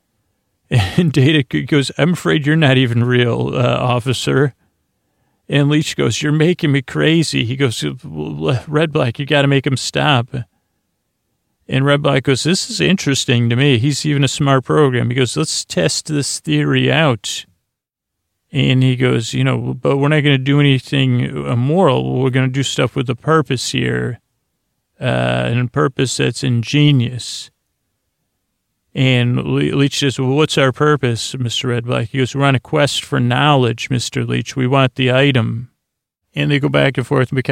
And 0.97 1.11
Data 1.11 1.43
goes, 1.65 1.91
I'm 1.99 2.13
afraid 2.13 2.47
you're 2.47 2.55
not 2.55 2.77
even 2.77 3.03
real, 3.03 3.51
uh, 3.53 3.77
officer. 3.77 4.55
And 5.47 5.69
Leech 5.69 5.95
goes, 5.95 6.23
you're 6.23 6.31
making 6.31 6.71
me 6.71 6.81
crazy. 6.81 7.45
He 7.45 7.55
goes, 7.55 7.81
Redblock, 7.81 9.19
you 9.19 9.27
got 9.27 9.43
to 9.43 9.47
make 9.47 9.67
him 9.67 9.77
stop. 9.77 10.29
And 11.67 11.85
Redblock 11.85 12.23
goes, 12.23 12.43
This 12.43 12.69
is 12.69 12.81
interesting 12.81 13.49
to 13.49 13.55
me. 13.55 13.77
He's 13.77 14.05
even 14.05 14.23
a 14.23 14.27
smart 14.27 14.65
program. 14.65 15.09
He 15.09 15.15
goes, 15.15 15.37
Let's 15.37 15.63
test 15.63 16.07
this 16.07 16.39
theory 16.39 16.91
out. 16.91 17.45
And 18.51 18.83
he 18.83 18.95
goes, 18.95 19.33
You 19.33 19.43
know, 19.43 19.73
but 19.73 19.97
we're 19.97 20.09
not 20.09 20.21
going 20.21 20.37
to 20.37 20.43
do 20.43 20.59
anything 20.59 21.21
immoral. 21.21 22.21
We're 22.21 22.29
going 22.29 22.47
to 22.47 22.53
do 22.53 22.63
stuff 22.63 22.95
with 22.95 23.09
a 23.09 23.15
purpose 23.15 23.71
here, 23.71 24.19
uh, 25.03 25.49
and 25.49 25.59
a 25.59 25.67
purpose 25.67 26.15
that's 26.15 26.43
ingenious. 26.43 27.51
And 28.95 29.43
Leech 29.43 29.99
says, 29.99 30.17
Well, 30.17 30.29
what's 30.29 30.57
our 30.57 30.71
purpose, 30.71 31.35
Mr. 31.35 31.81
Redblock? 31.81 32.09
He 32.09 32.19
goes, 32.19 32.33
We're 32.33 32.45
on 32.45 32.55
a 32.55 32.59
quest 32.59 33.03
for 33.03 33.19
knowledge, 33.19 33.89
Mr. 33.89 34.25
Leech. 34.25 34.55
We 34.55 34.65
want 34.65 34.95
the 34.95 35.11
item. 35.11 35.71
And 36.35 36.49
they 36.49 36.59
go 36.59 36.69
back 36.69 36.97
and 36.97 37.05
forth. 37.05 37.31
And 37.31 37.43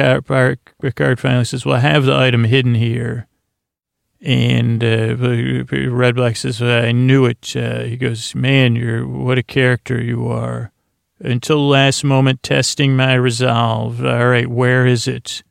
Picard 0.80 1.20
finally 1.20 1.44
says, 1.44 1.66
Well, 1.66 1.76
I 1.76 1.80
have 1.80 2.04
the 2.04 2.16
item 2.16 2.44
hidden 2.44 2.74
here. 2.74 3.28
And 4.22 4.82
uh, 4.82 5.16
Redblock 5.16 6.36
says, 6.36 6.62
I 6.62 6.92
knew 6.92 7.26
it. 7.26 7.54
Uh, 7.54 7.80
he 7.80 7.96
goes, 7.96 8.34
Man, 8.34 8.76
you're 8.76 9.06
what 9.06 9.36
a 9.36 9.42
character 9.42 10.00
you 10.00 10.28
are. 10.28 10.72
Until 11.20 11.68
last 11.68 12.02
moment, 12.02 12.42
testing 12.42 12.96
my 12.96 13.14
resolve. 13.14 14.02
All 14.04 14.28
right, 14.28 14.48
where 14.48 14.86
is 14.86 15.06
it? 15.06 15.42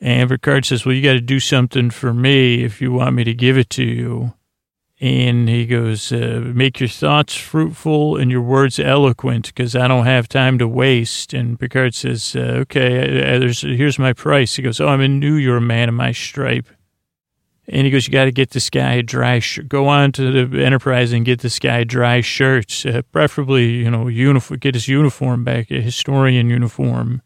And 0.00 0.30
Picard 0.30 0.64
says, 0.64 0.84
Well, 0.84 0.94
you 0.94 1.02
got 1.02 1.14
to 1.14 1.20
do 1.20 1.40
something 1.40 1.90
for 1.90 2.14
me 2.14 2.62
if 2.62 2.80
you 2.80 2.92
want 2.92 3.16
me 3.16 3.24
to 3.24 3.34
give 3.34 3.58
it 3.58 3.70
to 3.70 3.84
you. 3.84 4.34
And 5.00 5.48
he 5.48 5.66
goes, 5.66 6.12
uh, 6.12 6.40
Make 6.54 6.80
your 6.80 6.88
thoughts 6.88 7.34
fruitful 7.36 8.16
and 8.16 8.30
your 8.30 8.42
words 8.42 8.78
eloquent 8.78 9.46
because 9.46 9.74
I 9.74 9.88
don't 9.88 10.06
have 10.06 10.28
time 10.28 10.58
to 10.58 10.68
waste. 10.68 11.34
And 11.34 11.58
Picard 11.58 11.94
says, 11.94 12.36
uh, 12.36 12.62
Okay, 12.62 13.36
uh, 13.36 13.52
here's 13.60 13.98
my 13.98 14.12
price. 14.12 14.56
He 14.56 14.62
goes, 14.62 14.80
Oh, 14.80 14.88
I 14.88 15.06
knew 15.06 15.34
you 15.34 15.50
were 15.50 15.56
a 15.56 15.60
man 15.60 15.88
of 15.88 15.94
my 15.94 16.12
stripe. 16.12 16.68
And 17.70 17.84
he 17.84 17.90
goes, 17.90 18.06
you 18.06 18.12
got 18.12 18.24
to 18.24 18.32
get 18.32 18.50
this 18.50 18.70
guy 18.70 18.94
a 18.94 19.02
dry 19.02 19.40
shirt. 19.40 19.68
Go 19.68 19.88
on 19.88 20.10
to 20.12 20.46
the 20.46 20.64
Enterprise 20.64 21.12
and 21.12 21.24
get 21.24 21.40
this 21.40 21.58
guy 21.58 21.84
dry 21.84 22.22
shirts, 22.22 22.86
uh, 22.86 23.02
preferably, 23.12 23.68
you 23.68 23.90
know, 23.90 24.08
uniform. 24.08 24.58
Get 24.58 24.74
his 24.74 24.88
uniform 24.88 25.44
back, 25.44 25.70
a 25.70 25.82
historian 25.82 26.48
uniform. 26.48 27.20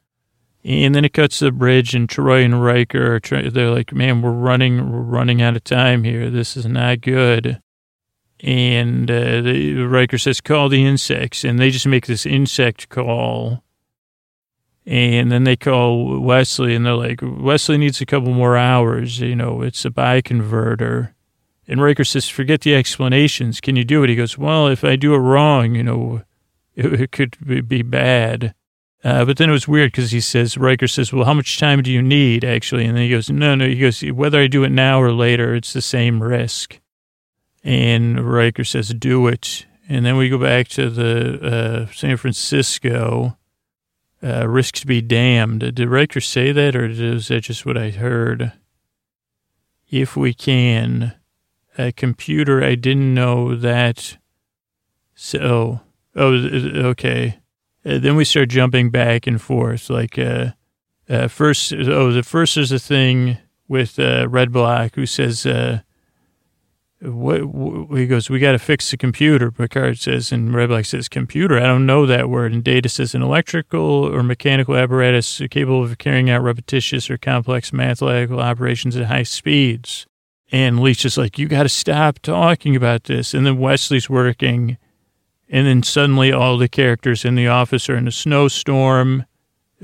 And 0.65 0.95
then 0.95 1.05
it 1.05 1.13
cuts 1.13 1.39
to 1.39 1.47
the 1.47 1.53
bridge, 1.53 1.95
and 1.95 2.09
Troi 2.09 2.45
and 2.45 2.63
Riker 2.63 3.17
are 3.17 3.51
they're 3.51 3.71
like, 3.71 3.93
"Man, 3.93 4.23
we're 4.23 4.31
running, 4.31 4.93
we're 4.93 5.01
running 5.01 5.43
out 5.43 5.57
of 5.57 5.65
time 5.65 6.05
here. 6.05 6.31
This 6.31 6.57
is 6.57 6.67
not 6.67 7.01
good." 7.01 7.61
And 8.41 9.11
uh, 9.11 9.41
the, 9.41 9.75
Riker 9.83 10.19
says, 10.19 10.41
"Call 10.41 10.69
the 10.69 10.85
insects," 10.85 11.43
and 11.43 11.59
they 11.59 11.71
just 11.71 11.87
make 11.87 12.07
this 12.07 12.25
insect 12.25 12.89
call 12.89 13.63
and 14.85 15.31
then 15.31 15.45
they 15.45 15.57
call 15.57 16.19
Wesley 16.21 16.75
and 16.75 16.85
they're 16.85 16.95
like, 16.95 17.21
Wesley 17.23 17.79
needs 17.79 18.01
a 18.01 18.07
couple 18.07 18.33
more 18.33 18.57
hours. 18.57 19.21
You 19.21 19.37
know, 19.37 19.63
it's 19.63 19.85
a 19.85 19.91
biconverter. 19.91 21.13
And 21.69 21.81
Riker 21.81 22.05
says, 22.05 22.29
forget 22.29 22.63
the 22.63 22.75
explanations. 22.75 23.61
Can 23.61 23.77
you 23.77 23.85
do 23.85 24.03
it? 24.03 24.11
He 24.11 24.17
goes, 24.17 24.37
well, 24.37 24.67
if 24.67 24.83
I 24.83 24.97
do 24.97 25.15
it 25.15 25.19
wrong, 25.19 25.77
you 25.77 25.85
know, 25.85 26.23
it, 26.75 26.93
it 27.01 27.13
could 27.13 27.37
be 27.47 27.83
bad. 27.83 28.55
Uh, 29.05 29.25
but 29.25 29.37
then 29.37 29.49
it 29.49 29.53
was 29.53 29.67
weird 29.67 29.91
because 29.91 30.13
he 30.13 30.21
says, 30.21 30.57
Riker 30.57 30.87
says, 30.87 31.13
well, 31.13 31.25
how 31.25 31.35
much 31.35 31.59
time 31.59 31.83
do 31.83 31.91
you 31.91 32.03
need 32.03 32.45
actually? 32.45 32.85
And 32.87 32.97
then 32.97 33.03
he 33.05 33.11
goes, 33.11 33.29
no, 33.29 33.55
no. 33.55 33.67
He 33.67 33.79
goes, 33.79 34.01
whether 34.01 34.41
I 34.41 34.47
do 34.47 34.63
it 34.63 34.71
now 34.71 35.03
or 35.03 35.13
later, 35.13 35.55
it's 35.55 35.73
the 35.73 35.83
same 35.83 36.23
risk. 36.23 36.79
And 37.65 38.21
Riker 38.21 38.65
says, 38.65 38.91
do 38.91 39.27
it. 39.27 39.67
And 39.89 40.07
then 40.07 40.17
we 40.17 40.29
go 40.29 40.39
back 40.39 40.69
to 40.69 40.89
the 40.89 41.87
uh, 41.89 41.93
San 41.93 42.17
Francisco 42.17 43.37
uh, 44.23 44.47
to 44.47 44.87
be 44.87 45.01
damned. 45.01 45.75
Did 45.75 45.89
Riker 45.89 46.21
say 46.21 46.53
that, 46.53 46.77
or 46.77 46.87
is 46.87 47.29
that 47.29 47.41
just 47.43 47.67
what 47.67 47.77
I 47.77 47.91
heard? 47.91 48.53
If 49.91 50.17
we 50.17 50.33
can, 50.33 51.15
a 51.77 51.93
computer, 51.93 52.63
I 52.63 52.77
didn't 52.77 53.13
know 53.13 53.57
that. 53.57 54.17
So, 55.15 55.81
oh, 56.15 56.33
okay. 56.33 57.41
Uh, 57.85 57.99
then 57.99 58.17
we 58.17 58.25
start 58.25 58.49
jumping 58.49 58.91
back 58.91 59.27
and 59.27 59.41
forth. 59.41 59.91
Like, 59.91 60.19
uh, 60.19 60.53
uh, 61.09 61.29
first, 61.29 61.73
oh, 61.73 62.13
the 62.13 62.23
first 62.23 62.57
is 62.57 62.73
a 62.73 62.79
thing 62.79 63.39
with 63.69 63.99
uh, 63.99 64.27
Redblock 64.27 64.95
who 64.95 65.07
says, 65.07 65.45
uh, 65.45 65.81
what, 67.01 67.45
what, 67.45 67.99
he 67.99 68.07
goes, 68.07 68.31
we 68.31 68.39
got 68.39 68.53
to 68.53 68.59
fix 68.59 68.91
the 68.91 68.97
computer. 68.97 69.51
Picard 69.51 69.99
says, 69.99 70.31
and 70.31 70.51
Redblock 70.51 70.87
says, 70.87 71.09
computer. 71.09 71.57
I 71.57 71.67
don't 71.67 71.87
know 71.87 72.07
that 72.07 72.29
word. 72.29 72.53
And 72.53 72.63
Data 72.63 72.89
says, 72.89 73.15
an 73.15 73.23
electrical 73.23 73.81
or 73.81 74.23
mechanical 74.23 74.77
apparatus 74.77 75.43
capable 75.51 75.83
of 75.83 75.99
carrying 75.99 76.31
out 76.31 76.43
repetitious 76.43 77.11
or 77.11 77.19
complex 77.19 77.73
mathematical 77.73 78.39
operations 78.39 78.97
at 78.97 79.07
high 79.07 79.25
speeds. 79.25 80.07
And 80.53 80.81
Leech 80.81 81.05
is 81.05 81.19
like, 81.19 81.39
you 81.39 81.49
got 81.49 81.65
to 81.65 81.69
stop 81.69 82.21
talking 82.21 82.77
about 82.77 83.05
this. 83.05 83.35
And 83.35 83.45
then 83.45 83.59
Wesley's 83.59 84.09
working. 84.09 84.79
And 85.53 85.67
then 85.67 85.83
suddenly 85.83 86.33
all 86.33 86.57
the 86.57 86.69
characters 86.69 87.27
in 87.27 87.35
the 87.35 87.47
office 87.47 87.91
are 87.91 87.97
in 87.97 88.09
a 88.09 88.13
snowstorm. 88.13 89.27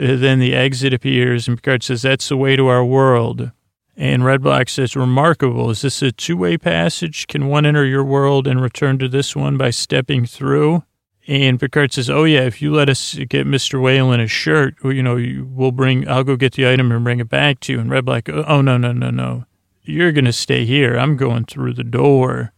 Uh, 0.00 0.16
then 0.16 0.38
the 0.38 0.54
exit 0.54 0.94
appears, 0.94 1.46
and 1.46 1.58
Picard 1.58 1.82
says, 1.82 2.02
that's 2.02 2.30
the 2.30 2.38
way 2.38 2.56
to 2.56 2.68
our 2.68 2.84
world. 2.84 3.52
And 3.94 4.22
Redblock 4.22 4.70
says, 4.70 4.96
remarkable. 4.96 5.68
Is 5.68 5.82
this 5.82 6.00
a 6.00 6.10
two 6.10 6.38
way 6.38 6.56
passage? 6.56 7.26
Can 7.26 7.48
one 7.48 7.66
enter 7.66 7.84
your 7.84 8.04
world 8.04 8.46
and 8.46 8.62
return 8.62 8.98
to 9.00 9.08
this 9.08 9.36
one 9.36 9.58
by 9.58 9.68
stepping 9.70 10.24
through? 10.24 10.84
And 11.26 11.60
Picard 11.60 11.92
says, 11.92 12.08
oh, 12.08 12.24
yeah, 12.24 12.42
if 12.42 12.62
you 12.62 12.72
let 12.72 12.88
us 12.88 13.14
get 13.14 13.46
Mr. 13.46 13.82
Whalen 13.82 14.20
a 14.20 14.26
shirt, 14.26 14.76
you 14.82 15.02
know, 15.02 15.44
we'll 15.50 15.72
bring, 15.72 16.08
I'll 16.08 16.24
go 16.24 16.36
get 16.36 16.54
the 16.54 16.66
item 16.66 16.90
and 16.90 17.04
bring 17.04 17.20
it 17.20 17.28
back 17.28 17.60
to 17.60 17.74
you. 17.74 17.80
And 17.80 17.90
Redblock, 17.90 18.46
oh, 18.48 18.62
no, 18.62 18.78
no, 18.78 18.92
no, 18.92 19.10
no. 19.10 19.44
You're 19.82 20.12
going 20.12 20.24
to 20.24 20.32
stay 20.32 20.64
here. 20.64 20.96
I'm 20.96 21.18
going 21.18 21.44
through 21.44 21.74
the 21.74 21.84
door. 21.84 22.54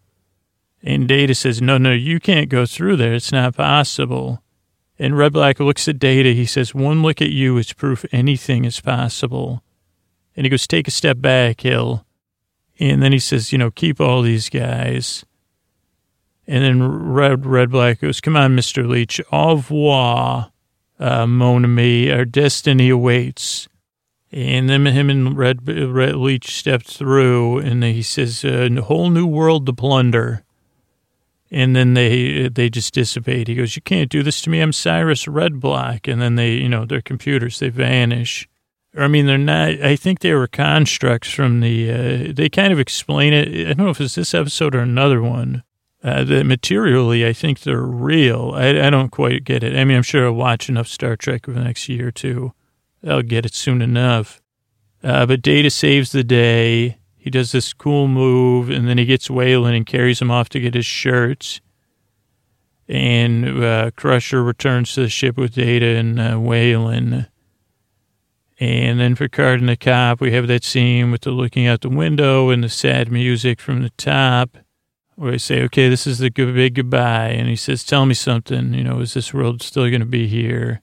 And 0.83 1.07
Data 1.07 1.35
says, 1.35 1.61
no, 1.61 1.78
no, 1.78 1.93
you 1.93 2.20
can't 2.20 2.49
go 2.49 2.64
through 2.64 2.97
there. 2.97 3.14
It's 3.14 3.33
not 3.33 3.57
possible. 3.57 4.43
And 4.99 5.14
Redblock 5.14 5.61
looks 5.61 5.89
at 5.89 5.99
Data. 5.99 6.33
He 6.33 6.47
says, 6.47 6.74
one 6.74 7.03
look 7.03 7.20
at 7.20 7.31
you 7.31 7.57
is 7.59 7.72
proof 7.72 8.05
anything 8.12 8.64
is 8.64 8.81
possible. 8.81 9.62
And 10.37 10.45
he 10.45 10.51
goes, 10.51 10.66
take 10.66 10.89
a 10.89 10.91
step 10.91 11.20
back, 11.20 11.61
Hill. 11.62 12.05
And 12.78 13.03
then 13.03 13.12
he 13.12 13.18
says, 13.18 13.53
you 13.53 13.59
know, 13.59 13.70
keep 13.70 14.01
all 14.01 14.22
these 14.22 14.49
guys. 14.49 15.24
And 16.47 16.64
then 16.64 17.12
Red, 17.12 17.43
Redblock 17.43 18.01
goes, 18.01 18.20
come 18.20 18.37
on, 18.37 18.57
Mr. 18.57 18.89
Leech. 18.89 19.20
Au 19.31 19.57
revoir, 19.57 20.51
uh, 20.99 21.26
mon 21.26 21.64
ami. 21.64 22.11
Our 22.11 22.24
destiny 22.24 22.89
awaits. 22.89 23.68
And 24.33 24.68
then 24.68 24.87
him 24.87 25.11
and 25.11 25.37
Red, 25.37 25.66
Red 25.66 26.16
Leach 26.16 26.57
stepped 26.57 26.89
through, 26.89 27.59
and 27.59 27.83
he 27.83 28.03
says, 28.03 28.45
a 28.45 28.68
whole 28.83 29.11
new 29.11 29.26
world 29.26 29.66
to 29.66 29.72
plunder. 29.72 30.45
And 31.51 31.74
then 31.74 31.94
they 31.94 32.48
they 32.48 32.70
just 32.70 32.94
dissipate. 32.94 33.48
He 33.48 33.57
goes, 33.57 33.74
you 33.74 33.82
can't 33.82 34.11
do 34.11 34.22
this 34.22 34.40
to 34.42 34.51
me. 34.51 34.61
I'm 34.61 34.72
Cyrus 34.72 35.26
Redblock. 35.26 36.11
And 36.11 36.22
then 36.22 36.36
they, 36.36 36.53
you 36.53 36.68
know, 36.68 36.84
their 36.84 37.03
computers, 37.03 37.59
they 37.59 37.70
vanish. 37.70 38.48
I 38.96 39.09
mean, 39.09 39.26
they're 39.26 39.38
not. 39.38 39.80
I 39.82 39.96
think 39.96 40.18
they 40.20 40.34
were 40.34 40.48
constructs 40.48 41.30
from 41.30 41.61
the. 41.61 41.90
Uh, 41.90 42.32
they 42.34 42.48
kind 42.48 42.72
of 42.72 42.80
explain 42.80 43.32
it. 43.32 43.68
I 43.68 43.72
don't 43.72 43.86
know 43.86 43.90
if 43.90 44.01
it's 44.01 44.16
this 44.16 44.34
episode 44.34 44.74
or 44.74 44.80
another 44.80 45.22
one. 45.22 45.62
Uh, 46.03 46.24
that 46.24 46.46
materially, 46.46 47.26
I 47.26 47.34
think 47.34 47.61
they're 47.61 47.82
real. 47.82 48.53
I, 48.55 48.68
I 48.86 48.90
don't 48.90 49.11
quite 49.11 49.44
get 49.44 49.62
it. 49.62 49.76
I 49.76 49.84
mean, 49.84 49.98
I'm 49.98 50.03
sure 50.03 50.26
I'll 50.26 50.32
watch 50.32 50.70
enough 50.70 50.88
Star 50.88 51.14
Trek 51.14 51.46
over 51.46 51.59
the 51.59 51.64
next 51.64 51.90
year 51.90 52.09
or 52.09 52.11
two. 52.11 52.55
I'll 53.07 53.22
get 53.22 53.44
it 53.44 53.55
soon 53.55 53.82
enough. 53.82 54.40
Uh, 55.05 55.26
but 55.26 55.42
Data 55.42 55.68
saves 55.68 56.12
the 56.12 56.24
day. 56.24 56.99
He 57.21 57.29
does 57.29 57.53
this 57.53 57.75
cool 57.75 58.09
move, 58.09 58.71
and 58.71 58.89
then 58.89 58.97
he 58.97 59.05
gets 59.05 59.29
Whalen 59.29 59.75
and 59.75 59.85
carries 59.85 60.23
him 60.23 60.31
off 60.31 60.49
to 60.49 60.59
get 60.59 60.73
his 60.73 60.87
shirts. 60.87 61.61
And 62.89 63.62
uh, 63.62 63.91
Crusher 63.95 64.43
returns 64.43 64.95
to 64.95 65.03
the 65.03 65.11
ship 65.11 65.37
with 65.37 65.55
Data 65.55 65.85
and 65.85 66.18
uh, 66.18 66.37
Whalen. 66.39 67.27
And 68.59 68.99
then 68.99 69.14
for 69.14 69.25
Picard 69.25 69.61
and 69.61 69.68
the 69.68 69.77
cop, 69.77 70.23
we 70.23 70.33
have 70.33 70.49
that 70.49 70.64
scene 70.64 71.11
with 71.11 71.21
the 71.21 71.31
looking 71.31 71.66
out 71.66 71.83
the 71.83 71.91
window 71.91 72.49
and 72.49 72.64
the 72.64 72.71
sad 72.71 73.12
music 73.12 73.61
from 73.61 73.83
the 73.83 73.91
top, 73.91 74.57
where 75.16 75.35
I 75.35 75.37
say, 75.37 75.62
okay, 75.64 75.91
this 75.91 76.07
is 76.07 76.21
the 76.21 76.31
big 76.31 76.75
goodbye. 76.75 77.29
And 77.29 77.49
he 77.49 77.57
says, 77.57 77.85
tell 77.85 78.07
me 78.07 78.14
something. 78.14 78.73
You 78.73 78.85
know, 78.85 79.01
is 79.01 79.12
this 79.12 79.35
world 79.35 79.62
still 79.62 79.91
going 79.91 80.01
to 80.01 80.07
be 80.07 80.27
here? 80.27 80.81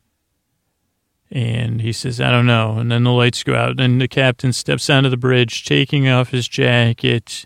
And 1.29 1.81
he 1.81 1.91
says, 1.91 2.21
I 2.21 2.31
don't 2.31 2.45
know. 2.45 2.77
And 2.77 2.91
then 2.91 3.03
the 3.03 3.11
lights 3.11 3.43
go 3.43 3.55
out. 3.55 3.79
And 3.79 3.99
the 3.99 4.07
captain 4.07 4.53
steps 4.53 4.89
onto 4.89 5.09
the 5.09 5.17
bridge, 5.17 5.65
taking 5.65 6.07
off 6.07 6.29
his 6.29 6.47
jacket. 6.47 7.45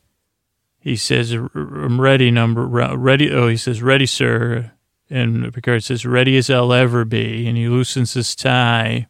He 0.79 0.95
says, 0.95 1.31
I'm 1.33 1.99
ready, 1.99 2.31
number, 2.31 2.65
ready. 2.65 3.31
Oh, 3.31 3.47
he 3.47 3.57
says, 3.57 3.81
ready, 3.81 4.05
sir. 4.05 4.71
And 5.09 5.53
Picard 5.53 5.83
says, 5.83 6.05
ready 6.05 6.37
as 6.37 6.49
I'll 6.49 6.73
ever 6.73 7.05
be. 7.05 7.47
And 7.47 7.57
he 7.57 7.67
loosens 7.67 8.13
his 8.13 8.35
tie 8.35 9.07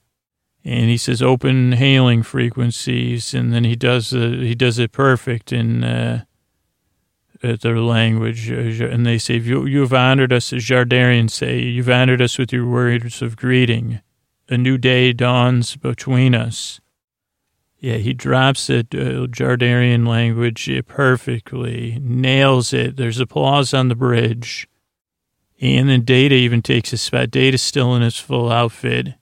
and 0.63 0.89
he 0.89 0.97
says 0.97 1.21
open 1.21 1.73
hailing 1.73 2.23
frequencies, 2.23 3.33
and 3.33 3.53
then 3.53 3.63
he 3.63 3.75
does 3.75 4.11
the 4.11 4.37
he 4.37 4.55
does 4.55 4.77
it 4.77 4.91
perfect 4.91 5.51
in 5.51 5.83
uh, 5.83 6.23
their 7.41 7.79
language, 7.79 8.51
uh, 8.51 8.85
and 8.85 9.05
they 9.05 9.17
say 9.17 9.37
you 9.37 9.65
you've 9.65 9.93
honored 9.93 10.31
us, 10.31 10.53
as 10.53 10.63
Jardarians 10.63 11.31
say, 11.31 11.59
you've 11.59 11.89
honored 11.89 12.21
us 12.21 12.37
with 12.37 12.53
your 12.53 12.67
words 12.67 13.21
of 13.21 13.37
greeting. 13.37 14.01
A 14.51 14.57
new 14.57 14.77
day 14.77 15.13
dawns 15.13 15.75
between 15.75 16.35
us. 16.35 16.79
Yeah, 17.79 17.95
he 17.95 18.13
drops 18.13 18.69
it, 18.69 18.93
uh, 18.93 19.25
Jardarian 19.25 20.05
language 20.07 20.69
perfectly, 20.87 21.97
nails 21.99 22.73
it. 22.73 22.97
There's 22.97 23.19
applause 23.19 23.73
on 23.73 23.87
the 23.87 23.95
bridge. 23.95 24.67
And 25.59 25.89
then 25.89 26.03
Data 26.03 26.35
even 26.35 26.61
takes 26.61 26.93
a 26.93 26.97
spot. 26.97 27.31
Data's 27.31 27.63
still 27.63 27.95
in 27.95 28.03
his 28.03 28.17
full 28.19 28.51
outfit 28.51 29.15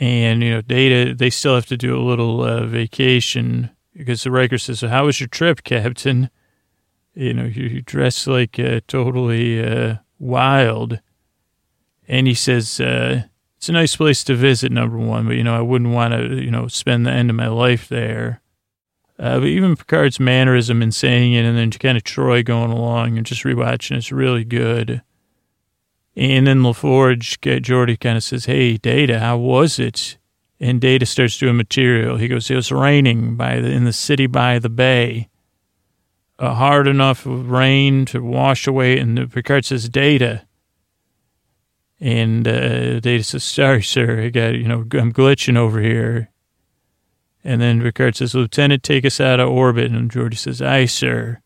and 0.00 0.42
you 0.42 0.50
know 0.50 0.62
data 0.62 1.14
they 1.14 1.30
still 1.30 1.54
have 1.54 1.66
to 1.66 1.76
do 1.76 1.96
a 1.96 2.00
little 2.02 2.42
uh, 2.42 2.64
vacation 2.64 3.70
because 3.94 4.22
the 4.22 4.30
Riker 4.30 4.56
says, 4.56 4.80
so 4.80 4.88
"How 4.88 5.04
was 5.04 5.20
your 5.20 5.28
trip, 5.28 5.62
Captain?" 5.62 6.30
You 7.12 7.34
know, 7.34 7.44
you, 7.44 7.64
you 7.64 7.82
dress 7.82 8.26
like 8.26 8.58
uh, 8.58 8.80
totally 8.86 9.62
uh, 9.62 9.96
wild, 10.18 11.00
and 12.08 12.26
he 12.26 12.34
says, 12.34 12.80
uh, 12.80 13.24
"It's 13.60 13.68
a 13.68 13.72
nice 13.72 13.94
place 13.94 14.24
to 14.24 14.34
visit, 14.34 14.72
number 14.72 14.98
one, 14.98 15.26
but 15.26 15.36
you 15.36 15.44
know, 15.44 15.54
I 15.54 15.60
wouldn't 15.60 15.92
want 15.92 16.14
to, 16.14 16.42
you 16.42 16.50
know, 16.50 16.66
spend 16.66 17.06
the 17.06 17.12
end 17.12 17.30
of 17.30 17.36
my 17.36 17.48
life 17.48 17.88
there." 17.88 18.40
Uh, 19.18 19.38
but 19.38 19.48
even 19.48 19.76
Picard's 19.76 20.18
mannerism 20.18 20.82
in 20.82 20.90
saying 20.90 21.34
it, 21.34 21.44
and 21.44 21.56
then 21.56 21.70
kind 21.70 21.98
of 21.98 22.04
Troi 22.04 22.42
going 22.42 22.70
along 22.70 23.18
and 23.18 23.26
just 23.26 23.44
rewatching 23.44 23.98
it's 23.98 24.10
really 24.10 24.44
good. 24.44 25.02
And 26.16 26.46
then 26.46 26.60
LaForge, 26.60 27.38
Geordi 27.38 27.98
kind 27.98 28.16
of 28.16 28.24
says, 28.24 28.46
Hey, 28.46 28.76
Data, 28.76 29.20
how 29.20 29.36
was 29.36 29.78
it? 29.78 30.18
And 30.58 30.80
Data 30.80 31.06
starts 31.06 31.38
doing 31.38 31.56
material. 31.56 32.16
He 32.16 32.28
goes, 32.28 32.50
It 32.50 32.56
was 32.56 32.72
raining 32.72 33.36
by 33.36 33.60
the, 33.60 33.70
in 33.70 33.84
the 33.84 33.92
city 33.92 34.26
by 34.26 34.58
the 34.58 34.68
bay. 34.68 35.28
A 36.38 36.54
hard 36.54 36.88
enough 36.88 37.22
rain 37.26 38.06
to 38.06 38.22
wash 38.22 38.66
away. 38.66 38.98
And 38.98 39.30
Picard 39.32 39.64
says, 39.64 39.88
Data. 39.88 40.46
And 42.00 42.48
uh, 42.48 43.00
Data 43.00 43.22
says, 43.22 43.44
Sorry, 43.44 43.82
sir. 43.82 44.22
I 44.22 44.28
got, 44.30 44.54
you 44.54 44.66
know, 44.66 44.80
I'm 44.80 45.12
glitching 45.12 45.56
over 45.56 45.80
here. 45.80 46.30
And 47.44 47.60
then 47.60 47.80
Picard 47.80 48.16
says, 48.16 48.34
Lieutenant, 48.34 48.82
take 48.82 49.04
us 49.04 49.20
out 49.20 49.40
of 49.40 49.48
orbit. 49.48 49.90
And 49.90 50.10
Geordi 50.10 50.36
says, 50.36 50.62
Aye, 50.62 50.86
sir. 50.86 51.40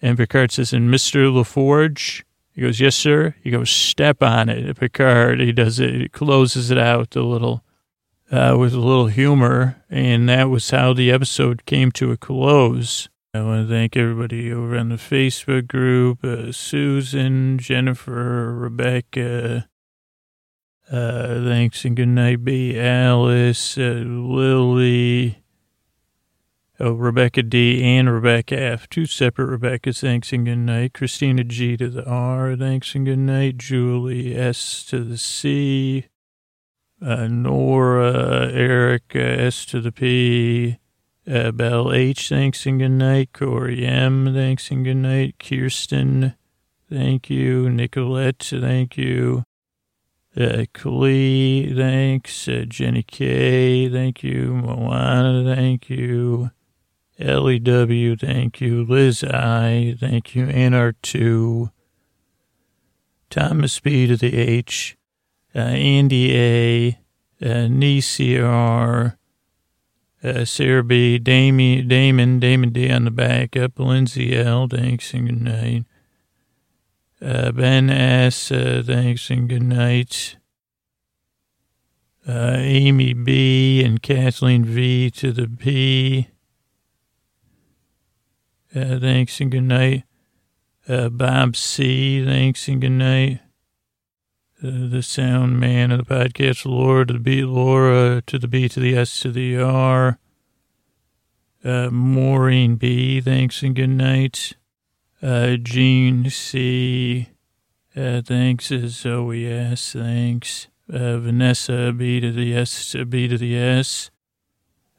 And 0.00 0.16
Picard 0.16 0.52
says, 0.52 0.72
And 0.72 0.88
Mr. 0.90 1.30
LaForge? 1.30 2.22
He 2.52 2.62
goes, 2.62 2.80
Yes, 2.80 2.96
sir. 2.96 3.34
He 3.42 3.50
goes, 3.50 3.70
Step 3.70 4.22
on 4.22 4.48
it. 4.48 4.78
Picard, 4.78 5.40
he 5.40 5.52
does 5.52 5.78
it, 5.78 5.94
he 5.94 6.08
closes 6.08 6.70
it 6.70 6.78
out 6.78 7.14
a 7.14 7.22
little, 7.22 7.62
uh, 8.30 8.56
with 8.58 8.72
a 8.72 8.80
little 8.80 9.08
humor. 9.08 9.82
And 9.90 10.28
that 10.28 10.50
was 10.50 10.70
how 10.70 10.94
the 10.94 11.10
episode 11.10 11.66
came 11.66 11.90
to 11.92 12.10
a 12.12 12.16
close. 12.16 13.08
I 13.32 13.42
want 13.42 13.68
to 13.68 13.72
thank 13.72 13.96
everybody 13.96 14.52
over 14.52 14.76
on 14.76 14.88
the 14.88 14.96
Facebook 14.96 15.68
group 15.68 16.24
uh, 16.24 16.52
Susan, 16.52 17.58
Jennifer, 17.58 18.52
Rebecca. 18.52 19.68
Uh, 20.90 21.44
thanks 21.44 21.84
and 21.84 21.94
good 21.94 22.08
night, 22.08 22.44
B. 22.44 22.76
Alice, 22.76 23.78
uh, 23.78 24.02
Lily, 24.04 25.44
oh, 26.80 26.92
Rebecca 26.94 27.44
D. 27.44 27.84
and 27.84 28.12
Rebecca 28.12 28.60
F. 28.60 28.88
Two 28.88 29.06
separate 29.06 29.60
Rebeccas. 29.60 30.00
Thanks 30.00 30.32
and 30.32 30.44
good 30.44 30.56
night. 30.56 30.92
Christina 30.92 31.44
G. 31.44 31.76
to 31.76 31.88
the 31.88 32.04
R. 32.04 32.56
Thanks 32.56 32.96
and 32.96 33.06
good 33.06 33.20
night. 33.20 33.58
Julie 33.58 34.36
S. 34.36 34.84
to 34.86 35.04
the 35.04 35.16
C. 35.16 36.06
Uh, 37.00 37.28
Nora, 37.28 38.50
Eric, 38.52 39.14
S. 39.14 39.64
to 39.66 39.80
the 39.80 39.92
P. 39.92 40.78
Uh, 41.24 41.52
Bell 41.52 41.92
H. 41.92 42.28
Thanks 42.28 42.66
and 42.66 42.80
good 42.80 42.88
night. 42.88 43.32
Corey 43.32 43.86
M. 43.86 44.34
Thanks 44.34 44.72
and 44.72 44.84
good 44.84 44.96
night. 44.96 45.36
Kirsten. 45.38 46.34
Thank 46.90 47.30
you. 47.30 47.70
Nicolette. 47.70 48.42
Thank 48.42 48.96
you. 48.96 49.44
Uh, 50.36 50.64
thanks. 50.74 52.48
Uh, 52.48 52.64
Jenny 52.68 53.02
K, 53.02 53.88
thank 53.88 54.22
you. 54.22 54.54
Moana, 54.54 55.54
thank 55.54 55.90
you. 55.90 56.50
Ellie 57.18 57.58
W, 57.58 58.16
thank 58.16 58.60
you. 58.60 58.84
Liz 58.84 59.24
I, 59.24 59.96
thank 59.98 60.34
you. 60.34 60.46
NR2. 60.46 61.70
Thomas 63.28 63.80
B 63.80 64.06
to 64.06 64.16
the 64.16 64.36
H. 64.36 64.96
Uh, 65.54 65.58
Andy 65.58 66.36
A. 66.36 66.88
Uh, 67.42 67.68
NCR. 67.68 69.16
Uh, 70.22 70.44
Sarah 70.44 70.84
B, 70.84 71.18
Damien, 71.18 71.88
Damon, 71.88 72.38
Damon 72.38 72.70
D 72.70 72.90
on 72.90 73.04
the 73.04 73.10
back 73.10 73.56
up. 73.56 73.78
Lindsay 73.78 74.36
L, 74.36 74.68
thanks 74.68 75.14
and 75.14 75.26
good 75.26 75.40
night. 75.40 75.84
Uh, 77.22 77.52
ben 77.52 77.90
S., 77.90 78.50
uh, 78.50 78.82
thanks 78.84 79.28
and 79.28 79.48
good 79.48 79.62
night. 79.62 80.36
Uh, 82.26 82.54
Amy 82.56 83.12
B. 83.12 83.82
and 83.84 84.00
Kathleen 84.00 84.64
V. 84.64 85.10
to 85.10 85.32
the 85.32 85.46
P. 85.46 86.28
Uh, 88.74 88.98
thanks 88.98 89.40
and 89.40 89.50
good 89.50 89.64
night. 89.64 90.04
Uh, 90.88 91.08
Bob 91.10 91.56
C. 91.56 92.24
Thanks 92.24 92.68
and 92.68 92.80
good 92.80 92.90
night. 92.90 93.40
Uh, 94.62 94.88
the 94.88 95.02
sound 95.02 95.60
man 95.60 95.90
of 95.90 95.98
the 95.98 96.04
podcast, 96.04 96.64
Laura 96.64 97.06
to 97.06 97.14
the 97.14 97.18
B, 97.18 97.44
Laura 97.44 98.22
to 98.26 98.38
the 98.38 98.48
B 98.48 98.68
to 98.68 98.80
the 98.80 98.96
S 98.96 99.20
to 99.20 99.30
the 99.30 99.58
R. 99.58 100.18
Maureen 101.64 102.76
B. 102.76 103.20
Thanks 103.20 103.62
and 103.62 103.74
good 103.74 103.88
night. 103.90 104.54
Uh, 105.22 105.56
Gene 105.56 106.30
C. 106.30 107.28
Uh, 107.94 108.22
thanks. 108.22 108.72
Uh, 108.72 108.86
Zoe 108.86 109.46
S. 109.46 109.92
Thanks. 109.92 110.68
Uh, 110.90 111.18
Vanessa 111.18 111.92
B 111.96 112.20
to 112.20 112.32
the 112.32 112.56
S. 112.56 112.96
B 113.08 113.28
to 113.28 113.36
the 113.36 113.56
S. 113.56 114.10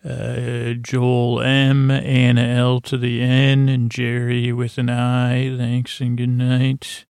Uh, 0.03 0.73
Joel 0.81 1.41
M. 1.41 1.89
Anna 1.91 2.41
L 2.41 2.81
to 2.81 2.97
the 2.97 3.21
N. 3.21 3.67
And 3.67 3.89
Jerry 3.89 4.51
with 4.51 4.77
an 4.77 4.89
I. 4.89 5.55
Thanks 5.57 5.99
and 5.99 6.17
good 6.17 6.29
night. 6.29 7.05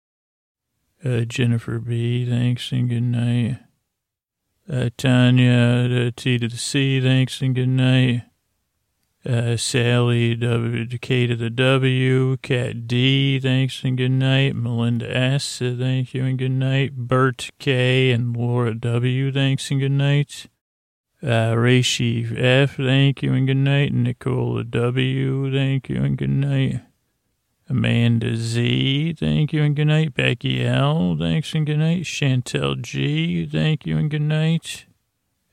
Uh, 1.04 1.22
Jennifer 1.22 1.80
B. 1.80 2.26
Thanks 2.26 2.72
and 2.72 2.90
good 2.90 3.04
night. 3.04 3.60
Uh, 4.72 4.90
Tanya 4.96 5.88
the 5.90 6.14
T 6.16 6.38
to 6.38 6.48
the 6.48 6.58
C. 6.58 7.02
Thanks 7.02 7.42
and 7.42 7.56
good 7.56 7.68
night. 7.68 8.31
Uh, 9.24 9.56
Sally 9.56 10.34
W, 10.34 10.98
K 10.98 11.28
to 11.28 11.36
the 11.36 11.52
W, 11.52 12.38
Cat 12.38 12.88
D, 12.88 13.40
thanks 13.40 13.84
and 13.84 13.96
good 13.96 14.10
night. 14.10 14.56
Melinda 14.56 15.16
S, 15.16 15.62
uh, 15.62 15.76
thank 15.78 16.16
you 16.16 16.26
and 16.26 16.40
good 16.40 16.50
night. 16.50 16.96
Bert 16.96 17.52
K 17.60 18.10
and 18.12 18.36
Laura 18.36 18.74
W, 18.74 19.32
thanks 19.32 19.70
and 19.70 19.80
good 19.80 19.92
night. 19.92 20.48
Uh, 21.22 21.56
F, 21.56 22.78
thank 22.78 23.22
you 23.22 23.34
and 23.34 23.46
good 23.46 23.58
night. 23.58 23.94
Nicola 23.94 24.64
W, 24.64 25.52
thank 25.54 25.88
you 25.88 26.04
and 26.04 26.18
good 26.18 26.32
night. 26.32 26.82
Amanda 27.70 28.36
Z, 28.36 29.14
thank 29.20 29.54
you 29.54 29.62
and 29.62 29.76
good 29.76 29.86
night. 29.86 30.16
Becky 30.16 30.66
L, 30.66 31.16
thanks 31.20 31.54
and 31.54 31.68
good 31.68 31.78
night. 31.78 32.06
Chantel 32.06 32.82
G, 32.82 33.46
thank 33.46 33.86
you 33.86 34.00
and 34.00 34.10
good 34.10 34.24
night. 34.24 34.88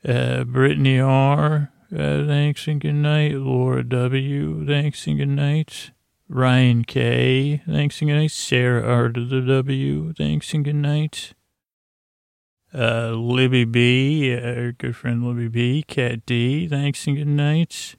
Uh, 0.03 0.43
Brittany 0.43 0.99
R, 0.99 1.71
uh, 1.91 2.25
thanks 2.25 2.67
and 2.67 2.79
good 2.79 2.93
night. 2.93 3.33
Laura 3.33 3.83
W. 3.83 4.65
Thanks 4.65 5.07
and 5.07 5.17
good 5.17 5.29
night. 5.29 5.91
Ryan 6.27 6.83
K. 6.83 7.63
Thanks 7.65 8.01
and 8.01 8.09
good 8.09 8.17
night. 8.17 8.31
Sarah 8.31 8.83
R. 8.83 9.09
to 9.09 9.25
the 9.25 9.41
W. 9.41 10.13
Thanks 10.13 10.53
and 10.53 10.63
good 10.63 10.75
night. 10.75 11.33
Uh, 12.73 13.11
Libby 13.11 13.65
B. 13.65 14.35
Uh, 14.35 14.71
good 14.77 14.95
friend 14.95 15.25
Libby 15.25 15.47
B. 15.47 15.83
Cat 15.83 16.25
D. 16.25 16.67
Thanks 16.67 17.07
and 17.07 17.17
good 17.17 17.27
night. 17.27 17.95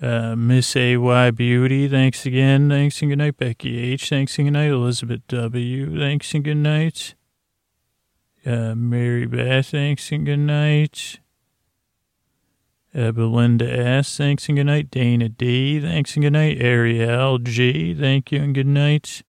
Uh, 0.00 0.36
Miss 0.36 0.76
A.Y. 0.76 1.30
Beauty. 1.30 1.88
Thanks 1.88 2.26
again. 2.26 2.68
Thanks 2.68 3.00
and 3.00 3.10
good 3.10 3.18
night. 3.18 3.38
Becky 3.38 3.78
H. 3.78 4.10
Thanks 4.10 4.38
and 4.38 4.46
good 4.46 4.52
night. 4.52 4.70
Elizabeth 4.70 5.26
W. 5.28 5.98
Thanks 5.98 6.34
and 6.34 6.44
good 6.44 6.58
night. 6.58 7.14
Uh, 8.44 8.74
Mary 8.74 9.26
Beth. 9.26 9.68
Thanks 9.68 10.12
and 10.12 10.26
good 10.26 10.36
night. 10.36 11.20
Uh, 12.96 13.12
Belinda 13.12 13.70
S., 13.70 14.16
thanks 14.16 14.48
and 14.48 14.56
good 14.56 14.64
night. 14.64 14.90
Dana 14.90 15.28
D., 15.28 15.80
thanks 15.80 16.14
and 16.14 16.22
good 16.22 16.32
night. 16.32 16.56
Ariel 16.58 17.38
G., 17.38 17.92
thank 17.92 18.32
you 18.32 18.40
and 18.40 18.54
good 18.54 18.66
night. 18.66 19.22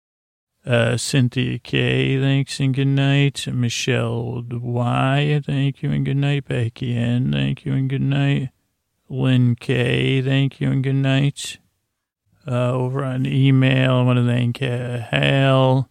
Uh, 0.64 0.96
Cynthia 0.96 1.58
K., 1.58 2.20
thanks 2.20 2.60
and 2.60 2.72
good 2.72 2.86
night. 2.86 3.48
Michelle 3.52 4.44
Y., 4.48 5.42
thank 5.44 5.82
you 5.82 5.90
and 5.90 6.06
good 6.06 6.16
night. 6.16 6.46
Becky 6.46 6.96
N., 6.96 7.32
thank 7.32 7.64
you 7.64 7.72
and 7.72 7.90
good 7.90 8.02
night. 8.02 8.50
Lynn 9.08 9.56
K., 9.56 10.22
thank 10.22 10.60
you 10.60 10.70
and 10.70 10.84
good 10.84 10.94
night. 10.94 11.58
Uh, 12.46 12.70
over 12.70 13.04
on 13.04 13.26
email, 13.26 13.94
I 13.94 14.02
want 14.02 14.18
to 14.20 14.26
thank 14.26 14.62
uh, 14.62 14.98
Hal. 15.10 15.90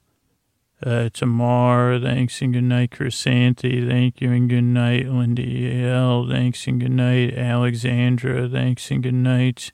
Uh, 0.84 1.10
thanks 1.10 2.42
and 2.42 2.54
good 2.54 2.64
night. 2.64 2.92
Chrysanthi, 2.92 3.88
thank 3.88 4.22
you 4.22 4.32
and 4.32 4.50
good 4.50 4.64
night. 4.64 5.08
Lindy 5.08 5.84
L, 5.84 6.28
thanks 6.28 6.68
and 6.68 6.80
good 6.80 6.92
night. 6.92 7.34
Alexandra, 7.34 8.50
thanks 8.50 8.92
and 8.92 9.02
good 9.04 9.14
night. 9.14 9.72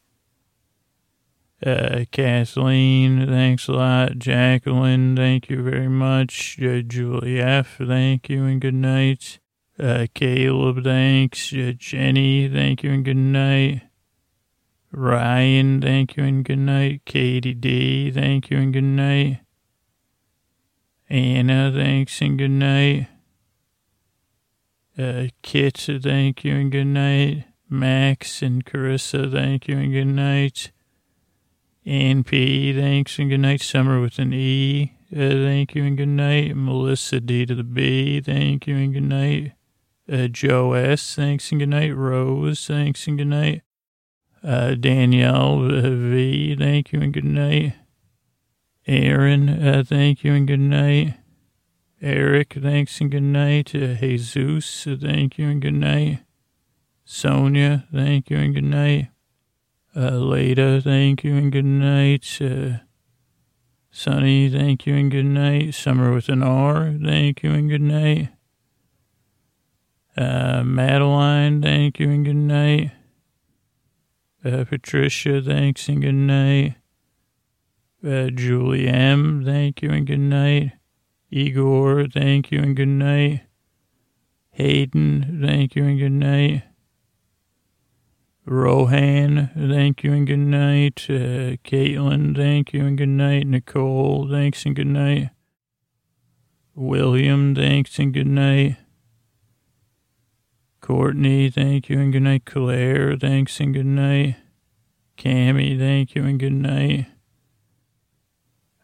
Uh, 1.66 2.06
Kathleen, 2.12 3.28
thanks 3.28 3.68
a 3.68 3.74
lot. 3.74 4.18
Jacqueline, 4.18 5.16
thank 5.16 5.50
you 5.50 5.62
very 5.62 5.90
much. 5.90 6.58
Uh, 6.62 6.82
Julie 6.82 7.40
F, 7.40 7.78
thank 7.78 8.30
you 8.30 8.46
and 8.46 8.60
good 8.60 8.74
night. 8.74 9.40
Uh, 9.78 10.08
Caleb, 10.14 10.84
thanks. 10.84 11.50
Jenny, 11.50 12.48
thank 12.48 12.84
you 12.84 12.92
and 12.92 13.06
good 13.06 13.18
night. 13.18 13.82
Ryan, 14.92 15.82
thank 15.82 16.18
you 16.18 16.24
and 16.24 16.44
good 16.44 16.60
night. 16.60 17.02
Katie 17.06 17.54
D, 17.54 18.12
thank 18.12 18.50
you 18.50 18.58
and 18.58 18.74
good 18.74 18.84
night. 18.84 19.42
Anna, 21.12 21.70
thanks 21.76 22.22
and 22.22 22.38
good 22.38 22.52
night. 22.52 23.10
Uh, 24.98 25.26
Kit, 25.42 25.76
thank 25.76 26.46
you 26.46 26.56
and 26.56 26.72
good 26.72 26.86
night. 26.86 27.44
Max 27.70 28.42
and 28.42 28.64
Carissa, 28.64 29.30
thank 29.30 29.68
you 29.68 29.78
and 29.78 29.92
good 29.92 30.06
night. 30.06 30.72
NP, 31.86 32.80
thanks 32.80 33.20
and 33.20 33.30
good 33.30 33.42
night. 33.42 33.60
Summer 33.60 34.00
with 34.00 34.20
an 34.20 34.32
E, 34.32 34.94
uh, 35.12 35.18
thank 35.18 35.76
you 35.76 35.84
and 35.84 35.98
good 35.98 36.08
night. 36.08 36.56
Melissa 36.56 37.20
D 37.20 37.46
to 37.46 37.56
the 37.56 37.66
B, 37.66 38.22
thank 38.22 38.66
you 38.66 38.78
and 38.78 38.94
good 38.94 39.04
night. 39.04 39.52
Uh, 40.10 40.28
Joe 40.28 40.72
S, 40.72 41.16
thanks 41.16 41.52
and 41.52 41.60
good 41.60 41.70
night. 41.70 41.94
Rose, 41.94 42.66
thanks 42.66 43.06
and 43.08 43.18
good 43.18 43.28
night. 43.28 43.64
Uh, 44.42 44.76
Danielle 44.76 45.66
uh, 45.66 45.90
V, 45.90 46.56
thank 46.56 46.94
you 46.94 47.02
and 47.02 47.14
good 47.14 47.26
night. 47.26 47.74
Aaron, 48.88 49.50
uh, 49.50 49.84
thank 49.86 50.24
you 50.24 50.34
and 50.34 50.48
good 50.48 50.60
night. 50.60 51.16
Eric, 52.02 52.58
thanks 52.60 53.00
and 53.00 53.12
good 53.12 53.22
night. 53.22 53.76
Uh, 53.76 53.94
Jesus, 53.94 54.88
thank 55.00 55.38
you 55.38 55.48
and 55.48 55.62
good 55.62 55.76
night. 55.76 56.22
Sonia, 57.06 57.86
thank 57.94 58.30
you 58.30 58.38
and 58.38 58.56
good 58.56 58.64
night. 58.64 59.10
Uh, 59.96 60.12
Leda, 60.12 60.82
thank 60.82 61.24
you 61.24 61.36
and 61.36 61.52
good 61.52 61.66
night. 61.66 62.40
Uh, 62.42 62.80
Sunny, 63.92 64.50
thank 64.50 64.88
you 64.88 64.96
and 64.96 65.12
good 65.12 65.26
night. 65.26 65.76
Summer 65.76 66.14
with 66.14 66.30
an 66.30 66.42
R, 66.42 66.96
thank 67.04 67.44
you 67.44 67.52
and 67.52 67.70
good 67.70 67.82
night. 67.82 68.30
Uh, 70.18 70.64
Madeline, 70.64 71.62
thank 71.62 72.00
you 72.00 72.10
and 72.10 72.26
good 72.26 72.36
night. 72.36 72.92
Uh, 74.44 74.64
Patricia, 74.64 75.42
thanks 75.42 75.88
and 75.88 76.02
good 76.02 76.14
night. 76.16 76.76
Uh, 78.04 78.30
Julie 78.30 78.88
M., 78.88 79.44
thank 79.46 79.82
you 79.82 79.92
and 79.92 80.08
good 80.08 80.20
night. 80.20 80.72
Igor, 81.30 82.08
thank 82.08 82.52
you 82.52 82.60
and 82.60 82.76
good 82.76 82.88
night. 82.88 83.42
Hayden, 84.52 85.40
thank 85.42 85.76
you 85.76 85.84
and 85.86 86.00
good 86.00 86.12
night. 86.12 86.64
Rohan, 88.46 89.52
thank 89.56 90.04
you 90.04 90.14
and 90.14 90.26
good 90.26 90.40
night. 90.40 91.06
Uh, 91.08 91.62
Caitlin, 91.64 92.36
thank 92.36 92.74
you 92.74 92.86
and 92.86 92.98
good 92.98 93.10
night. 93.10 93.46
Nicole, 93.46 94.28
thanks 94.28 94.66
and 94.66 94.76
good 94.76 94.88
night. 94.88 95.30
William, 96.74 97.54
thanks 97.54 98.00
and 98.00 98.14
good 98.14 98.28
night. 98.28 98.78
Courtney, 100.82 101.52
thank 101.52 101.88
you 101.88 102.00
and 102.00 102.12
good 102.12 102.24
night. 102.24 102.46
Claire, 102.46 103.16
thanks 103.16 103.60
and 103.60 103.76
good 103.76 103.86
night. 103.86 104.38
Cammy, 105.18 105.78
thank 105.78 106.16
you 106.16 106.24
and 106.24 106.40
good 106.40 106.54
night. 106.54 107.11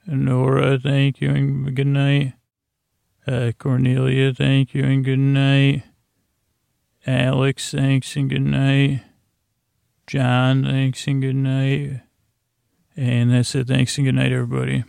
Nora, 0.08 0.80
thank 0.80 1.22
you 1.22 1.30
and 1.30 1.76
good 1.76 1.88
night. 1.88 2.34
Uh, 3.28 3.52
Cornelia, 3.58 4.34
thank 4.34 4.74
you 4.74 4.84
and 4.84 5.04
good 5.04 5.20
night. 5.20 5.84
Alex, 7.06 7.72
thanks 7.72 8.16
and 8.16 8.30
good 8.30 8.42
night. 8.42 9.04
John, 10.08 10.64
thanks 10.64 11.06
and 11.08 11.22
good 11.22 11.36
night. 11.36 12.02
And 12.96 13.32
that's 13.32 13.54
it. 13.54 13.68
Thanks 13.68 13.98
and 13.98 14.08
good 14.08 14.16
night, 14.16 14.32
everybody. 14.32 14.84